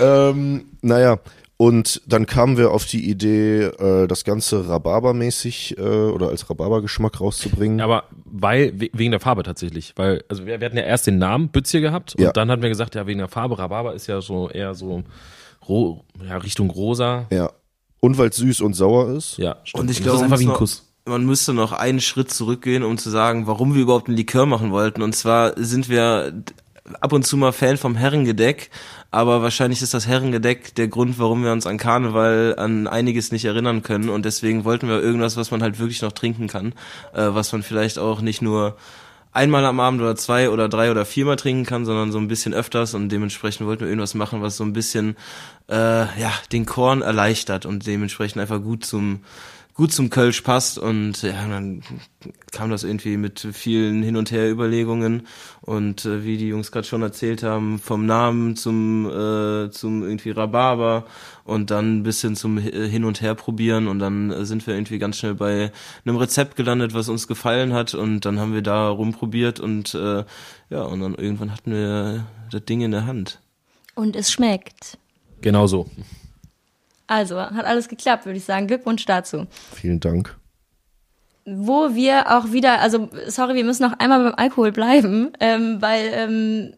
ähm, 0.00 0.64
naja, 0.82 1.18
und 1.56 2.02
dann 2.06 2.26
kamen 2.26 2.56
wir 2.56 2.72
auf 2.72 2.84
die 2.84 3.08
Idee, 3.08 3.62
äh, 3.62 4.06
das 4.08 4.24
Ganze 4.24 4.68
Rhabarbermäßig 4.68 5.78
äh, 5.78 5.80
oder 5.82 6.28
als 6.28 6.50
Rhabarbergeschmack 6.50 7.20
rauszubringen. 7.20 7.80
Aber 7.80 8.04
weil, 8.24 8.78
we- 8.80 8.90
wegen 8.92 9.12
der 9.12 9.20
Farbe 9.20 9.44
tatsächlich. 9.44 9.92
Weil, 9.96 10.24
also 10.28 10.46
wir, 10.46 10.60
wir 10.60 10.66
hatten 10.66 10.76
ja 10.76 10.82
erst 10.82 11.06
den 11.06 11.18
Namen 11.18 11.48
Bützje 11.48 11.80
gehabt 11.80 12.16
und 12.16 12.22
Ja. 12.24 12.32
dann 12.32 12.50
hatten 12.50 12.62
wir 12.62 12.68
gesagt, 12.70 12.94
ja, 12.96 13.06
wegen 13.06 13.18
der 13.20 13.28
Farbe, 13.28 13.58
Rhabarber 13.58 13.94
ist 13.94 14.08
ja 14.08 14.20
so 14.20 14.50
eher 14.50 14.74
so 14.74 15.04
ro 15.68 16.04
ja, 16.26 16.36
Richtung 16.38 16.70
rosa. 16.70 17.26
ja. 17.30 17.50
Und 18.00 18.18
weil 18.18 18.28
es 18.28 18.36
süß 18.36 18.60
und 18.60 18.74
sauer 18.74 19.16
ist. 19.16 19.38
Ja, 19.38 19.56
stimmt. 19.64 19.84
Und 19.84 19.90
ich 19.90 20.02
glaube, 20.02 20.22
einfach 20.22 20.38
wie 20.38 20.46
ein 20.46 20.52
Kuss. 20.52 20.92
man 21.06 21.24
müsste 21.24 21.54
noch 21.54 21.72
einen 21.72 22.02
Schritt 22.02 22.30
zurückgehen, 22.30 22.82
um 22.82 22.98
zu 22.98 23.08
sagen, 23.08 23.46
warum 23.46 23.74
wir 23.74 23.80
überhaupt 23.80 24.08
einen 24.08 24.16
Likör 24.18 24.44
machen 24.44 24.72
wollten. 24.72 25.00
Und 25.00 25.16
zwar 25.16 25.54
sind 25.56 25.88
wir 25.88 26.44
ab 27.00 27.12
und 27.12 27.24
zu 27.24 27.36
mal 27.36 27.52
Fan 27.52 27.78
vom 27.78 27.96
Herrengedeck, 27.96 28.70
aber 29.10 29.42
wahrscheinlich 29.42 29.80
ist 29.80 29.94
das 29.94 30.06
Herrengedeck 30.06 30.74
der 30.74 30.88
Grund, 30.88 31.18
warum 31.18 31.44
wir 31.44 31.52
uns 31.52 31.66
an 31.66 31.78
Karneval 31.78 32.56
an 32.58 32.86
einiges 32.86 33.32
nicht 33.32 33.46
erinnern 33.46 33.82
können. 33.82 34.10
Und 34.10 34.24
deswegen 34.24 34.64
wollten 34.64 34.88
wir 34.88 35.00
irgendwas, 35.00 35.36
was 35.36 35.50
man 35.50 35.62
halt 35.62 35.78
wirklich 35.78 36.02
noch 36.02 36.12
trinken 36.12 36.46
kann, 36.46 36.74
äh, 37.14 37.28
was 37.30 37.52
man 37.52 37.62
vielleicht 37.62 37.98
auch 37.98 38.20
nicht 38.20 38.42
nur 38.42 38.76
einmal 39.34 39.66
am 39.66 39.80
Abend 39.80 40.00
oder 40.00 40.16
zwei 40.16 40.48
oder 40.48 40.68
drei 40.68 40.90
oder 40.90 41.04
viermal 41.04 41.36
trinken 41.36 41.66
kann, 41.66 41.84
sondern 41.84 42.12
so 42.12 42.18
ein 42.18 42.28
bisschen 42.28 42.54
öfters 42.54 42.94
und 42.94 43.10
dementsprechend 43.10 43.66
wollten 43.66 43.82
wir 43.82 43.88
irgendwas 43.88 44.14
machen, 44.14 44.40
was 44.40 44.56
so 44.56 44.64
ein 44.64 44.72
bisschen 44.72 45.16
äh, 45.68 45.74
ja 46.20 46.32
den 46.52 46.64
Korn 46.64 47.02
erleichtert 47.02 47.66
und 47.66 47.86
dementsprechend 47.86 48.40
einfach 48.40 48.62
gut 48.62 48.84
zum 48.84 49.20
gut 49.74 49.92
zum 49.92 50.08
Kölsch 50.08 50.40
passt 50.42 50.78
und 50.78 51.22
ja, 51.22 51.48
dann 51.48 51.82
kam 52.52 52.70
das 52.70 52.84
irgendwie 52.84 53.16
mit 53.16 53.40
vielen 53.52 54.02
Hin- 54.04 54.16
und 54.16 54.30
Her-Überlegungen 54.30 55.26
und 55.62 56.04
äh, 56.04 56.24
wie 56.24 56.36
die 56.36 56.48
Jungs 56.48 56.70
gerade 56.70 56.86
schon 56.86 57.02
erzählt 57.02 57.42
haben, 57.42 57.80
vom 57.80 58.06
Namen 58.06 58.54
zum, 58.54 59.06
äh, 59.06 59.70
zum 59.70 60.04
irgendwie 60.04 60.30
Rhabarber 60.30 61.06
und 61.42 61.72
dann 61.72 61.98
ein 61.98 62.02
bisschen 62.04 62.36
zum 62.36 62.56
Hin- 62.58 63.04
und 63.04 63.20
Her 63.20 63.34
probieren 63.34 63.88
und 63.88 63.98
dann 63.98 64.30
äh, 64.30 64.44
sind 64.44 64.64
wir 64.66 64.74
irgendwie 64.74 64.98
ganz 64.98 65.18
schnell 65.18 65.34
bei 65.34 65.72
einem 66.04 66.16
Rezept 66.16 66.54
gelandet, 66.54 66.94
was 66.94 67.08
uns 67.08 67.26
gefallen 67.26 67.72
hat 67.72 67.94
und 67.94 68.20
dann 68.20 68.38
haben 68.38 68.54
wir 68.54 68.62
da 68.62 68.88
rumprobiert 68.88 69.58
und 69.58 69.94
äh, 69.94 70.24
ja, 70.70 70.82
und 70.82 71.00
dann 71.00 71.16
irgendwann 71.16 71.52
hatten 71.52 71.72
wir 71.72 72.26
das 72.50 72.64
Ding 72.64 72.80
in 72.80 72.92
der 72.92 73.06
Hand. 73.06 73.40
Und 73.96 74.14
es 74.14 74.30
schmeckt. 74.30 74.98
Genau 75.40 75.66
so. 75.66 75.90
Also, 77.06 77.38
hat 77.38 77.64
alles 77.64 77.88
geklappt, 77.88 78.26
würde 78.26 78.38
ich 78.38 78.44
sagen. 78.44 78.66
Glückwunsch 78.66 79.04
dazu. 79.04 79.46
Vielen 79.74 80.00
Dank. 80.00 80.36
Wo 81.46 81.94
wir 81.94 82.36
auch 82.36 82.52
wieder, 82.52 82.80
also 82.80 83.10
sorry, 83.26 83.54
wir 83.54 83.64
müssen 83.64 83.82
noch 83.82 83.98
einmal 83.98 84.24
beim 84.24 84.34
Alkohol 84.34 84.72
bleiben, 84.72 85.32
ähm, 85.40 85.76
weil 85.80 86.10
ähm, 86.14 86.74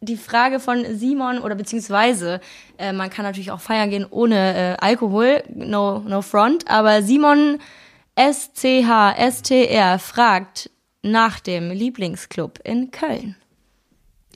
die 0.00 0.16
Frage 0.16 0.60
von 0.60 0.84
Simon 0.96 1.38
oder 1.38 1.54
beziehungsweise 1.54 2.40
äh, 2.78 2.92
man 2.92 3.10
kann 3.10 3.24
natürlich 3.24 3.50
auch 3.50 3.60
feiern 3.60 3.90
gehen 3.90 4.06
ohne 4.08 4.56
äh, 4.56 4.76
Alkohol, 4.80 5.42
no 5.54 6.00
no 6.00 6.22
front, 6.22 6.68
aber 6.68 7.02
Simon 7.02 7.58
SCHSTR 8.16 9.98
fragt 9.98 10.70
nach 11.02 11.40
dem 11.40 11.70
Lieblingsclub 11.70 12.60
in 12.64 12.90
Köln. 12.90 13.36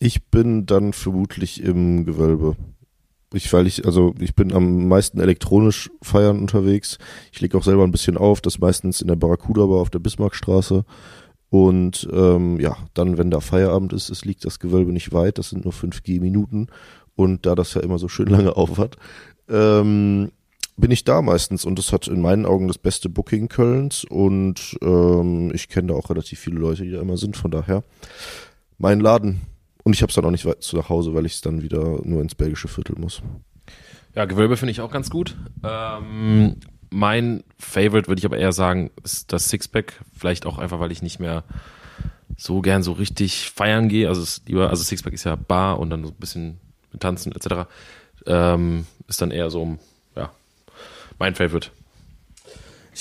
Ich 0.00 0.26
bin 0.26 0.66
dann 0.66 0.92
vermutlich 0.92 1.62
im 1.62 2.04
Gewölbe. 2.04 2.56
Ich, 3.34 3.52
weil 3.52 3.66
ich, 3.66 3.84
also 3.84 4.14
ich 4.18 4.34
bin 4.34 4.52
am 4.52 4.88
meisten 4.88 5.20
elektronisch 5.20 5.90
feiern 6.00 6.38
unterwegs. 6.38 6.98
Ich 7.30 7.40
lege 7.40 7.58
auch 7.58 7.62
selber 7.62 7.84
ein 7.84 7.92
bisschen 7.92 8.16
auf, 8.16 8.40
das 8.40 8.58
meistens 8.58 9.02
in 9.02 9.08
der 9.08 9.16
Barracuda 9.16 9.66
Bar 9.66 9.80
auf 9.80 9.90
der 9.90 9.98
Bismarckstraße. 9.98 10.84
Und 11.50 12.08
ähm, 12.12 12.58
ja, 12.60 12.76
dann, 12.94 13.18
wenn 13.18 13.30
da 13.30 13.40
Feierabend 13.40 13.92
ist, 13.92 14.10
es 14.10 14.24
liegt 14.24 14.44
das 14.44 14.58
Gewölbe 14.58 14.92
nicht 14.92 15.12
weit, 15.12 15.38
das 15.38 15.50
sind 15.50 15.64
nur 15.64 15.72
5 15.72 16.02
G-Minuten. 16.02 16.68
Und 17.16 17.46
da 17.46 17.54
das 17.54 17.74
ja 17.74 17.80
immer 17.82 17.98
so 17.98 18.08
schön 18.08 18.28
lange 18.28 18.56
auf 18.56 18.78
hat, 18.78 18.96
ähm, 19.48 20.30
bin 20.78 20.90
ich 20.90 21.04
da 21.04 21.20
meistens 21.20 21.64
und 21.64 21.78
das 21.78 21.92
hat 21.92 22.06
in 22.06 22.20
meinen 22.20 22.46
Augen 22.46 22.68
das 22.68 22.78
beste 22.78 23.08
Booking 23.08 23.48
Kölns 23.48 24.04
und 24.04 24.78
ähm, 24.80 25.50
ich 25.52 25.68
kenne 25.68 25.88
da 25.88 25.94
auch 25.94 26.08
relativ 26.08 26.38
viele 26.38 26.60
Leute, 26.60 26.84
die 26.84 26.92
da 26.92 27.00
immer 27.00 27.16
sind, 27.16 27.36
von 27.36 27.50
daher 27.50 27.82
mein 28.78 29.00
Laden. 29.00 29.40
Und 29.88 29.94
ich 29.94 30.02
habe 30.02 30.10
es 30.10 30.16
dann 30.16 30.26
auch 30.26 30.30
nicht 30.30 30.44
weit 30.44 30.62
zu 30.62 30.76
nach 30.76 30.90
Hause, 30.90 31.14
weil 31.14 31.24
ich 31.24 31.32
es 31.32 31.40
dann 31.40 31.62
wieder 31.62 31.98
nur 32.04 32.20
ins 32.20 32.34
belgische 32.34 32.68
Viertel 32.68 32.96
muss. 32.98 33.22
Ja, 34.14 34.26
Gewölbe 34.26 34.58
finde 34.58 34.72
ich 34.72 34.82
auch 34.82 34.90
ganz 34.90 35.08
gut. 35.08 35.34
Ähm, 35.64 36.56
mein 36.90 37.42
Favorite 37.58 38.06
würde 38.06 38.18
ich 38.18 38.26
aber 38.26 38.36
eher 38.36 38.52
sagen, 38.52 38.90
ist 39.02 39.32
das 39.32 39.48
Sixpack. 39.48 39.94
Vielleicht 40.12 40.44
auch 40.44 40.58
einfach, 40.58 40.78
weil 40.78 40.92
ich 40.92 41.00
nicht 41.00 41.20
mehr 41.20 41.42
so 42.36 42.60
gern 42.60 42.82
so 42.82 42.92
richtig 42.92 43.48
feiern 43.48 43.88
gehe. 43.88 44.10
Also 44.10 44.20
es 44.20 44.42
lieber, 44.44 44.68
also 44.68 44.84
Sixpack 44.84 45.14
ist 45.14 45.24
ja 45.24 45.36
Bar 45.36 45.78
und 45.78 45.88
dann 45.88 46.04
so 46.04 46.10
ein 46.10 46.16
bisschen 46.16 46.60
Tanzen 47.00 47.32
etc. 47.32 47.66
Ähm, 48.26 48.84
ist 49.06 49.22
dann 49.22 49.30
eher 49.30 49.48
so, 49.48 49.78
ja, 50.16 50.30
mein 51.18 51.34
Favorite. 51.34 51.70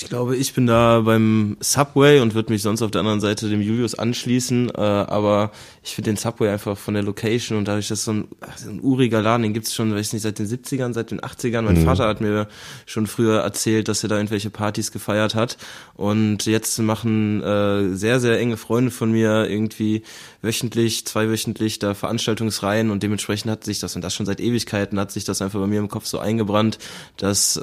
Ich 0.00 0.04
glaube, 0.04 0.36
ich 0.36 0.54
bin 0.54 0.68
da 0.68 1.00
beim 1.00 1.56
Subway 1.58 2.20
und 2.20 2.34
würde 2.34 2.52
mich 2.52 2.62
sonst 2.62 2.82
auf 2.82 2.92
der 2.92 3.00
anderen 3.00 3.20
Seite 3.20 3.48
dem 3.48 3.60
Julius 3.60 3.96
anschließen. 3.96 4.70
Äh, 4.70 4.80
aber 4.80 5.50
ich 5.82 5.96
finde 5.96 6.12
den 6.12 6.16
Subway 6.16 6.50
einfach 6.50 6.78
von 6.78 6.94
der 6.94 7.02
Location 7.02 7.58
und 7.58 7.66
dadurch, 7.66 7.88
dass 7.88 8.04
so 8.04 8.12
ein, 8.12 8.28
so 8.54 8.70
ein 8.70 8.80
uriger 8.80 9.20
Laden, 9.22 9.42
den 9.42 9.54
gibt's 9.54 9.74
schon, 9.74 9.92
weiß 9.92 10.06
ich 10.06 10.12
nicht, 10.12 10.22
seit 10.22 10.38
den 10.38 10.46
70ern, 10.46 10.92
seit 10.92 11.10
den 11.10 11.20
80ern. 11.20 11.62
Mein 11.62 11.80
Mhm. 11.80 11.84
Vater 11.84 12.06
hat 12.06 12.20
mir 12.20 12.46
schon 12.86 13.08
früher 13.08 13.40
erzählt, 13.40 13.88
dass 13.88 14.04
er 14.04 14.08
da 14.08 14.18
irgendwelche 14.18 14.50
Partys 14.50 14.92
gefeiert 14.92 15.34
hat. 15.34 15.58
Und 15.94 16.46
jetzt 16.46 16.78
machen 16.78 17.42
äh, 17.42 17.96
sehr, 17.96 18.20
sehr 18.20 18.38
enge 18.38 18.56
Freunde 18.56 18.92
von 18.92 19.10
mir 19.10 19.50
irgendwie 19.50 20.04
wöchentlich, 20.42 21.06
zweiwöchentlich 21.06 21.80
da 21.80 21.94
Veranstaltungsreihen 21.94 22.92
und 22.92 23.02
dementsprechend 23.02 23.50
hat 23.50 23.64
sich 23.64 23.80
das, 23.80 23.96
und 23.96 24.02
das 24.02 24.14
schon 24.14 24.26
seit 24.26 24.38
Ewigkeiten, 24.38 25.00
hat 25.00 25.10
sich 25.10 25.24
das 25.24 25.42
einfach 25.42 25.58
bei 25.58 25.66
mir 25.66 25.80
im 25.80 25.88
Kopf 25.88 26.06
so 26.06 26.20
eingebrannt, 26.20 26.78
dass 27.16 27.56
äh, 27.56 27.60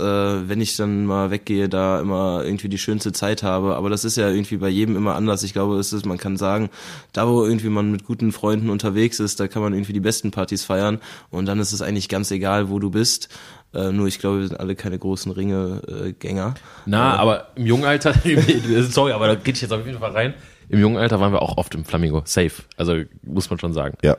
wenn 0.49 0.59
ich 0.59 0.75
dann 0.75 1.05
mal 1.05 1.31
weggehe, 1.31 1.69
da 1.69 2.01
immer 2.01 2.24
irgendwie 2.43 2.69
die 2.69 2.77
schönste 2.77 3.11
Zeit 3.11 3.43
habe. 3.43 3.75
Aber 3.75 3.89
das 3.89 4.05
ist 4.05 4.17
ja 4.17 4.29
irgendwie 4.29 4.57
bei 4.57 4.69
jedem 4.69 4.95
immer 4.95 5.15
anders. 5.15 5.43
Ich 5.43 5.53
glaube, 5.53 5.77
es 5.77 5.93
ist, 5.93 6.05
man 6.05 6.17
kann 6.17 6.38
sagen, 6.38 6.69
da 7.13 7.27
wo 7.27 7.45
irgendwie 7.45 7.69
man 7.69 7.91
mit 7.91 8.05
guten 8.05 8.31
Freunden 8.31 8.69
unterwegs 8.69 9.19
ist, 9.19 9.39
da 9.39 9.47
kann 9.47 9.61
man 9.61 9.73
irgendwie 9.73 9.93
die 9.93 9.99
besten 9.99 10.31
Partys 10.31 10.63
feiern 10.63 10.99
und 11.29 11.45
dann 11.45 11.59
ist 11.59 11.71
es 11.71 11.81
eigentlich 11.81 12.09
ganz 12.09 12.31
egal, 12.31 12.69
wo 12.69 12.79
du 12.79 12.89
bist. 12.89 13.29
Äh, 13.73 13.91
nur 13.91 14.07
ich 14.07 14.19
glaube, 14.19 14.39
wir 14.39 14.47
sind 14.47 14.59
alle 14.59 14.75
keine 14.75 14.97
großen 14.97 15.31
Ringe-Gänger. 15.31 16.55
Na, 16.85 17.15
aber 17.17 17.47
im 17.55 17.65
jungen 17.65 17.85
Alter, 17.85 18.13
sorry, 18.89 19.11
aber 19.11 19.27
da 19.27 19.35
geht 19.35 19.55
ich 19.55 19.61
jetzt 19.61 19.71
auf 19.71 19.85
jeden 19.85 19.99
Fall 19.99 20.11
rein. 20.11 20.33
Im 20.69 20.79
jungen 20.79 20.97
Alter 20.97 21.19
waren 21.19 21.31
wir 21.31 21.41
auch 21.41 21.57
oft 21.57 21.75
im 21.75 21.85
Flamingo. 21.85 22.21
Safe. 22.25 22.53
Also 22.77 23.01
muss 23.23 23.49
man 23.49 23.59
schon 23.59 23.73
sagen. 23.73 23.97
Ja. 24.01 24.17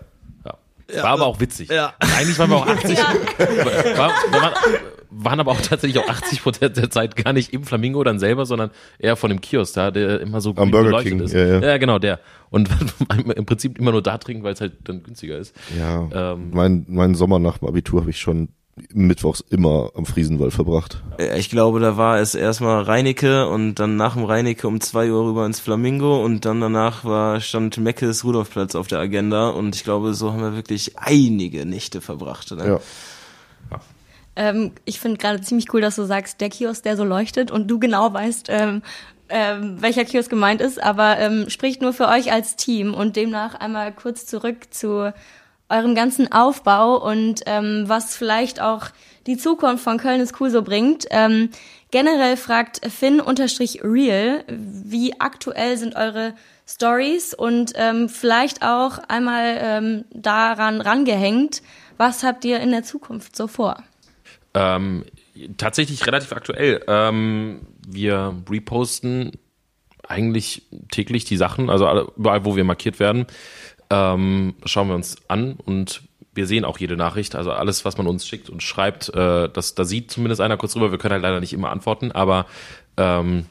Ja. 0.95 1.03
War 1.03 1.11
aber 1.11 1.27
auch 1.27 1.40
witzig. 1.40 1.69
Ja. 1.69 1.95
Eigentlich 1.99 2.38
waren 2.38 2.51
wir 2.51 2.57
auch 2.57 2.66
80. 2.69 2.97
War, 2.99 4.11
wir 4.31 4.40
waren, 4.40 4.55
waren 5.18 5.40
aber 5.40 5.52
auch 5.52 5.61
tatsächlich 5.62 6.02
auch 6.02 6.09
80 6.09 6.42
Prozent 6.42 6.76
der 6.76 6.90
Zeit 6.90 7.16
gar 7.16 7.33
nicht 7.33 7.52
im 7.52 7.64
Flamingo 7.64 8.02
dann 8.05 8.18
selber, 8.18 8.46
sondern 8.46 8.70
eher 8.98 9.16
von 9.16 9.31
dem 9.31 9.40
Kiosk 9.40 9.74
da, 9.74 9.90
der 9.90 10.20
immer 10.20 10.40
so 10.40 10.50
Am 10.50 10.57
gut 10.57 10.70
Burger 10.72 10.85
beleuchtet 10.87 11.12
King, 11.12 11.20
ist. 11.20 11.33
ja, 11.33 11.46
ja. 11.46 11.61
ja, 11.61 11.76
genau, 11.79 11.98
der. 11.98 12.20
Und 12.50 12.68
im 13.37 13.46
Prinzip 13.46 13.79
immer 13.79 13.92
nur 13.92 14.02
da 14.02 14.18
trinken, 14.18 14.42
weil 14.44 14.55
es 14.55 14.61
halt 14.61 14.74
dann 14.85 15.02
günstiger 15.02 15.38
ist. 15.38 15.55
Ja. 15.79 16.09
Ähm, 16.33 16.50
mein, 16.52 16.85
mein 16.88 17.14
Sommer 17.14 17.38
nach 17.38 17.59
dem 17.59 17.68
Abitur 17.68 18.00
habe 18.00 18.11
ich 18.11 18.18
schon 18.20 18.48
mittwochs 18.92 19.40
immer 19.48 19.90
am 19.94 20.05
Friesenwald 20.05 20.52
verbracht. 20.52 21.02
Äh, 21.18 21.38
Ich 21.38 21.48
glaube, 21.48 21.81
da 21.81 21.96
war 21.96 22.18
es 22.18 22.35
erstmal 22.35 22.83
Reinecke 22.83 23.48
und 23.48 23.76
dann 23.76 23.96
nach 23.96 24.14
dem 24.14 24.24
Reinecke 24.24 24.68
um 24.68 24.81
zwei 24.83 25.11
Uhr 25.11 25.26
rüber 25.26 25.46
ins 25.46 25.61
Flamingo 25.61 26.22
und 26.22 26.44
dann 26.44 26.61
danach 26.61 27.05
war, 27.05 27.40
stand 27.40 27.79
Meckes 27.79 28.24
Rudolfplatz 28.24 28.74
auf 28.74 28.87
der 28.87 28.98
Agenda 28.98 29.48
und 29.48 29.74
ich 29.74 29.83
glaube, 29.85 30.12
so 30.12 30.33
haben 30.33 30.42
wir 30.42 30.55
wirklich 30.55 30.98
einige 30.98 31.64
Nächte 31.64 32.02
verbracht. 32.02 32.50
Ne? 32.52 32.66
Ja. 32.66 32.81
Ähm, 34.37 34.72
ich 34.85 35.01
finde 35.01 35.18
gerade 35.18 35.40
ziemlich 35.40 35.72
cool, 35.72 35.81
dass 35.81 35.96
du 35.96 36.05
sagst, 36.05 36.40
der 36.40 36.51
Kiosk, 36.51 36.83
der 36.83 36.96
so 36.96 37.05
leuchtet 37.05 37.51
und 37.51 37.68
du 37.68 37.79
genau 37.79 38.12
weißt, 38.12 38.49
ähm, 38.51 38.83
ähm, 39.29 39.81
welcher 39.81 40.05
Kiosk 40.05 40.31
gemeint 40.31 40.61
ist, 40.61 40.81
aber 40.83 41.18
ähm, 41.18 41.51
spricht 41.51 41.83
nur 41.83 41.92
für 41.92 42.09
euch 42.09 42.33
als 42.33 42.57
Team 42.57 42.94
und 42.94 43.16
demnach 43.16 43.55
einmal 43.55 43.92
kurz 43.92 44.27
zurück 44.27 44.72
zu 44.72 45.12
eurem 45.68 45.94
ganzen 45.94 46.31
Aufbau 46.31 46.96
und 46.96 47.42
ähm, 47.46 47.85
was 47.87 48.14
vielleicht 48.16 48.61
auch 48.61 48.87
die 49.27 49.37
Zukunft 49.37 49.83
von 49.83 49.99
Köln 49.99 50.20
ist 50.20 50.40
cool 50.40 50.51
so 50.51 50.62
bringt. 50.62 51.07
Ähm, 51.11 51.51
generell 51.90 52.37
fragt 52.37 52.81
Finn-Real, 52.87 54.44
wie 54.49 55.20
aktuell 55.20 55.77
sind 55.77 55.96
eure 55.96 56.35
Stories 56.68 57.35
und 57.35 57.72
ähm, 57.75 58.09
vielleicht 58.09 58.62
auch 58.62 58.99
einmal 59.09 59.59
ähm, 59.61 60.05
daran 60.12 60.81
rangehängt, 60.81 61.62
was 61.96 62.22
habt 62.22 62.44
ihr 62.44 62.61
in 62.61 62.70
der 62.70 62.83
Zukunft 62.83 63.35
so 63.37 63.46
vor? 63.46 63.83
Ähm, 64.57 65.05
tatsächlich 65.59 66.07
relativ 66.07 66.33
aktuell. 66.33 66.83
Ähm, 66.88 67.61
wir 67.87 68.35
reposten 68.49 69.33
eigentlich 70.09 70.62
täglich 70.90 71.25
die 71.25 71.37
Sachen, 71.37 71.69
also 71.69 72.11
überall, 72.16 72.45
wo 72.45 72.57
wir 72.57 72.64
markiert 72.64 72.99
werden, 72.99 73.27
ähm, 73.90 74.55
schauen 74.64 74.88
wir 74.88 74.95
uns 74.95 75.16
an 75.29 75.57
und 75.64 76.03
wir 76.33 76.47
sehen 76.47 76.64
auch 76.64 76.79
jede 76.79 76.97
Nachricht, 76.97 77.35
also 77.35 77.53
alles, 77.53 77.85
was 77.85 77.99
man 77.99 78.07
uns 78.07 78.27
schickt 78.27 78.49
und 78.49 78.62
schreibt, 78.62 79.14
äh, 79.14 79.49
das, 79.49 79.75
da 79.75 79.85
sieht 79.85 80.11
zumindest 80.11 80.40
einer 80.40 80.57
kurz 80.57 80.73
drüber. 80.73 80.90
Wir 80.90 80.99
können 80.99 81.12
halt 81.12 81.23
leider 81.23 81.40
nicht 81.40 81.53
immer 81.53 81.71
antworten, 81.71 82.12
aber 82.12 82.47
ähm, 82.97 83.47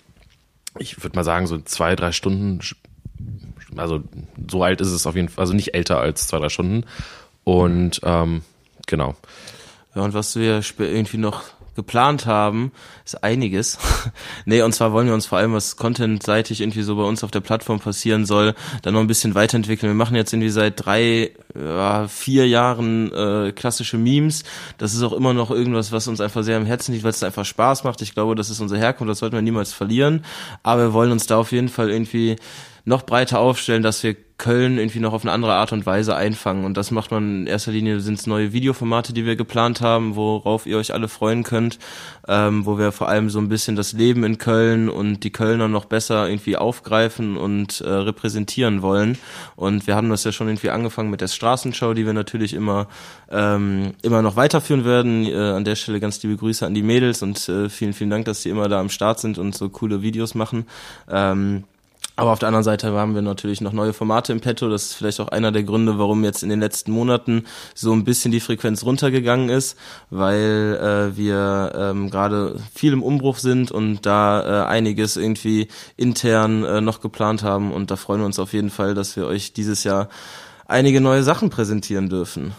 ich 0.77 1.03
würde 1.03 1.15
mal 1.15 1.23
sagen, 1.23 1.47
so 1.47 1.57
zwei, 1.59 1.95
drei 1.95 2.11
Stunden, 2.11 2.59
also 3.75 4.03
so 4.49 4.63
alt 4.63 4.81
ist 4.81 4.91
es 4.91 5.07
auf 5.07 5.15
jeden 5.15 5.29
Fall, 5.29 5.43
also 5.43 5.53
nicht 5.53 5.73
älter 5.73 5.99
als 5.99 6.27
zwei, 6.27 6.39
drei 6.39 6.49
Stunden. 6.49 6.85
Und 7.43 8.01
ähm, 8.03 8.41
genau. 8.87 9.15
Ja, 9.95 10.01
und 10.01 10.13
was 10.13 10.35
wir 10.35 10.61
irgendwie 10.77 11.17
noch 11.17 11.43
geplant 11.75 12.25
haben, 12.25 12.71
ist 13.05 13.23
einiges. 13.23 13.77
nee, 14.45 14.61
und 14.61 14.73
zwar 14.73 14.93
wollen 14.93 15.07
wir 15.07 15.13
uns 15.13 15.25
vor 15.25 15.37
allem, 15.37 15.53
was 15.53 15.75
contentseitig 15.75 16.61
irgendwie 16.61 16.81
so 16.81 16.95
bei 16.95 17.03
uns 17.03 17.23
auf 17.23 17.31
der 17.31 17.41
Plattform 17.41 17.79
passieren 17.79 18.25
soll, 18.25 18.55
dann 18.81 18.93
noch 18.93 19.01
ein 19.01 19.07
bisschen 19.07 19.35
weiterentwickeln. 19.35 19.91
Wir 19.91 19.95
machen 19.95 20.15
jetzt 20.15 20.33
irgendwie 20.33 20.49
seit 20.49 20.85
drei, 20.85 21.31
ja, 21.53 22.07
vier 22.07 22.47
Jahren 22.47 23.11
äh, 23.13 23.51
klassische 23.51 23.97
Memes. 23.97 24.43
Das 24.77 24.93
ist 24.93 25.03
auch 25.03 25.13
immer 25.13 25.33
noch 25.33 25.51
irgendwas, 25.51 25.91
was 25.91 26.07
uns 26.07 26.21
einfach 26.21 26.43
sehr 26.43 26.57
am 26.57 26.65
Herzen 26.65 26.93
liegt, 26.93 27.03
weil 27.03 27.11
es 27.11 27.23
einfach 27.23 27.45
Spaß 27.45 27.83
macht. 27.83 28.01
Ich 28.01 28.13
glaube, 28.13 28.35
das 28.35 28.49
ist 28.49 28.61
unsere 28.61 28.79
Herkunft, 28.79 29.11
das 29.11 29.19
sollten 29.19 29.35
wir 29.35 29.41
niemals 29.41 29.73
verlieren. 29.73 30.23
Aber 30.63 30.81
wir 30.81 30.93
wollen 30.93 31.11
uns 31.11 31.27
da 31.27 31.37
auf 31.37 31.51
jeden 31.51 31.69
Fall 31.69 31.89
irgendwie 31.89 32.37
noch 32.85 33.03
breiter 33.03 33.39
aufstellen, 33.39 33.83
dass 33.83 34.03
wir 34.03 34.15
Köln 34.37 34.77
irgendwie 34.77 34.99
noch 34.99 35.13
auf 35.13 35.23
eine 35.23 35.31
andere 35.31 35.53
Art 35.53 35.71
und 35.71 35.85
Weise 35.85 36.15
einfangen. 36.15 36.65
Und 36.65 36.75
das 36.75 36.91
macht 36.91 37.09
man 37.09 37.41
in 37.41 37.47
erster 37.47 37.71
Linie, 37.71 38.01
sind 38.01 38.19
es 38.19 38.27
neue 38.27 38.51
Videoformate, 38.51 39.13
die 39.13 39.25
wir 39.25 39.37
geplant 39.37 39.79
haben, 39.79 40.17
worauf 40.17 40.65
ihr 40.65 40.77
euch 40.77 40.93
alle 40.93 41.07
freuen 41.07 41.43
könnt, 41.43 41.79
ähm, 42.27 42.65
wo 42.65 42.77
wir 42.77 42.91
vor 42.91 43.07
allem 43.07 43.29
so 43.29 43.39
ein 43.39 43.47
bisschen 43.47 43.77
das 43.77 43.93
Leben 43.93 44.25
in 44.25 44.37
Köln 44.37 44.89
und 44.89 45.23
die 45.23 45.31
Kölner 45.31 45.69
noch 45.69 45.85
besser 45.85 46.27
irgendwie 46.27 46.57
aufgreifen 46.57 47.37
und 47.37 47.79
äh, 47.79 47.89
repräsentieren 47.89 48.81
wollen. 48.81 49.17
Und 49.55 49.87
wir 49.87 49.95
haben 49.95 50.09
das 50.09 50.25
ja 50.25 50.33
schon 50.33 50.49
irgendwie 50.49 50.69
angefangen 50.69 51.09
mit 51.09 51.21
der 51.21 51.29
Straßenshow, 51.29 51.93
die 51.93 52.05
wir 52.05 52.13
natürlich 52.13 52.53
immer, 52.53 52.87
ähm, 53.31 53.93
immer 54.01 54.21
noch 54.21 54.35
weiterführen 54.35 54.83
werden. 54.83 55.25
Äh, 55.25 55.33
an 55.33 55.63
der 55.63 55.75
Stelle 55.75 56.01
ganz 56.01 56.21
liebe 56.21 56.35
Grüße 56.35 56.65
an 56.65 56.73
die 56.73 56.83
Mädels 56.83 57.23
und 57.23 57.47
äh, 57.47 57.69
vielen, 57.69 57.93
vielen 57.93 58.09
Dank, 58.09 58.25
dass 58.25 58.41
sie 58.41 58.49
immer 58.49 58.67
da 58.67 58.81
am 58.81 58.89
Start 58.89 59.21
sind 59.21 59.37
und 59.37 59.55
so 59.55 59.69
coole 59.69 60.01
Videos 60.01 60.35
machen. 60.35 60.65
Ähm, 61.09 61.63
aber 62.15 62.31
auf 62.31 62.39
der 62.39 62.47
anderen 62.47 62.63
Seite 62.63 62.93
haben 62.93 63.13
wir 63.13 63.21
natürlich 63.21 63.59
noch 63.59 63.73
neue 63.73 63.91
Formate 63.91 64.31
im 64.31 64.39
Petto. 64.39 64.69
Das 64.69 64.83
ist 64.83 64.93
vielleicht 64.93 65.19
auch 65.19 65.27
einer 65.27 65.51
der 65.51 65.63
Gründe, 65.63 65.99
warum 65.99 66.23
jetzt 66.23 66.43
in 66.43 66.49
den 66.49 66.61
letzten 66.61 66.91
Monaten 66.91 67.45
so 67.73 67.91
ein 67.91 68.05
bisschen 68.05 68.31
die 68.31 68.39
Frequenz 68.39 68.85
runtergegangen 68.85 69.49
ist, 69.49 69.77
weil 70.09 71.11
äh, 71.11 71.17
wir 71.17 71.73
ähm, 71.75 72.09
gerade 72.09 72.59
viel 72.73 72.93
im 72.93 73.03
Umbruch 73.03 73.37
sind 73.37 73.71
und 73.71 74.05
da 74.05 74.63
äh, 74.63 74.67
einiges 74.67 75.17
irgendwie 75.17 75.67
intern 75.97 76.63
äh, 76.63 76.79
noch 76.79 77.01
geplant 77.01 77.43
haben. 77.43 77.73
Und 77.73 77.91
da 77.91 77.97
freuen 77.97 78.21
wir 78.21 78.25
uns 78.25 78.39
auf 78.39 78.53
jeden 78.53 78.69
Fall, 78.69 78.93
dass 78.93 79.17
wir 79.17 79.25
euch 79.27 79.51
dieses 79.51 79.83
Jahr 79.83 80.07
einige 80.67 81.01
neue 81.01 81.23
Sachen 81.23 81.49
präsentieren 81.49 82.07
dürfen. 82.07 82.53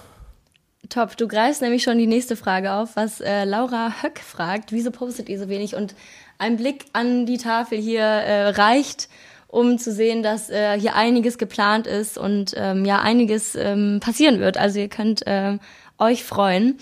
Top, 0.91 1.17
du 1.17 1.27
greifst 1.27 1.63
nämlich 1.63 1.83
schon 1.83 1.99
die 1.99 2.07
nächste 2.07 2.37
Frage 2.37 2.73
auf, 2.73 2.95
was 2.95 3.21
äh, 3.21 3.45
Laura 3.45 4.03
Höck 4.03 4.21
fragt. 4.21 4.71
Wieso 4.71 4.91
postet 4.91 5.29
ihr 5.29 5.39
so 5.39 5.49
wenig? 5.49 5.75
Und 5.75 5.95
ein 6.39 6.57
Blick 6.57 6.85
an 6.93 7.27
die 7.27 7.39
Tafel 7.39 7.79
hier 7.79 8.03
äh, 8.03 8.51
reicht 8.51 9.09
um 9.57 9.79
zu 9.79 9.91
sehen, 9.91 10.23
dass 10.23 10.51
äh, 10.51 10.79
hier 10.79 10.95
einiges 10.95 11.39
geplant 11.39 11.87
ist 11.87 12.19
und 12.19 12.53
ähm, 12.57 12.85
ja 12.85 13.01
einiges 13.01 13.55
ähm, 13.55 14.01
passieren 14.01 14.39
wird. 14.39 14.59
Also 14.59 14.79
ihr 14.81 14.89
könnt 14.89 15.23
ähm, 15.25 15.61
euch 15.99 16.25
freuen. 16.25 16.79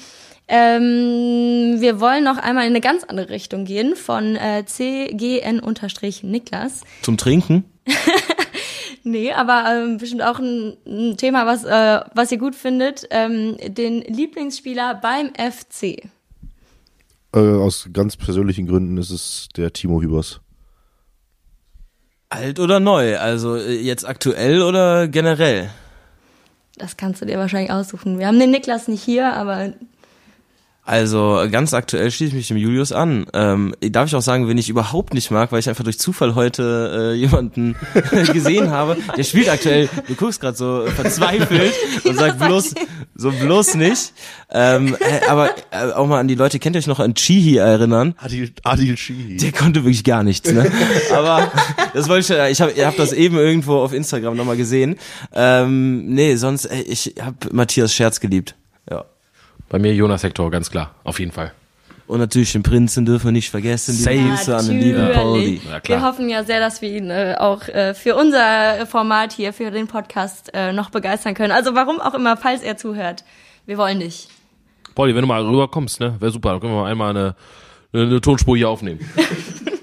Ähm, 0.48 1.76
wir 1.78 2.00
wollen 2.00 2.24
noch 2.24 2.36
einmal 2.36 2.64
in 2.64 2.70
eine 2.70 2.80
ganz 2.80 3.04
andere 3.04 3.30
Richtung 3.30 3.64
gehen 3.64 3.94
von 3.94 4.34
äh, 4.34 4.64
CGN-Niklas. 4.66 5.60
Zum 7.02 7.16
Trinken? 7.16 7.64
nee, 9.04 9.32
aber 9.32 9.66
ähm, 9.70 9.98
bestimmt 9.98 10.22
auch 10.22 10.40
ein, 10.40 10.76
ein 10.84 11.16
Thema, 11.16 11.46
was, 11.46 11.62
äh, 11.64 12.00
was 12.12 12.32
ihr 12.32 12.38
gut 12.38 12.56
findet. 12.56 13.06
Ähm, 13.10 13.56
den 13.68 14.02
Lieblingsspieler 14.02 14.96
beim 14.96 15.30
FC. 15.34 16.02
Äh, 17.32 17.38
aus 17.38 17.88
ganz 17.92 18.16
persönlichen 18.16 18.66
Gründen 18.66 18.98
ist 18.98 19.10
es 19.10 19.48
der 19.56 19.72
Timo 19.72 20.02
Hübers. 20.02 20.40
Alt 22.34 22.58
oder 22.58 22.80
neu? 22.80 23.16
Also 23.18 23.56
äh, 23.56 23.74
jetzt 23.80 24.06
aktuell 24.06 24.62
oder 24.62 25.06
generell? 25.08 25.70
Das 26.76 26.96
kannst 26.96 27.22
du 27.22 27.26
dir 27.26 27.38
wahrscheinlich 27.38 27.70
aussuchen. 27.70 28.18
Wir 28.18 28.26
haben 28.26 28.40
den 28.40 28.50
Niklas 28.50 28.88
nicht 28.88 29.02
hier, 29.02 29.32
aber 29.32 29.72
also 30.86 31.46
ganz 31.50 31.72
aktuell 31.72 32.10
schließe 32.10 32.28
ich 32.30 32.34
mich 32.34 32.48
dem 32.48 32.58
Julius 32.58 32.92
an. 32.92 33.24
Ähm, 33.32 33.74
darf 33.80 34.08
ich 34.08 34.14
auch 34.14 34.20
sagen, 34.20 34.48
wen 34.48 34.58
ich 34.58 34.68
überhaupt 34.68 35.14
nicht 35.14 35.30
mag, 35.30 35.50
weil 35.50 35.60
ich 35.60 35.68
einfach 35.70 35.84
durch 35.84 35.98
Zufall 35.98 36.34
heute 36.34 37.14
äh, 37.14 37.18
jemanden 37.18 37.74
gesehen 38.32 38.70
habe. 38.70 38.98
Der 39.16 39.24
spielt 39.24 39.48
aktuell, 39.48 39.88
du 40.06 40.14
guckst 40.14 40.42
gerade 40.42 40.56
so 40.58 40.84
verzweifelt 40.94 41.72
und 42.04 42.18
sagt 42.18 42.38
bloß, 42.38 42.74
so 43.14 43.32
bloß 43.32 43.76
nicht. 43.76 44.12
Ähm, 44.50 44.94
äh, 45.00 45.26
aber 45.26 45.50
äh, 45.70 45.92
auch 45.92 46.06
mal 46.06 46.20
an 46.20 46.28
die 46.28 46.34
Leute, 46.34 46.58
kennt 46.58 46.76
ihr 46.76 46.80
euch 46.80 46.86
noch 46.86 47.00
an 47.00 47.14
Chihi 47.14 47.56
erinnern? 47.56 48.14
Adil, 48.18 48.52
Adil 48.62 48.96
Chihi. 48.96 49.38
Der 49.38 49.52
konnte 49.52 49.84
wirklich 49.84 50.04
gar 50.04 50.22
nichts, 50.22 50.52
ne? 50.52 50.70
aber 51.14 51.50
das 51.94 52.10
wollte 52.10 52.34
ich, 52.50 52.50
ich 52.50 52.60
habe 52.60 52.86
hab 52.86 52.96
das 52.96 53.14
eben 53.14 53.36
irgendwo 53.38 53.76
auf 53.78 53.94
Instagram 53.94 54.36
nochmal 54.36 54.58
gesehen. 54.58 54.96
Ähm, 55.32 56.14
nee, 56.14 56.36
sonst, 56.36 56.66
ey, 56.66 56.82
ich 56.82 57.14
habe 57.22 57.36
Matthias 57.52 57.94
Scherz 57.94 58.20
geliebt. 58.20 58.54
Ja. 58.90 59.06
Bei 59.74 59.80
mir 59.80 59.92
Jonas 59.92 60.22
Hector, 60.22 60.52
ganz 60.52 60.70
klar, 60.70 60.94
auf 61.02 61.18
jeden 61.18 61.32
Fall. 61.32 61.50
Und 62.06 62.20
natürlich 62.20 62.52
den 62.52 62.62
Prinzen 62.62 63.04
dürfen 63.04 63.24
wir 63.24 63.32
nicht 63.32 63.50
vergessen. 63.50 63.96
Die 63.98 64.28
Grüße 64.28 64.56
an 64.56 64.68
den 64.68 64.78
lieben 64.78 65.12
Pauli. 65.12 65.60
Ja, 65.68 65.80
wir 65.82 66.02
hoffen 66.02 66.28
ja 66.28 66.44
sehr, 66.44 66.60
dass 66.60 66.80
wir 66.80 66.90
ihn 66.90 67.10
äh, 67.10 67.34
auch 67.36 67.66
äh, 67.66 67.92
für 67.92 68.14
unser 68.14 68.86
Format 68.86 69.32
hier, 69.32 69.52
für 69.52 69.72
den 69.72 69.88
Podcast 69.88 70.52
äh, 70.54 70.72
noch 70.72 70.90
begeistern 70.90 71.34
können. 71.34 71.50
Also 71.50 71.74
warum 71.74 72.00
auch 72.00 72.14
immer, 72.14 72.36
falls 72.36 72.62
er 72.62 72.76
zuhört. 72.76 73.24
Wir 73.66 73.76
wollen 73.76 73.98
dich. 73.98 74.28
Pauli, 74.94 75.12
wenn 75.12 75.22
du 75.22 75.26
mal 75.26 75.44
rüberkommst, 75.44 75.98
ne, 75.98 76.14
wäre 76.20 76.30
super. 76.30 76.50
Dann 76.50 76.60
können 76.60 76.72
wir 76.72 76.82
mal 76.82 76.90
einmal 76.92 77.10
eine, 77.10 77.34
eine, 77.92 78.02
eine 78.04 78.20
Tonspur 78.20 78.56
hier 78.56 78.68
aufnehmen. 78.68 79.00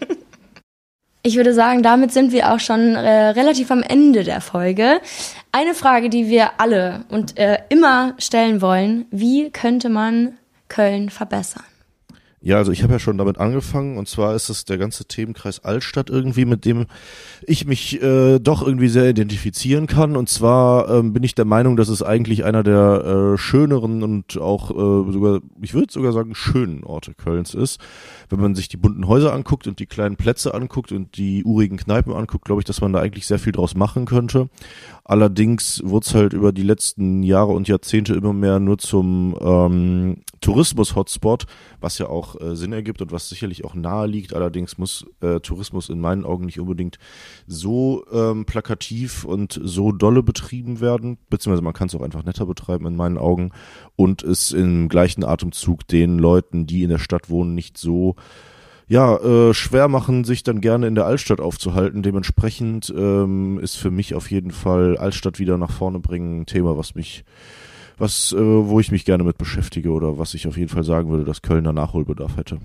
Ich 1.23 1.35
würde 1.35 1.53
sagen, 1.53 1.83
damit 1.83 2.11
sind 2.11 2.31
wir 2.31 2.51
auch 2.51 2.59
schon 2.59 2.95
äh, 2.95 3.27
relativ 3.29 3.69
am 3.69 3.83
Ende 3.83 4.23
der 4.23 4.41
Folge. 4.41 5.01
Eine 5.53 5.73
Frage, 5.73 6.09
die 6.09 6.27
wir 6.27 6.61
alle 6.61 7.03
und 7.09 7.37
äh, 7.37 7.59
immer 7.67 8.15
stellen 8.17 8.61
wollen, 8.61 9.05
wie 9.11 9.49
könnte 9.51 9.89
man 9.89 10.37
Köln 10.69 11.09
verbessern? 11.09 11.65
Ja, 12.43 12.57
also 12.57 12.71
ich 12.71 12.81
habe 12.81 12.93
ja 12.93 12.99
schon 12.99 13.19
damit 13.19 13.37
angefangen 13.37 13.99
und 13.99 14.07
zwar 14.07 14.33
ist 14.35 14.49
es 14.49 14.65
der 14.65 14.79
ganze 14.79 15.05
Themenkreis 15.05 15.63
Altstadt 15.63 16.09
irgendwie, 16.09 16.45
mit 16.45 16.65
dem 16.65 16.87
ich 17.43 17.67
mich 17.67 18.01
äh, 18.01 18.39
doch 18.39 18.65
irgendwie 18.65 18.87
sehr 18.87 19.07
identifizieren 19.07 19.85
kann. 19.85 20.17
Und 20.17 20.27
zwar 20.27 20.89
ähm, 20.89 21.13
bin 21.13 21.21
ich 21.21 21.35
der 21.35 21.45
Meinung, 21.45 21.77
dass 21.77 21.87
es 21.87 22.01
eigentlich 22.01 22.43
einer 22.43 22.63
der 22.63 23.33
äh, 23.33 23.37
schöneren 23.37 24.01
und 24.01 24.39
auch 24.39 24.71
äh, 24.71 25.11
sogar, 25.11 25.41
ich 25.61 25.75
würde 25.75 25.93
sogar 25.93 26.13
sagen, 26.13 26.33
schönen 26.33 26.83
Orte 26.83 27.13
Kölns 27.13 27.53
ist. 27.53 27.79
Wenn 28.31 28.41
man 28.41 28.55
sich 28.55 28.69
die 28.69 28.77
bunten 28.77 29.07
Häuser 29.07 29.33
anguckt 29.33 29.67
und 29.67 29.77
die 29.77 29.85
kleinen 29.85 30.15
Plätze 30.15 30.55
anguckt 30.55 30.91
und 30.91 31.17
die 31.17 31.43
urigen 31.43 31.77
Kneipen 31.77 32.11
anguckt, 32.11 32.45
glaube 32.45 32.61
ich, 32.61 32.65
dass 32.65 32.81
man 32.81 32.91
da 32.91 33.01
eigentlich 33.01 33.27
sehr 33.27 33.39
viel 33.39 33.53
draus 33.53 33.75
machen 33.75 34.05
könnte. 34.05 34.49
Allerdings 35.03 35.83
wurde 35.85 36.07
es 36.07 36.15
halt 36.15 36.33
über 36.33 36.51
die 36.51 36.63
letzten 36.63 37.21
Jahre 37.21 37.51
und 37.51 37.67
Jahrzehnte 37.67 38.15
immer 38.15 38.33
mehr 38.33 38.59
nur 38.59 38.79
zum 38.79 39.37
ähm, 39.39 40.17
Tourismus-Hotspot, 40.41 41.45
was 41.79 41.97
ja 41.97 42.07
auch 42.07 42.39
äh, 42.41 42.55
Sinn 42.55 42.73
ergibt 42.73 43.01
und 43.01 43.11
was 43.11 43.29
sicherlich 43.29 43.63
auch 43.63 43.75
nahe 43.75 44.07
liegt. 44.07 44.33
Allerdings 44.33 44.77
muss 44.77 45.05
äh, 45.21 45.39
Tourismus 45.39 45.89
in 45.89 45.99
meinen 45.99 46.25
Augen 46.25 46.45
nicht 46.45 46.59
unbedingt 46.59 46.97
so 47.47 48.05
ähm, 48.11 48.45
plakativ 48.45 49.23
und 49.23 49.59
so 49.63 49.91
dolle 49.91 50.23
betrieben 50.23 50.81
werden, 50.81 51.17
beziehungsweise 51.29 51.63
man 51.63 51.73
kann 51.73 51.87
es 51.87 51.95
auch 51.95 52.01
einfach 52.01 52.25
netter 52.25 52.45
betreiben 52.45 52.85
in 52.87 52.95
meinen 52.95 53.17
Augen 53.17 53.51
und 53.95 54.23
es 54.23 54.51
im 54.51 54.89
gleichen 54.89 55.23
Atemzug 55.23 55.87
den 55.87 56.17
Leuten, 56.17 56.65
die 56.65 56.83
in 56.83 56.89
der 56.89 56.99
Stadt 56.99 57.29
wohnen, 57.29 57.55
nicht 57.55 57.77
so 57.77 58.15
ja, 58.87 59.15
äh, 59.17 59.53
schwer 59.53 59.87
machen, 59.87 60.25
sich 60.25 60.43
dann 60.43 60.59
gerne 60.59 60.85
in 60.85 60.95
der 60.95 61.05
Altstadt 61.05 61.39
aufzuhalten. 61.39 62.03
Dementsprechend 62.03 62.93
ähm, 62.93 63.57
ist 63.59 63.77
für 63.77 63.89
mich 63.89 64.15
auf 64.15 64.29
jeden 64.29 64.51
Fall 64.51 64.97
Altstadt 64.97 65.39
wieder 65.39 65.57
nach 65.57 65.71
vorne 65.71 65.99
bringen 65.99 66.41
ein 66.41 66.45
Thema, 66.45 66.75
was 66.75 66.93
mich 66.93 67.23
was, 68.01 68.33
äh, 68.33 68.37
wo 68.37 68.79
ich 68.79 68.91
mich 68.91 69.05
gerne 69.05 69.23
mit 69.23 69.37
beschäftige 69.37 69.91
oder 69.91 70.17
was 70.17 70.33
ich 70.33 70.47
auf 70.47 70.57
jeden 70.57 70.69
Fall 70.69 70.83
sagen 70.83 71.09
würde, 71.09 71.23
dass 71.23 71.41
Kölner 71.41 71.71
Nachholbedarf 71.71 72.35
hätte. 72.35 72.59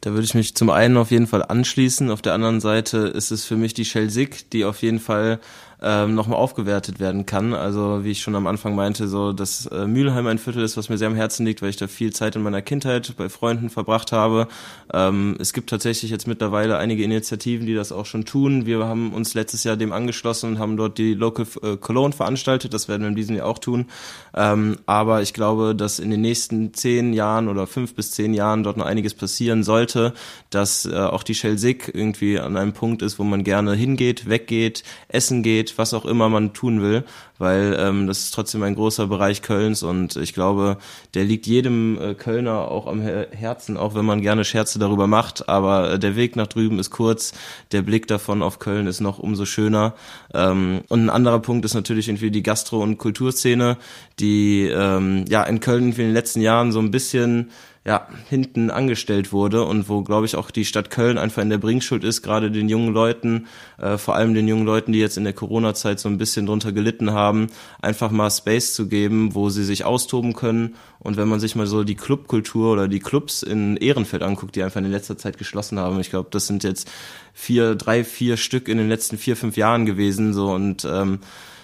Da 0.00 0.10
würde 0.10 0.24
ich 0.24 0.34
mich 0.34 0.54
zum 0.54 0.70
einen 0.70 0.96
auf 0.96 1.10
jeden 1.10 1.26
Fall 1.26 1.42
anschließen. 1.42 2.10
Auf 2.10 2.22
der 2.22 2.32
anderen 2.32 2.60
Seite 2.60 2.98
ist 2.98 3.30
es 3.30 3.44
für 3.44 3.56
mich 3.56 3.74
die 3.74 3.84
Shell-Sig, 3.84 4.50
die 4.50 4.64
auf 4.64 4.82
jeden 4.82 5.00
Fall 5.00 5.40
ähm, 5.82 6.14
nochmal 6.14 6.38
aufgewertet 6.38 7.00
werden 7.00 7.26
kann. 7.26 7.54
Also 7.54 8.04
wie 8.04 8.10
ich 8.10 8.20
schon 8.20 8.34
am 8.34 8.46
Anfang 8.46 8.74
meinte, 8.74 9.08
so 9.08 9.32
dass 9.32 9.66
äh, 9.66 9.86
Mülheim 9.86 10.26
ein 10.26 10.38
Viertel 10.38 10.62
ist, 10.62 10.76
was 10.76 10.88
mir 10.88 10.98
sehr 10.98 11.08
am 11.08 11.14
Herzen 11.14 11.46
liegt, 11.46 11.62
weil 11.62 11.70
ich 11.70 11.76
da 11.76 11.86
viel 11.86 12.12
Zeit 12.12 12.36
in 12.36 12.42
meiner 12.42 12.62
Kindheit 12.62 13.14
bei 13.16 13.28
Freunden 13.28 13.70
verbracht 13.70 14.12
habe. 14.12 14.48
Ähm, 14.92 15.36
es 15.38 15.52
gibt 15.52 15.70
tatsächlich 15.70 16.10
jetzt 16.10 16.26
mittlerweile 16.26 16.78
einige 16.78 17.02
Initiativen, 17.02 17.66
die 17.66 17.74
das 17.74 17.92
auch 17.92 18.06
schon 18.06 18.24
tun. 18.24 18.66
Wir 18.66 18.84
haben 18.84 19.12
uns 19.12 19.34
letztes 19.34 19.64
Jahr 19.64 19.76
dem 19.76 19.92
angeschlossen 19.92 20.50
und 20.50 20.58
haben 20.58 20.76
dort 20.76 20.98
die 20.98 21.14
Local 21.14 21.46
äh, 21.62 21.76
Cologne 21.76 22.12
veranstaltet. 22.12 22.74
Das 22.74 22.88
werden 22.88 23.02
wir 23.02 23.08
in 23.08 23.16
diesem 23.16 23.36
Jahr 23.36 23.46
auch 23.46 23.58
tun. 23.58 23.86
Ähm, 24.34 24.78
aber 24.86 25.22
ich 25.22 25.32
glaube, 25.32 25.74
dass 25.74 25.98
in 25.98 26.10
den 26.10 26.20
nächsten 26.20 26.74
zehn 26.74 27.12
Jahren 27.12 27.48
oder 27.48 27.66
fünf 27.66 27.94
bis 27.94 28.12
zehn 28.12 28.34
Jahren 28.34 28.62
dort 28.62 28.76
noch 28.76 28.86
einiges 28.86 29.14
passieren 29.14 29.62
sollte, 29.62 30.12
dass 30.50 30.86
äh, 30.86 30.94
auch 30.96 31.22
die 31.22 31.34
Shell 31.34 31.58
Sig 31.58 31.90
irgendwie 31.92 32.38
an 32.38 32.56
einem 32.56 32.72
Punkt 32.72 33.02
ist, 33.02 33.18
wo 33.18 33.24
man 33.24 33.44
gerne 33.44 33.74
hingeht, 33.74 34.28
weggeht, 34.28 34.82
essen 35.08 35.42
geht, 35.42 35.67
was 35.76 35.92
auch 35.92 36.06
immer 36.06 36.28
man 36.28 36.54
tun 36.54 36.80
will, 36.80 37.04
weil 37.36 37.76
ähm, 37.78 38.06
das 38.06 38.20
ist 38.20 38.30
trotzdem 38.30 38.62
ein 38.62 38.74
großer 38.74 39.06
Bereich 39.08 39.42
Kölns 39.42 39.82
und 39.82 40.16
ich 40.16 40.32
glaube, 40.32 40.78
der 41.14 41.24
liegt 41.24 41.46
jedem 41.46 42.00
äh, 42.00 42.14
Kölner 42.14 42.70
auch 42.70 42.86
am 42.86 43.00
Herzen, 43.00 43.76
auch 43.76 43.94
wenn 43.94 44.06
man 44.06 44.22
gerne 44.22 44.44
Scherze 44.44 44.78
darüber 44.78 45.06
macht, 45.06 45.48
aber 45.48 45.92
äh, 45.92 45.98
der 45.98 46.16
Weg 46.16 46.36
nach 46.36 46.46
drüben 46.46 46.78
ist 46.78 46.90
kurz, 46.90 47.32
der 47.72 47.82
Blick 47.82 48.06
davon 48.06 48.42
auf 48.42 48.58
Köln 48.58 48.86
ist 48.86 49.00
noch 49.00 49.18
umso 49.18 49.44
schöner. 49.44 49.94
Ähm, 50.32 50.82
und 50.88 51.04
ein 51.04 51.10
anderer 51.10 51.40
Punkt 51.40 51.64
ist 51.64 51.74
natürlich 51.74 52.08
irgendwie 52.08 52.30
die 52.30 52.42
Gastro- 52.42 52.82
und 52.82 52.98
Kulturszene, 52.98 53.76
die 54.20 54.68
ähm, 54.72 55.24
ja 55.28 55.42
in 55.42 55.60
Köln 55.60 55.90
in 55.90 55.96
den 55.96 56.12
letzten 56.12 56.40
Jahren 56.40 56.72
so 56.72 56.78
ein 56.78 56.90
bisschen 56.90 57.50
ja, 57.88 58.06
hinten 58.28 58.70
angestellt 58.70 59.32
wurde 59.32 59.64
und 59.64 59.88
wo, 59.88 60.02
glaube 60.02 60.26
ich, 60.26 60.36
auch 60.36 60.50
die 60.50 60.66
Stadt 60.66 60.90
Köln 60.90 61.16
einfach 61.16 61.40
in 61.40 61.48
der 61.48 61.56
Bringschuld 61.56 62.04
ist, 62.04 62.20
gerade 62.20 62.50
den 62.50 62.68
jungen 62.68 62.92
Leuten, 62.92 63.46
äh, 63.78 63.96
vor 63.96 64.14
allem 64.14 64.34
den 64.34 64.46
jungen 64.46 64.66
Leuten, 64.66 64.92
die 64.92 64.98
jetzt 64.98 65.16
in 65.16 65.24
der 65.24 65.32
Corona-Zeit 65.32 65.98
so 65.98 66.10
ein 66.10 66.18
bisschen 66.18 66.44
drunter 66.44 66.72
gelitten 66.72 67.12
haben, 67.12 67.46
einfach 67.80 68.10
mal 68.10 68.30
Space 68.30 68.74
zu 68.74 68.88
geben, 68.88 69.34
wo 69.34 69.48
sie 69.48 69.64
sich 69.64 69.86
austoben 69.86 70.34
können. 70.34 70.74
Und 70.98 71.16
wenn 71.16 71.28
man 71.28 71.40
sich 71.40 71.56
mal 71.56 71.66
so 71.66 71.82
die 71.82 71.94
Clubkultur 71.94 72.74
oder 72.74 72.88
die 72.88 72.98
Clubs 72.98 73.42
in 73.42 73.78
Ehrenfeld 73.78 74.22
anguckt, 74.22 74.54
die 74.54 74.62
einfach 74.62 74.82
in 74.82 74.90
letzter 74.90 75.16
Zeit 75.16 75.38
geschlossen 75.38 75.78
haben, 75.78 75.98
ich 75.98 76.10
glaube, 76.10 76.28
das 76.30 76.46
sind 76.46 76.64
jetzt 76.64 76.90
vier, 77.32 77.74
drei, 77.74 78.04
vier 78.04 78.36
Stück 78.36 78.68
in 78.68 78.76
den 78.76 78.90
letzten 78.90 79.16
vier, 79.16 79.34
fünf 79.34 79.56
Jahren 79.56 79.86
gewesen, 79.86 80.34
so 80.34 80.50
und 80.50 80.84
ähm, 80.84 81.20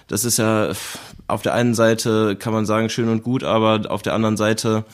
das 0.09 0.25
ist 0.25 0.39
ja 0.39 0.73
auf 1.27 1.43
der 1.43 1.55
einen 1.55 1.75
Seite 1.75 2.37
kann 2.37 2.53
man 2.53 2.65
sagen 2.67 2.89
schön 2.89 3.09
und 3.09 3.23
gut, 3.23 3.45
aber 3.45 3.91
auf 3.91 4.03
der 4.03 4.15
anderen 4.15 4.37
Seite 4.37 4.85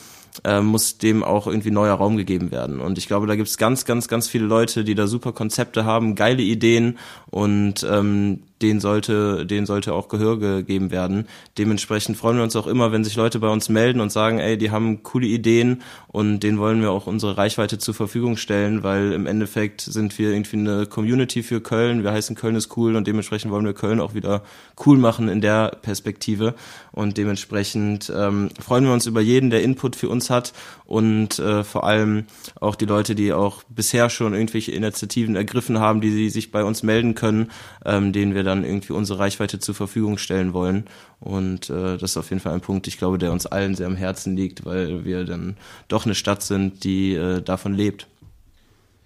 äh, 0.45 0.61
muss 0.61 0.99
dem 0.99 1.22
auch 1.22 1.47
irgendwie 1.47 1.70
neuer 1.70 1.95
Raum 1.95 2.16
gegeben 2.16 2.51
werden. 2.51 2.80
Und 2.80 2.99
ich 2.99 3.07
glaube, 3.07 3.26
da 3.26 3.36
gibt 3.36 3.49
es 3.49 3.59
ganz, 3.59 3.84
ganz, 3.84 4.09
ganz 4.09 4.28
viele 4.28 4.47
Leute, 4.47 4.84
die 4.84 4.95
da 4.95 5.07
super 5.07 5.32
Konzepte 5.32 5.84
haben, 5.84 6.14
geile 6.14 6.43
Ideen 6.43 6.99
und 7.30 7.86
ähm, 7.88 8.41
denen 8.63 8.81
sollte, 8.81 9.47
denen 9.47 9.67
sollte 9.67 9.95
auch 9.95 10.09
Gehör 10.09 10.39
gegeben 10.39 10.91
werden. 10.91 11.27
Dementsprechend 11.59 12.17
freuen 12.17 12.37
wir 12.37 12.45
uns 12.45 12.57
auch 12.57 12.67
immer, 12.67 12.93
wenn 12.93 13.05
sich 13.05 13.17
Leute 13.17 13.39
bei 13.39 13.49
uns 13.49 13.69
melden 13.69 14.01
und 14.01 14.13
sagen, 14.13 14.39
ey, 14.39 14.59
die 14.59 14.71
haben 14.71 15.03
coole 15.03 15.27
Ideen 15.27 15.83
und 16.09 16.41
denen 16.41 16.59
wollen 16.59 16.83
wir 16.83 16.91
auch 16.91 17.07
unsere 17.07 17.37
Reichweite 17.37 17.79
zur 17.79 17.95
Verfügung 17.95 18.37
stellen, 18.37 18.83
weil 18.83 19.13
im 19.13 19.27
Endeffekt 19.27 19.81
sind 19.81 20.19
wir 20.19 20.31
irgendwie 20.31 20.57
eine 20.57 20.87
Community 20.87 21.43
für 21.43 21.61
Köln. 21.61 22.03
Wir 22.03 22.13
heißen 22.13 22.37
Köln 22.37 22.57
ist 22.57 22.77
cool 22.77 22.97
und 22.97 23.07
dementsprechend 23.07 23.51
wollen 23.51 23.65
wir 23.65 23.75
Köln 23.75 24.01
auch 24.01 24.15
wieder 24.15 24.43
cool 24.85 24.99
machen 24.99 25.29
in 25.29 25.41
der 25.41 25.79
Perspektive. 25.83 26.55
Und 26.93 27.17
dementsprechend 27.17 28.13
ähm, 28.15 28.51
freuen 28.61 28.85
wir 28.85 28.93
uns 28.93 29.07
über 29.07 29.21
jeden, 29.21 29.51
der 29.51 29.63
Input 29.63 29.97
für 29.97 30.09
uns 30.09 30.31
hat 30.31 30.53
und 30.85 31.39
äh, 31.39 31.63
vor 31.63 31.85
allem 31.85 32.25
auch 32.61 32.75
die 32.75 32.85
Leute, 32.85 33.15
die 33.15 33.33
auch 33.33 33.63
bisher 33.69 34.11
schon 34.11 34.35
irgendwelche 34.35 34.73
Initiativen 34.73 35.37
ergriffen 35.37 35.79
haben, 35.79 36.01
die 36.01 36.11
sie 36.11 36.29
sich 36.31 36.51
bei 36.51 36.65
uns 36.65 36.83
melden 36.83 37.15
können, 37.15 37.53
ähm, 37.85 38.13
denen 38.13 38.35
wir 38.35 38.43
dann 38.51 38.64
irgendwie 38.64 38.92
unsere 38.92 39.18
Reichweite 39.18 39.59
zur 39.59 39.74
Verfügung 39.74 40.18
stellen 40.18 40.53
wollen. 40.53 40.84
Und 41.20 41.70
äh, 41.70 41.96
das 41.96 42.12
ist 42.12 42.16
auf 42.16 42.30
jeden 42.30 42.40
Fall 42.40 42.53
ein 42.53 42.61
Punkt, 42.61 42.86
ich 42.88 42.98
glaube, 42.98 43.18
der 43.18 43.32
uns 43.32 43.46
allen 43.46 43.74
sehr 43.74 43.86
am 43.86 43.96
Herzen 43.96 44.36
liegt, 44.36 44.64
weil 44.64 45.05
wir 45.05 45.24
dann 45.24 45.57
doch 45.88 46.05
eine 46.05 46.14
Stadt 46.14 46.42
sind, 46.42 46.84
die 46.84 47.14
äh, 47.14 47.40
davon 47.40 47.74
lebt. 47.74 48.07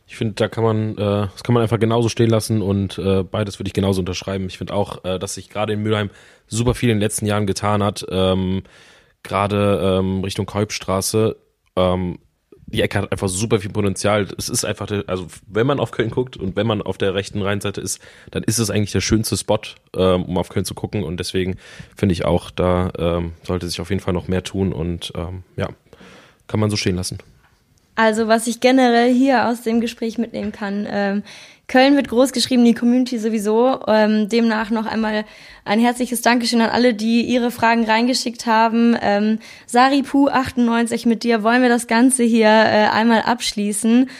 Ich 0.07 0.17
finde, 0.17 0.35
da 0.35 0.49
kann 0.49 0.65
man, 0.65 0.93
äh, 0.93 1.29
das 1.33 1.43
kann 1.43 1.55
man 1.55 1.63
einfach 1.63 1.79
genauso 1.79 2.09
stehen 2.09 2.31
lassen 2.31 2.63
und 2.63 2.99
äh, 2.99 3.23
beides 3.23 3.59
würde 3.59 3.69
ich 3.69 3.75
genauso 3.75 4.01
unterschreiben. 4.01 4.47
Ich 4.47 4.59
finde 4.59 4.75
auch, 4.75 5.05
äh, 5.05 5.19
dass 5.19 5.35
sich 5.35 5.49
gerade 5.49 5.73
in 5.73 5.83
Mülheim 5.83 6.11
super 6.47 6.75
viel 6.75 6.91
in 6.91 6.97
den 6.97 7.01
letzten 7.01 7.27
Jahren 7.27 7.47
getan 7.47 7.83
hat. 7.83 8.05
Ähm, 8.11 8.63
gerade 9.23 9.99
ähm, 9.99 10.23
Richtung 10.23 10.47
Kolbstraße 10.47 11.37
ähm, 11.77 12.19
die 12.75 12.83
Ecke 12.83 12.99
hat 12.99 13.13
einfach 13.13 13.29
super 13.29 13.61
viel 13.61 13.71
Potenzial. 13.71 14.27
Es 14.37 14.49
ist 14.49 14.65
einfach, 14.65 14.91
also 15.07 15.29
wenn 15.47 15.67
man 15.67 15.79
auf 15.79 15.93
Köln 15.93 16.11
guckt 16.11 16.37
und 16.37 16.57
wenn 16.57 16.67
man 16.67 16.83
auf 16.83 16.99
der 16.99 17.15
rechten 17.15 17.41
Rheinseite 17.41 17.81
ist, 17.81 18.01
dann 18.33 18.43
ist 18.43 18.59
es 18.59 18.69
eigentlich 18.69 18.91
der 18.91 19.01
schönste 19.01 19.37
Spot, 19.37 19.61
ähm, 19.97 20.25
um 20.25 20.37
auf 20.37 20.49
Köln 20.49 20.65
zu 20.65 20.75
gucken. 20.75 21.05
Und 21.05 21.19
deswegen 21.21 21.57
finde 21.97 22.15
ich 22.15 22.25
auch, 22.25 22.51
da 22.51 22.91
ähm, 22.99 23.33
sollte 23.45 23.69
sich 23.69 23.81
auf 23.81 23.91
jeden 23.91 24.01
Fall 24.01 24.13
noch 24.13 24.27
mehr 24.27 24.43
tun 24.43 24.73
und 24.73 25.13
ähm, 25.15 25.45
ja, 25.57 25.69
kann 26.49 26.59
man 26.59 26.69
so 26.69 26.77
stehen 26.77 26.97
lassen. 26.97 27.19
Also 27.95 28.27
was 28.27 28.49
ich 28.49 28.59
generell 28.59 29.15
hier 29.15 29.49
aus 29.49 29.63
dem 29.63 29.81
Gespräch 29.81 30.19
mitnehmen 30.19 30.51
kann, 30.51 30.87
ähm, 30.91 31.23
Köln 31.67 31.97
wird 31.97 32.09
groß 32.09 32.33
geschrieben, 32.33 32.65
die 32.65 32.75
Community 32.75 33.19
sowieso. 33.19 33.81
Ähm, 33.87 34.29
demnach 34.29 34.71
noch 34.71 34.87
einmal 34.87 35.25
ein 35.65 35.81
herzliches 35.81 36.21
Dankeschön 36.21 36.61
an 36.61 36.71
alle, 36.71 36.95
die 36.95 37.23
ihre 37.23 37.51
Fragen 37.51 37.85
reingeschickt 37.85 38.47
haben. 38.47 38.97
Ähm, 39.01 39.39
Saripu98, 39.71 41.09
mit 41.09 41.25
dir 41.25 41.43
wollen 41.43 41.63
wir 41.63 41.71
das 41.71 41.87
Ganze 41.87 42.23
hier 42.23 42.49
äh, 42.49 42.89
einmal 42.93 43.23
abschließen 43.23 44.11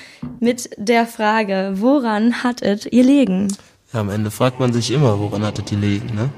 mit 0.41 0.71
der 0.79 1.07
Frage, 1.07 1.75
woran 1.77 2.43
hattet 2.43 2.91
ihr 2.93 3.05
legen? 3.05 3.49
Ja, 3.93 4.01
am 4.01 4.11
Ende 4.11 4.31
fragt 4.31 4.59
man 4.59 4.73
sich 4.73 4.91
immer, 4.91 5.21
woran 5.21 5.45
hattet 5.45 5.71
ihr 5.71 5.79
legen, 5.79 6.15
ne? 6.15 6.31